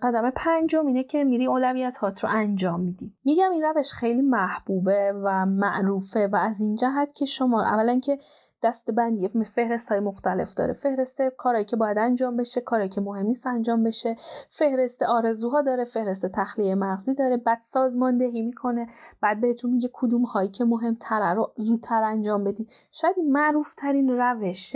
قدم 0.02 0.32
پنجم 0.36 0.88
اینه 0.88 1.04
که 1.04 1.23
میری 1.23 1.45
اولویت 1.45 1.97
هات 1.97 2.23
رو 2.23 2.30
انجام 2.32 2.80
میدی. 2.80 3.13
میگم 3.25 3.52
این 3.52 3.63
روش 3.63 3.91
خیلی 3.91 4.21
محبوبه 4.21 5.13
و 5.23 5.45
معروفه 5.45 6.28
و 6.28 6.36
از 6.36 6.62
این 6.62 6.75
جهت 6.75 7.13
که 7.13 7.25
شما 7.25 7.62
اولا 7.63 7.99
که 7.99 8.19
دست 8.63 8.91
بندی 8.91 9.28
فهرست 9.28 9.89
های 9.89 10.00
مختلف 10.00 10.54
داره. 10.54 10.74
فهرست 10.74 11.22
کارهایی 11.22 11.65
که 11.65 11.76
باید 11.76 11.98
انجام 11.98 12.38
بشه 12.38 12.62
کارهایی 12.62 12.89
که 12.89 13.02
مهم 13.02 13.26
نیست 13.26 13.48
انجام 13.48 13.84
بشه. 13.84 14.15
فهرست 14.50 15.04
آرزوها 15.04 15.62
داره 15.62 15.84
فهرست 15.84 16.26
تخلیه 16.26 16.76
مغزی 16.76 17.13
داره. 17.13 17.38
بعد 17.38 17.60
سازماندهی 17.62 18.41
می‌کنه. 18.41 18.88
بعد 19.22 19.41
بهتون 19.41 19.72
میگه 19.72 19.89
کدوم 19.93 20.24
هایی 20.24 20.50
که 20.50 20.65
مهمتره 20.65 21.34
رو 21.34 21.52
زودتر 21.58 22.04
انجام 22.04 22.43
بدید 22.43 22.72
شاید 22.91 23.15
معروف 23.28 23.74
ترین 23.74 24.10
روش 24.10 24.76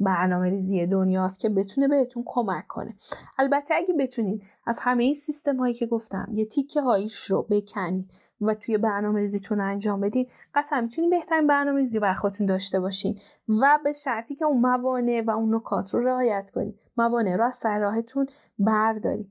برنامه 0.00 0.50
ریزی 0.50 0.86
دنیاست 0.86 1.40
که 1.40 1.48
بتونه 1.48 1.88
بهتون 1.88 2.22
کمک 2.26 2.66
کنه. 2.66 2.94
البته 3.38 3.74
اگه 3.74 3.94
بتونید 3.94 4.42
از 4.66 4.78
همه 4.78 5.02
این 5.02 5.14
سیستم 5.14 5.56
هایی 5.56 5.74
که 5.74 5.86
گفتم 5.86 6.26
یه 6.32 6.44
تیکه 6.44 6.80
هایش 6.80 7.24
رو 7.24 7.42
بکنید 7.42 8.10
و 8.46 8.54
توی 8.54 8.78
برنامه 8.78 9.20
ریزیتون 9.20 9.60
انجام 9.60 10.00
بدین. 10.00 10.26
قطعا 10.54 10.80
می‌تونین 10.80 11.10
بهترین 11.10 11.46
برنامه 11.46 11.78
ریزی 11.78 11.98
بر 11.98 12.14
خودتون 12.14 12.46
داشته 12.46 12.80
باشین 12.80 13.18
و 13.48 13.78
به 13.84 13.92
شرطی 13.92 14.34
که 14.34 14.44
اون 14.44 14.60
موانع 14.60 15.22
و 15.26 15.30
اون 15.30 15.54
نکات 15.54 15.94
رو 15.94 16.00
رعایت 16.00 16.50
کنید 16.50 16.80
موانع 16.96 17.36
رو 17.36 17.44
از 17.44 17.54
سر 17.54 17.78
راهتون 17.78 18.26
بردارید 18.58 19.30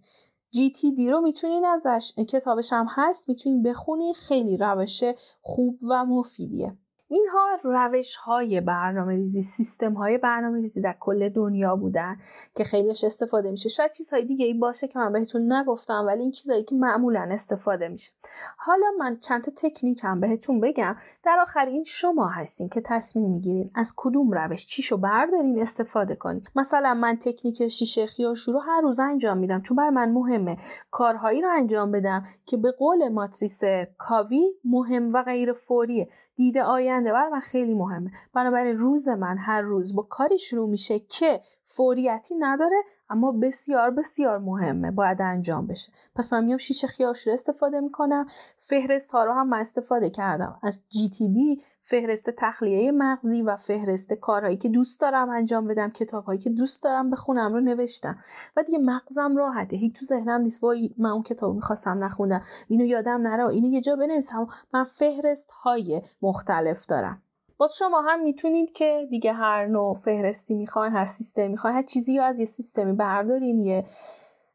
GTD 0.55 1.09
رو 1.09 1.21
می‌تونین 1.21 1.65
ازش 1.65 2.13
کتابش 2.29 2.73
هم 2.73 2.85
هست 2.89 3.29
می‌تونین 3.29 3.63
بخونید 3.63 4.15
خیلی 4.15 4.57
روش 4.57 5.03
خوب 5.41 5.79
و 5.89 6.05
مفیدیه. 6.05 6.77
اینها 7.13 7.59
روش 7.63 8.15
های 8.15 8.61
برنامه 8.61 9.15
ریزی 9.15 9.41
سیستم 9.41 9.93
های 9.93 10.17
برنامه 10.17 10.59
ریزی 10.59 10.81
در 10.81 10.95
کل 10.99 11.29
دنیا 11.29 11.75
بودن 11.75 12.17
که 12.55 12.63
خیلیش 12.63 13.03
استفاده 13.03 13.51
میشه. 13.51 13.69
شاید 13.69 13.91
چیزهای 13.91 14.25
دیگه 14.25 14.45
ای 14.45 14.53
باشه 14.53 14.87
که 14.87 14.99
من 14.99 15.13
بهتون 15.13 15.53
نگفتم 15.53 16.03
ولی 16.07 16.21
این 16.21 16.31
چیزهایی 16.31 16.63
که 16.63 16.75
معمولا 16.75 17.29
استفاده 17.31 17.87
میشه. 17.87 18.11
حالا 18.57 18.85
من 18.99 19.17
چند 19.17 19.43
تا 19.43 19.51
تکنیک 19.55 20.03
هم 20.03 20.19
بهتون 20.19 20.59
بگم. 20.59 20.95
در 21.23 21.37
آخر 21.41 21.65
این 21.65 21.83
شما 21.83 22.27
هستین 22.27 22.69
که 22.69 22.81
تصمیم 22.81 23.31
می‌گیرین 23.31 23.69
از 23.75 23.93
کدوم 23.95 24.31
روش 24.31 24.65
چیشو 24.65 24.97
بردارین 24.97 25.61
استفاده 25.61 26.15
کنین. 26.15 26.41
مثلا 26.55 26.93
من 26.93 27.15
تکنیک 27.15 27.67
شیشه 27.67 28.05
خیاشو 28.05 28.51
رو 28.51 28.59
هر 28.59 28.81
روز 28.81 28.99
انجام 28.99 29.37
میدم 29.37 29.61
چون 29.61 29.77
بر 29.77 29.89
من 29.89 30.11
مهمه. 30.11 30.57
کارهایی 30.91 31.41
رو 31.41 31.49
انجام 31.55 31.91
بدم 31.91 32.23
که 32.45 32.57
به 32.57 32.71
قول 32.71 33.09
ماتریس 33.09 33.61
کاوی 33.97 34.53
مهم 34.65 35.13
و 35.13 35.23
غیر 35.23 35.53
فوریه 35.53 36.09
دید 36.35 36.57
آینده 36.57 37.02
آینده 37.03 37.13
بر 37.13 37.29
من 37.29 37.39
خیلی 37.39 37.73
مهمه. 37.73 38.11
بنابراین 38.33 38.77
روز 38.77 39.07
من 39.07 39.37
هر 39.37 39.61
روز 39.61 39.95
با 39.95 40.03
کاری 40.03 40.37
شروع 40.37 40.69
میشه 40.69 40.99
که 40.99 41.41
فوریتی 41.63 42.35
نداره 42.39 42.75
اما 43.09 43.31
بسیار 43.31 43.91
بسیار 43.91 44.39
مهمه. 44.39 44.91
باید 44.91 45.21
انجام 45.21 45.67
بشه. 45.67 45.91
پس 46.15 46.33
من 46.33 46.45
میام 46.45 46.57
شیشه 46.57 46.87
خیارش 46.87 47.27
رو 47.27 47.33
استفاده 47.33 47.79
می‌کنم. 47.79 48.27
فهرست 48.57 49.11
ها 49.11 49.23
رو 49.23 49.33
هم 49.33 49.47
من 49.47 49.59
استفاده 49.59 50.09
کردم. 50.09 50.59
از 50.63 50.79
GTD 50.93 51.61
فهرست 51.81 52.29
تخلیه 52.29 52.91
مغزی 52.91 53.41
و 53.41 53.55
فهرست 53.55 54.13
کارهایی 54.13 54.57
که 54.57 54.69
دوست 54.69 54.99
دارم 54.99 55.29
انجام 55.29 55.67
بدم 55.67 55.89
کتابهایی 55.89 56.39
که 56.39 56.49
دوست 56.49 56.83
دارم 56.83 57.09
بخونم 57.09 57.53
رو 57.53 57.59
نوشتم. 57.59 58.17
و 58.57 58.63
دیگه 58.63 58.77
مغزم 58.77 59.37
راحته. 59.37 59.75
هیچ 59.75 59.93
تو 59.99 60.05
ذهنم 60.05 60.41
نیست 60.41 60.63
وای 60.63 60.95
من 60.97 61.09
اون 61.09 61.23
کتاب 61.23 61.55
می‌خواستم 61.55 62.03
نخوندم. 62.03 62.41
اینو 62.67 62.85
یادم 62.85 63.21
نره. 63.21 63.47
اینو 63.47 63.67
یه 63.67 63.81
جا 63.81 63.95
بنویسم. 63.95 64.47
من 64.73 64.83
فهرست 64.83 65.51
های 65.51 66.01
مختلف 66.21 66.85
دارم. 66.85 67.21
باز 67.57 67.75
شما 67.75 68.01
هم 68.01 68.23
می‌تونید 68.23 68.73
که 68.73 69.07
دیگه 69.09 69.33
هر 69.33 69.67
نوع 69.67 69.95
فهرستی 69.95 70.53
می‌خواین 70.53 70.93
هر 70.93 71.05
سیستمی 71.05 71.47
می‌خواین 71.47 71.75
هر 71.75 71.83
چیزی 71.83 72.19
از 72.19 72.39
یه 72.39 72.45
سیستمی 72.45 72.95
بردارین 72.95 73.59
یه 73.59 73.83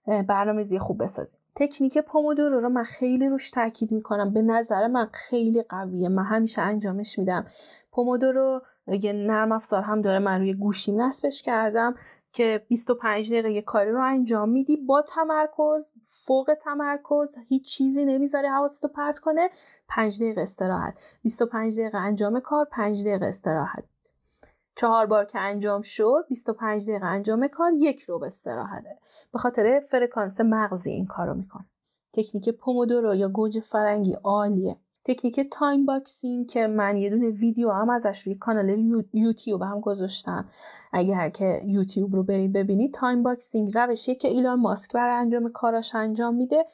برنامه‌ریزی 0.06 0.78
خوب 0.78 1.02
بسازین. 1.02 1.40
تکنیک 1.56 1.98
پومودورو 1.98 2.60
رو 2.60 2.68
من 2.68 2.84
خیلی 2.84 3.28
روش 3.28 3.50
تاکید 3.50 3.92
می‌کنم. 3.92 4.32
به 4.32 4.42
نظر 4.42 4.86
من 4.86 5.08
خیلی 5.12 5.62
قویه. 5.62 6.08
من 6.08 6.22
همیشه 6.22 6.62
انجامش 6.62 7.18
میدم. 7.18 7.46
پومودورو 7.92 8.62
یه 8.86 9.12
نرم 9.12 9.52
افزار 9.52 9.82
هم 9.82 10.02
داره. 10.02 10.18
من 10.18 10.40
روی 10.40 10.54
گوشیم 10.54 11.02
نصبش 11.02 11.42
کردم. 11.42 11.94
که 12.32 12.66
25 12.68 13.34
دقیقه 13.34 13.62
کاری 13.62 13.90
رو 13.90 14.02
انجام 14.04 14.48
میدی 14.48 14.76
با 14.76 15.02
تمرکز 15.02 15.90
فوق 16.02 16.54
تمرکز 16.60 17.36
هیچ 17.48 17.68
چیزی 17.68 18.04
نمی‌ذاره 18.04 18.50
حواستو 18.50 18.88
پرت 18.88 19.18
کنه 19.18 19.50
5 19.88 20.20
دقیقه 20.20 20.40
استراحت. 20.40 20.98
25 21.22 21.80
دقیقه 21.80 21.98
انجام 21.98 22.40
کار 22.40 22.64
5 22.64 23.06
دقیقه 23.06 23.26
استراحت. 23.26 23.84
چهار 24.76 25.06
بار 25.06 25.24
که 25.24 25.38
انجام 25.38 25.80
شد 25.82 26.24
25 26.28 26.90
دقیقه 26.90 27.06
انجام 27.06 27.48
کار 27.48 27.72
یک 27.76 28.00
ربع 28.00 28.24
استراحته. 28.24 28.98
به 29.32 29.38
خاطر 29.38 29.80
فرکانس 29.80 30.40
مغزی 30.40 30.90
این 30.90 31.06
کارو 31.06 31.34
می‌کنه. 31.34 31.64
تکنیک 32.12 32.48
Pomodoro 32.48 33.14
یا 33.14 33.28
گوجه 33.28 33.60
فرنگی 33.60 34.14
عالیه. 34.24 34.76
تکنیک 35.08 35.48
time 35.52 35.86
boxing 35.86 36.46
که 36.46 36.66
من 36.66 36.96
یه 36.96 37.10
دونه 37.10 37.30
ویدیو 37.30 37.70
هم 37.70 37.90
ازش 37.90 38.22
روی 38.22 38.34
کانال 38.34 38.68
یوتیوب 39.12 39.62
هم 39.62 39.80
گذاشتم. 39.80 40.48
اگر 40.92 41.28
که 41.28 41.60
یوتیوب 41.66 42.14
رو 42.14 42.22
برید 42.22 42.52
ببینید 42.52 42.94
time 42.94 43.22
boxing 43.22 43.78
روشیه 43.78 44.14
که 44.14 44.28
ایلان 44.28 44.60
ماسک 44.60 44.92
برای 44.92 45.14
انجام 45.14 45.48
کاراش 45.48 45.94
انجام 45.94 46.34
میده 46.34 46.64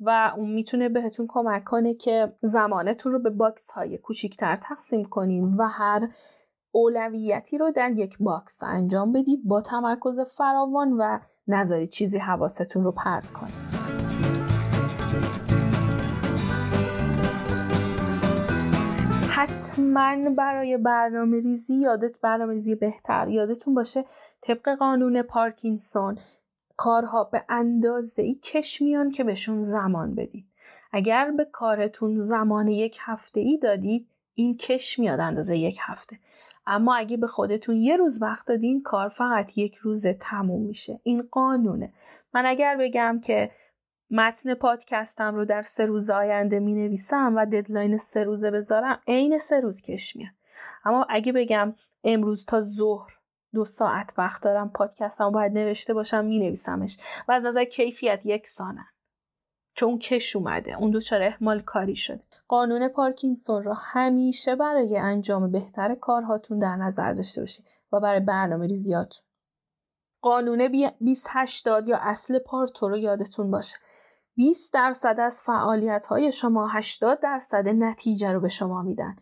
و 0.00 0.32
اون 0.36 0.50
می‌تونه 0.50 0.88
بهتون 0.88 1.26
کمک 1.28 1.64
کنه 1.64 1.94
که 1.94 2.32
زمانتون 2.42 3.12
رو 3.12 3.18
به 3.18 3.30
box 3.30 3.70
های 3.70 3.98
کوچیکتر 3.98 4.56
تقسیم 4.56 5.04
کنین 5.04 5.54
و 5.54 5.68
هر 5.68 6.08
اولویتی 6.72 7.58
رو 7.58 7.70
در 7.70 7.92
یک 7.96 8.16
box 8.20 8.62
انجام 8.62 9.12
بدید 9.12 9.40
با 9.44 9.60
تمرکز 9.60 10.20
فراوان 10.20 10.92
و 10.92 11.18
نذارید 11.48 11.88
چیزی 11.88 12.18
حواستون 12.18 12.84
رو 12.84 12.92
پرت 12.92 13.30
کنید 13.30 14.05
حتما 19.36 20.30
برای 20.36 20.76
برنامه 20.76 21.40
ریزی 21.40 21.74
یادت 21.74 22.20
برنامه 22.20 22.52
ریزی 22.52 22.74
بهتر. 22.74 23.28
یادتون 23.28 23.74
باشه 23.74 24.04
طبق 24.40 24.68
قانون 24.78 25.22
پارکینسون 25.22 26.18
کارها 26.76 27.24
به 27.24 27.44
اندازه 27.48 28.22
ای 28.22 28.34
کش 28.34 28.82
میان 28.82 29.10
که 29.10 29.24
بهشون 29.24 29.62
زمان 29.62 30.14
بدید 30.14 30.46
اگر 30.92 31.30
به 31.30 31.44
کارتون 31.44 32.20
زمان 32.20 32.68
یک 32.68 32.98
هفته 33.00 33.40
ای 33.40 33.58
دادید 33.58 34.08
این 34.34 34.56
کش 34.56 34.98
میاد 34.98 35.20
اندازه 35.20 35.56
یک 35.56 35.78
هفته. 35.80 36.18
اما 36.66 36.94
اگه 36.96 37.16
به 37.16 37.26
خودتون 37.26 37.76
یه 37.76 37.96
روز 37.96 38.22
وقت 38.22 38.46
دادین 38.46 38.82
کار 38.82 39.08
فقط 39.08 39.58
یک 39.58 39.74
روزه 39.74 40.14
تموم 40.14 40.62
میشه. 40.62 41.00
این 41.02 41.22
قانونه. 41.30 41.92
من 42.34 42.46
اگر 42.46 42.76
بگم 42.76 43.20
که 43.24 43.50
متن 44.10 44.54
پادکستم 44.54 45.34
رو 45.34 45.44
در 45.44 45.62
سه 45.62 45.86
روز 45.86 46.10
آینده 46.10 46.58
می 46.58 46.74
نویسم 46.74 47.34
و 47.36 47.46
ددلاین 47.46 47.96
سه 47.96 48.24
روزه 48.24 48.50
بذارم 48.50 49.00
عین 49.06 49.38
سه 49.38 49.60
روز 49.60 49.82
کش 49.82 50.16
میاد. 50.16 50.32
اما 50.84 51.06
اگه 51.10 51.32
بگم 51.32 51.74
امروز 52.04 52.44
تا 52.44 52.62
ظهر 52.62 53.18
دو 53.54 53.64
ساعت 53.64 54.12
وقت 54.18 54.42
دارم 54.42 54.70
پادکستم 54.70 55.30
باید 55.30 55.52
نوشته 55.52 55.94
باشم 55.94 56.24
می 56.24 56.38
نویسمش 56.38 56.98
و 57.28 57.32
از 57.32 57.44
نظر 57.44 57.64
کیفیت 57.64 58.20
یک 58.24 58.46
سانن. 58.46 58.86
چون 59.74 59.98
کش 59.98 60.36
اومده 60.36 60.76
اون 60.76 60.90
دوچار 60.90 61.22
احمال 61.22 61.60
کاری 61.60 61.96
شده. 61.96 62.20
قانون 62.48 62.88
پارکینسون 62.88 63.62
رو 63.62 63.72
همیشه 63.72 64.56
برای 64.56 64.96
انجام 64.96 65.52
بهتر 65.52 65.94
کارهاتون 65.94 66.58
در 66.58 66.76
نظر 66.76 67.12
داشته 67.12 67.40
باشید 67.40 67.66
و 67.92 68.00
برای 68.00 68.20
برنامه 68.20 68.66
ریزیاتون 68.66 69.26
قانون 70.20 70.68
2080 70.68 71.88
یا 71.88 71.98
اصل 72.00 72.38
پارتو 72.38 72.88
رو 72.88 72.96
یادتون 72.96 73.50
باشه. 73.50 73.76
20 74.36 74.72
درصد 74.72 75.20
از 75.20 75.42
فعالیت 75.42 76.06
های 76.06 76.32
شما 76.32 76.68
80 76.68 77.20
درصد 77.20 77.68
نتیجه 77.68 78.32
رو 78.32 78.40
به 78.40 78.48
شما 78.48 78.82
میدن. 78.82 79.16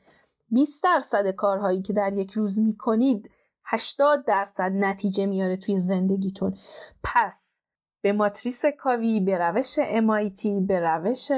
20 0.51 0.83
درصد 0.83 1.31
کارهایی 1.31 1.83
که 1.83 1.93
در 1.93 2.13
یک 2.13 2.33
روز 2.33 2.59
می‌کنید 2.61 3.31
80 3.65 4.25
درصد 4.25 4.73
نتیجه 4.75 5.27
میاره 5.27 5.57
توی 5.57 5.79
زندگیتون. 5.79 6.57
پس 7.05 7.61
به 8.03 8.13
ماتریس 8.13 8.63
کاوی 8.79 9.21
به 9.21 9.39
روش 9.39 9.79
MIT 9.81 10.47
به 10.69 10.81
روش 10.81 11.33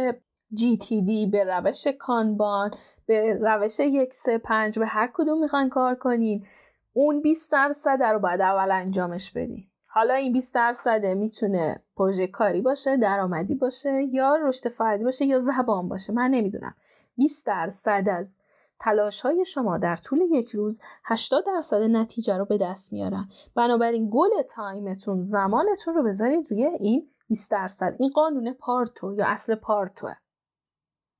GTD 0.54 1.30
به 1.32 1.44
روش 1.44 1.86
کانبان 1.98 2.70
به 3.06 3.38
روش 3.42 3.80
یک 3.80 4.14
سه 4.14 4.38
پنج 4.38 4.78
به 4.78 4.86
هر 4.86 5.10
کدوم 5.14 5.40
می‌خواین 5.40 5.68
کار 5.68 5.94
کنین 5.94 6.46
اون 6.92 7.22
20 7.22 7.52
درصد 7.52 8.02
رو 8.02 8.18
باید 8.18 8.40
اول 8.40 8.70
انجامش 8.70 9.32
بدین. 9.32 9.70
حالا 9.96 10.14
این 10.14 10.32
20 10.32 10.54
درصده 10.54 11.14
می‌تونه 11.14 11.82
پروژه 11.96 12.26
کاری 12.26 12.60
باشه 12.60 12.96
درآمدی 12.96 13.54
باشه 13.54 14.02
یا 14.02 14.36
رشد 14.36 14.68
فردی 14.68 15.04
باشه 15.04 15.24
یا 15.24 15.38
زبان 15.38 15.88
باشه. 15.88 16.12
من 16.12 16.30
نمی‌دونم. 16.30 16.74
20 17.16 17.46
درصد 17.46 18.08
از 18.08 18.38
تلاش 18.80 19.20
های 19.20 19.44
شما 19.44 19.78
در 19.78 19.96
طول 19.96 20.20
یک 20.30 20.50
روز 20.50 20.80
80 21.04 21.46
درصد 21.46 21.82
نتیجه 21.82 22.36
رو 22.36 22.44
به 22.44 22.58
دست 22.58 22.92
میارن. 22.92 23.28
بنابراین 23.54 24.10
گل 24.12 24.42
تایمتون 24.42 25.24
زمانتون 25.24 25.94
رو 25.94 26.02
بذارید 26.02 26.50
روی 26.50 26.64
این 26.64 27.06
20 27.28 27.50
درصد. 27.50 27.96
این 27.98 28.10
قانون 28.14 28.52
پارتو 28.52 29.14
یا 29.14 29.26
اصل 29.26 29.54
پارتوه. 29.54 30.14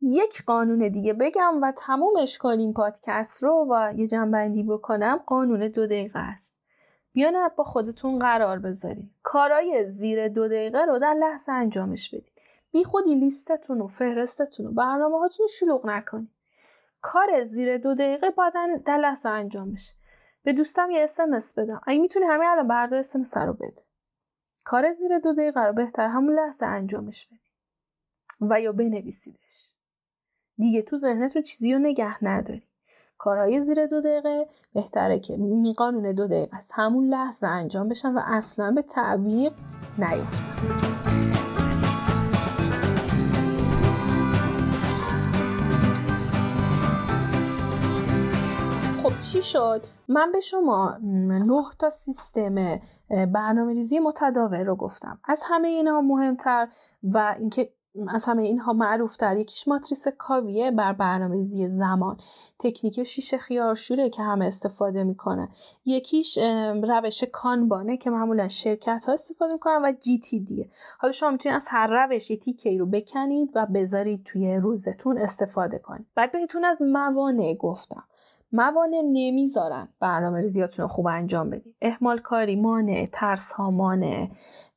یک 0.01 0.45
قانون 0.45 0.89
دیگه 0.89 1.12
بگم 1.12 1.62
و 1.62 1.72
تمومش 1.77 2.39
کنیم 2.39 2.72
پادکست 2.72 3.43
رو 3.43 3.66
و 3.70 3.93
یه 3.97 4.07
جنبندی 4.07 4.62
بکنم. 4.62 5.16
قانون 5.27 5.68
دو 5.68 5.87
دقیقه 5.87 6.18
است. 6.18 6.56
بیان 7.17 7.51
با 7.57 7.64
خودتون 7.64 8.19
قرار 8.19 8.59
بذارید 8.59 9.11
کارای 9.23 9.89
زیر 9.89 10.29
دو 10.29 10.49
دقیقه 10.49 10.85
رو 10.85 10.99
در 10.99 11.14
لحظه 11.14 11.53
انجامش 11.53 12.09
بدید 12.09 12.33
بی 12.73 12.85
خودی 12.85 13.14
لیستتون 13.14 13.81
و 13.81 13.87
فهرستتون 13.87 14.67
و 14.67 14.73
برنامه 14.73 15.19
هاتون 15.19 15.47
شلوغ 15.47 15.87
نکنید 15.87 16.31
کار 17.01 17.45
زیر 17.45 17.79
دو 17.79 17.95
دقیقه 17.95 18.31
باید 18.31 18.55
در 18.87 18.97
لحظه 18.97 19.29
انجام 19.29 19.73
بشه 19.73 19.95
به 20.43 20.53
دوستم 20.53 20.91
یه 20.91 21.05
اسمس 21.05 21.55
بدم. 21.59 21.81
اگه 21.87 22.01
می‌تونی 22.01 22.27
همین 22.27 22.49
الان 22.49 22.69
بردار 22.69 22.99
اسمس 22.99 23.37
رو 23.37 23.53
بده. 23.53 23.83
کار 24.64 24.93
زیر 24.93 25.19
دو 25.19 25.33
دقیقه 25.33 25.61
رو 25.61 25.73
بهتر 25.73 26.09
همون 26.09 26.35
لحظه 26.35 26.67
انجامش 26.67 27.27
بدید 27.27 27.41
و 28.41 28.61
یا 28.61 28.73
بنویسیدش. 28.73 29.73
دیگه 30.59 30.83
تو 30.83 30.97
ذهنتون 30.97 31.43
چیزی 31.43 31.73
رو 31.73 31.79
نگه 31.79 32.25
نداری. 32.25 32.69
کارهای 33.19 33.61
زیر 33.61 33.87
دو 33.87 34.01
دقیقه. 34.01 34.47
بهتره 34.75 35.19
که 35.19 35.39
قانون 35.77 36.12
دو 36.12 36.27
دقیقه 36.27 36.57
است. 36.57 36.71
همون 36.75 37.09
لحظه 37.09 37.47
انجام 37.47 37.89
بشن 37.89 38.14
و 38.14 38.21
اصلا 38.27 38.71
به 38.71 38.83
تعویق 38.83 39.53
نیفتن. 39.99 41.07
خب 49.03 49.21
چی 49.23 49.43
شد؟ 49.43 49.87
من 50.09 50.33
به 50.33 50.41
شما 50.41 50.97
نه 51.03 51.62
تا 51.79 51.91
سیستم 51.91 52.81
برنامه 53.09 53.73
ریزی 53.73 53.99
متداول 53.99 54.64
رو 54.64 54.77
گفتم. 54.77 55.19
از 55.25 55.43
همه 55.45 55.69
اینا 55.69 56.01
مهمتر 56.01 56.69
و 57.03 57.35
اینکه 57.39 57.73
از 58.09 58.24
همه 58.24 58.42
اینها 58.42 58.72
معروف 58.72 59.16
تر. 59.16 59.36
یکیش 59.36 59.68
ماتریس 59.68 60.09
کاویه 60.09 60.70
بر 60.70 60.92
برنامه‌ریزی 60.92 61.68
زمان. 61.68 62.16
تکنیک 62.59 63.03
شیشه 63.03 63.38
خیارشوره 63.38 64.11
که 64.11 64.22
همه 64.22 64.44
استفاده 64.47 65.05
می‌کنه. 65.05 65.49
یکیش 65.84 66.38
روش 66.82 67.24
کانبانه 67.24 67.97
که 67.97 68.11
معمولا 68.11 68.49
شرکت 68.49 69.05
ها 69.07 69.12
استفاده 69.12 69.53
می‌کنن 69.53 69.84
و 69.84 69.92
جی 70.01 70.18
تی 70.18 70.40
دیه. 70.40 70.70
حالا 70.99 71.12
شما 71.12 71.30
می‌تونید 71.30 71.57
از 71.57 71.66
هر 71.68 72.07
روش 72.07 72.30
یه 72.30 72.36
تیکه 72.36 72.78
رو 72.78 72.86
بکنید 72.86 73.51
و 73.55 73.66
بذارید 73.66 74.24
توی 74.24 74.55
روزتون 74.57 75.18
استفاده 75.18 75.78
کنید. 75.78 76.07
بعد 76.14 76.32
بهتون 76.32 76.64
از 76.64 76.82
موانع 76.82 77.55
گفتم. 77.55 78.05
موانع 78.53 79.03
نمی‌ذارن 79.12 79.88
برنامه 80.01 80.40
ریزیاتون 80.40 80.82
رو 80.82 80.88
خوب 80.88 81.07
انجام 81.07 81.51
بدید 81.51 81.76
احمال 81.82 82.18
کاری 82.18 82.57
مانع 82.57 83.07
ترس 83.12 83.53
ها 83.53 83.70
مانع 83.70 84.28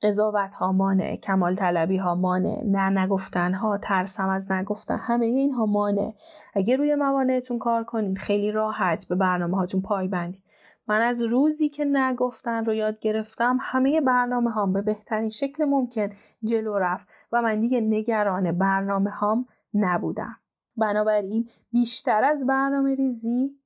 قضاوت 0.04 0.54
ها 0.54 0.72
مانع 0.72 1.16
کمال 1.16 1.56
طلبی 1.56 1.98
ها 1.98 2.16
مانع 2.16 2.58
نه 2.66 2.90
نگفتن 2.90 3.54
ها 3.54 3.78
ترس 3.78 4.20
هم 4.20 4.30
از 4.30 4.52
نگفتن 4.52 4.98
همه 4.98 5.26
این 5.26 5.52
ها 5.52 5.66
مانع. 5.66 6.12
اگه 6.54 6.76
روی 6.76 6.96
موانعتون 6.96 7.60
کار 7.60 7.84
کنید 7.84 8.18
خیلی 8.18 8.52
راحت 8.52 9.08
به 9.08 9.16
برنامه 9.16 9.58
هاتون 9.58 9.82
پای 9.82 10.08
بندید 10.08 10.44
من 10.88 11.02
از 11.02 11.24
روزی 11.24 11.70
که 11.70 11.86
نگفتن 11.86 12.66
رو 12.66 12.74
یاد 12.74 13.00
گرفتم 13.00 13.58
همه 13.62 14.02
برنامه 14.02 14.52
هام 14.52 14.74
به 14.74 14.82
بهترین 14.82 15.30
شکل 15.30 15.66
ممکن 15.66 16.10
جلو 16.44 16.78
رفت 16.78 17.08
و 17.32 17.42
من 17.42 17.60
دیگه 17.60 17.82
نگران 17.82 18.52
برنامه 18.52 19.10
هام 19.10 19.46
نبودم. 19.74 20.36
بنابراین 20.78 21.50
بیشتر 21.72 22.24
از 22.24 22.46
برنامه 22.46 22.96
ریزی 22.96 23.59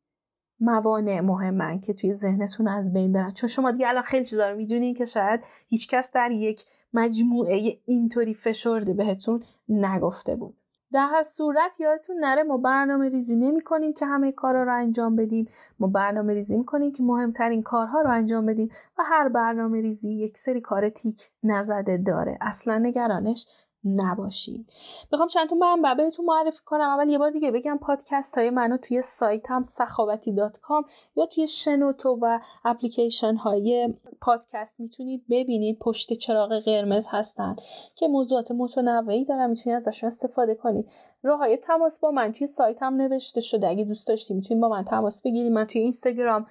موانع 0.64 1.20
مهمن 1.20 1.80
که 1.80 1.94
توی 1.94 2.14
ذهنتون 2.14 2.68
از 2.68 2.94
بین 2.94 3.14
برن. 3.14 3.32
چون 3.32 3.50
شما 3.50 3.72
دیگه 3.72 3.88
الان 3.88 4.04
خیلی 4.04 4.26
چیزا 4.26 4.50
رو 4.50 4.58
می‌دونین 4.58 4.94
که 4.94 5.06
شاید 5.06 5.44
هیچکس 5.68 6.12
در 6.12 6.32
یک 6.32 6.66
مجموعه 6.94 7.80
اینطوری 7.86 8.34
فشرده 8.34 8.94
بهتون 8.94 9.44
نگفته 9.70 10.36
بود. 10.36 10.60
در 10.94 11.08
هر 11.12 11.24
صورت 11.24 11.80
یادتون 11.80 12.16
نره 12.20 12.44
ما 12.44 12.58
برنامه 12.58 13.10
ریزی 13.10 13.36
نمی 13.36 13.62
کنیم 13.62 13.94
که 13.94 14.06
همه 14.06 14.32
کارها 14.32 14.64
رو 14.64 14.76
انجام 14.76 15.16
بدیم. 15.16 15.48
ما 15.80 15.88
برنامه 15.88 16.34
ریزی 16.34 16.58
می 16.58 16.66
کنیم 16.66 16.92
که 16.92 17.04
مهمترین 17.04 17.62
کارها 17.62 18.02
رو 18.02 18.10
انجام 18.10 18.46
بدیم 18.46 18.70
و 18.98 19.04
هر 19.06 19.30
برنامه 19.30 19.82
ریزی 19.82 20.14
یک 20.14 20.38
سری 20.38 20.62
کار 20.62 20.90
تیک 20.90 21.30
نزده 21.44 21.98
داره. 21.98 22.38
اصلا 22.42 22.78
نگرانش 22.78 23.48
نباشید. 23.86 24.72
می‌خوام 25.12 25.30
چند 25.30 25.50
تا 25.50 25.56
منبع 25.56 25.94
بهتون 25.94 26.26
معرفی 26.26 26.62
کنم. 26.66 26.82
اول 26.82 27.10
یه 27.10 27.18
بار 27.18 27.32
دیگه 27.32 27.52
بگم 27.52 27.78
پادکست 27.82 28.38
های 28.38 28.50
منو 28.50 28.78
توی 28.78 29.02
سایتم 29.02 29.64
سخاوتی 29.64 30.32
dot 30.32 30.58
com 30.58 30.84
یا 31.16 31.26
توی 31.26 31.48
شنوتو 31.48 32.18
و 32.22 32.40
اپلیکیشن 32.66 33.36
های 33.36 33.94
پادکست 34.22 34.80
می‌تونید 34.80 35.24
ببینید 35.30 35.80
پشت 35.80 36.14
چراغ 36.14 36.60
قرمز 36.60 37.06
هستن 37.10 37.56
که 37.96 38.08
موضوعات 38.08 38.52
متنوعی 38.52 39.26
دارم 39.26 39.50
می‌تونید 39.50 39.78
ازشون 39.78 40.08
استفاده 40.08 40.56
کنید. 40.56 40.90
راه 41.24 41.40
های 41.40 41.58
تماس 41.58 42.00
با 42.00 42.12
من 42.12 42.34
توی 42.34 42.48
سایتم 42.48 42.94
نوشته 42.94 43.42
شده. 43.42 43.68
اگه 43.68 43.84
دوست 43.84 44.08
داشتی 44.08 44.34
می‌تونید 44.34 44.62
با 44.62 44.70
من 44.70 44.84
تماس 44.84 45.22
بگیرید 45.22 45.52
من 45.52 45.66
توی 45.66 45.82
اینستاگرام 45.82 46.46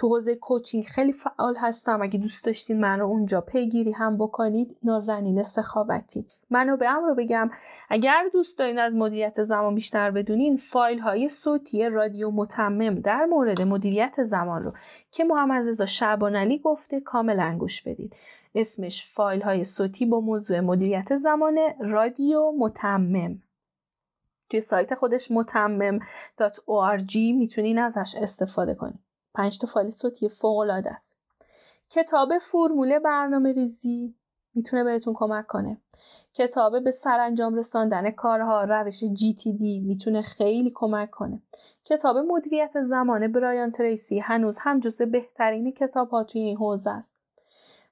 تو 0.00 0.08
حوزه 0.08 0.34
کوچینگ 0.34 0.84
خیلی 0.84 1.12
فعال 1.12 1.56
هستم. 1.56 2.02
اگه 2.02 2.18
دوست 2.18 2.44
داشتین 2.44 2.80
من 2.80 2.98
رو 3.00 3.06
اونجا 3.06 3.40
پیگیری 3.40 3.92
هم 3.92 4.18
بکنید. 4.18 4.78
نازنین 4.82 5.42
سخاوتی. 5.42 6.26
منو 6.50 6.76
به 6.76 6.90
رو 6.90 7.14
بگم 7.14 7.50
اگر 7.88 8.28
دوست 8.32 8.58
دارین 8.58 8.78
از 8.78 8.94
مدیریت 8.94 9.42
زمان 9.42 9.74
بیشتر 9.74 10.10
بدونین 10.10 10.56
فایل 10.56 10.98
های 10.98 11.28
صوتی 11.28 11.88
رادیو 11.88 12.30
متمم 12.30 12.94
در 12.94 13.24
مورد 13.24 13.62
مدیریت 13.62 14.24
زمان 14.24 14.62
رو 14.62 14.72
که 15.10 15.24
محمد 15.24 15.68
رضا 15.68 15.86
شعبان 15.86 16.56
گفته 16.56 17.00
کاملا 17.00 17.56
گوش 17.58 17.82
بدید. 17.82 18.16
اسمش 18.54 19.06
فایل 19.14 19.42
های 19.42 19.64
صوتی 19.64 20.06
با 20.06 20.20
موضوع 20.20 20.60
مدیریت 20.60 21.16
زمان 21.16 21.58
رادیو 21.80 22.52
متمم. 22.58 23.42
توی 24.50 24.60
سایت 24.60 24.94
خودش 24.94 25.30
متمم.org 25.30 27.16
می‌تونین 27.16 27.78
ازش 27.78 28.14
استفاده 28.16 28.74
کنید. 28.74 29.09
پنج 29.40 29.58
تا 29.58 29.66
فایل 29.66 29.90
صوتی 29.90 30.28
فوق 30.28 30.58
العاده 30.58 30.90
است. 30.90 31.16
کتاب 31.88 32.38
فرمول 32.38 32.98
برنامه 32.98 33.52
ریزی 33.52 34.14
می‌تونه 34.54 34.84
بهتون 34.84 35.14
کمک 35.14 35.46
کنه. 35.46 35.80
کتاب 36.34 36.84
به 36.84 36.90
سرانجام 36.90 37.54
رساندن 37.54 38.10
کارها 38.10 38.64
روش 38.64 39.04
GTD 39.04 39.62
می‌تونه 39.82 40.22
خیلی 40.22 40.72
کمک 40.74 41.10
کنه. 41.10 41.42
کتاب 41.84 42.18
مدیریت 42.18 42.80
زمان 42.82 43.32
برایان 43.32 43.70
تریسی 43.70 44.18
هنوز 44.18 44.58
هم 44.60 44.80
جزو 44.80 45.06
بهترین 45.06 45.72
کتاب 45.72 46.10
ها 46.10 46.24
توی 46.24 46.40
این 46.40 46.56
حوزه 46.56 46.90
است. 46.90 47.16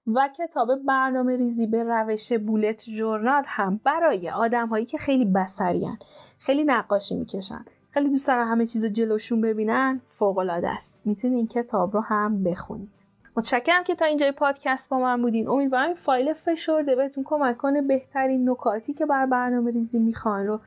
و 0.07 0.29
کتاب 0.39 0.69
برنامه 0.87 1.37
ریزی 1.37 1.67
به 1.67 1.85
روش 1.85 2.33
بولت 2.33 2.85
جورنال 2.85 3.43
هم 3.47 3.81
برای 3.85 4.31
آدم 4.31 4.69
هایی 4.69 4.87
که 4.87 4.99
خیلی 4.99 5.25
بسرین 5.25 5.99
خیلی 6.39 6.65
نقاشی 6.65 7.15
می‌کشن 7.15 7.65
خیلی 7.91 8.11
دوست 8.11 8.27
دارن 8.27 8.47
همه 8.47 8.67
چیز 8.67 8.85
جلوشون 8.85 9.41
ببینن. 9.41 10.01
فوق 10.05 10.39
العاده 10.39 10.69
است. 10.69 11.01
می‌تونید 11.05 11.37
این 11.37 11.47
کتاب 11.47 11.95
رو 11.95 12.01
هم 12.01 12.43
بخونید. 12.45 12.91
متشکرم 13.37 13.85
که 13.85 13.95
تا 13.95 14.05
اینجای 14.05 14.33
پادکست 14.33 14.89
با 14.89 14.99
من 14.99 15.23
بودین. 15.23 15.49
امیدوارم 15.49 15.87
این 15.87 15.95
فایل 15.95 16.33
فشرده. 16.33 16.97
بهتون 16.97 17.25
کمک 17.25 17.57
کنه 17.57 17.83
بهترین 17.83 18.51
نکاتی 18.51 18.95
که 18.95 19.07
بر 19.07 19.27
برنامه 19.27 19.71
ریزی 19.71 19.99
می‌خوان 19.99 20.47
رو 20.47 20.61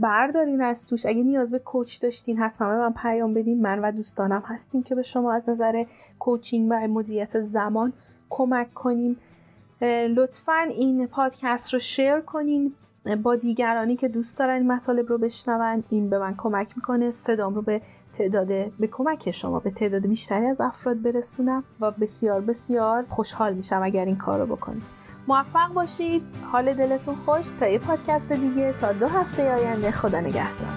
بردارین 0.00 0.60
از 0.60 0.86
توش. 0.86 1.06
اگه 1.06 1.22
نیاز 1.22 1.52
به 1.52 1.58
کوچ 1.58 2.00
داشتین 2.00 2.38
حتما 2.38 2.68
به 2.68 2.78
من 2.78 2.92
پیام 2.92 3.34
بدین. 3.34 3.60
من 3.60 3.78
و 3.78 3.92
دوستانم 3.92 4.42
هستیم 4.46 4.82
که 4.82 4.94
به 4.94 5.02
شما 5.02 5.32
از 5.32 5.48
نظر 5.48 5.84
کوچینگ 6.18 6.68
و 6.70 6.88
مدیریت 6.88 7.40
زمان 7.40 7.92
کمک 8.30 8.74
کنیم. 8.74 9.16
لطفا 10.16 10.66
این 10.70 11.06
پادکست 11.06 11.72
رو 11.72 11.78
شیر 11.78 12.20
کنین. 12.20 12.74
با 13.14 13.36
دیگرانی 13.36 13.96
که 13.96 14.08
دوست 14.08 14.38
دارن 14.38 14.54
این 14.54 14.72
مطالب 14.72 15.08
رو 15.08 15.18
بشنون 15.18 15.84
این 15.88 16.10
به 16.10 16.18
من 16.18 16.34
کمک 16.36 16.72
می‌کنه 16.76 17.10
صدام 17.10 17.54
رو 17.54 17.62
به 17.62 17.82
تعداد 18.12 18.46
به 18.70 18.86
کمک 18.86 19.30
شما 19.30 19.60
به 19.60 19.70
تعداد 19.70 20.06
بیشتری 20.06 20.46
از 20.46 20.60
افراد 20.60 21.02
برسونم 21.02 21.64
و 21.80 21.90
بسیار 21.90 22.40
بسیار 22.40 23.04
خوشحال 23.08 23.54
میشم 23.54 23.80
اگر 23.82 24.04
این 24.04 24.16
کار 24.16 24.40
رو 24.40 24.46
بکنید 24.56 24.82
موفق 25.28 25.72
باشید. 25.72 26.22
حال 26.52 26.74
دلتون 26.74 27.14
خوش. 27.14 27.52
تا 27.52 27.66
یه 27.66 27.78
پادکست 27.78 28.32
دیگه. 28.32 28.74
تا 28.80 28.92
دو 28.92 29.06
هفته 29.06 29.54
آینده. 29.54 29.90
خدا 29.90 30.20
نگهدار. 30.20 30.70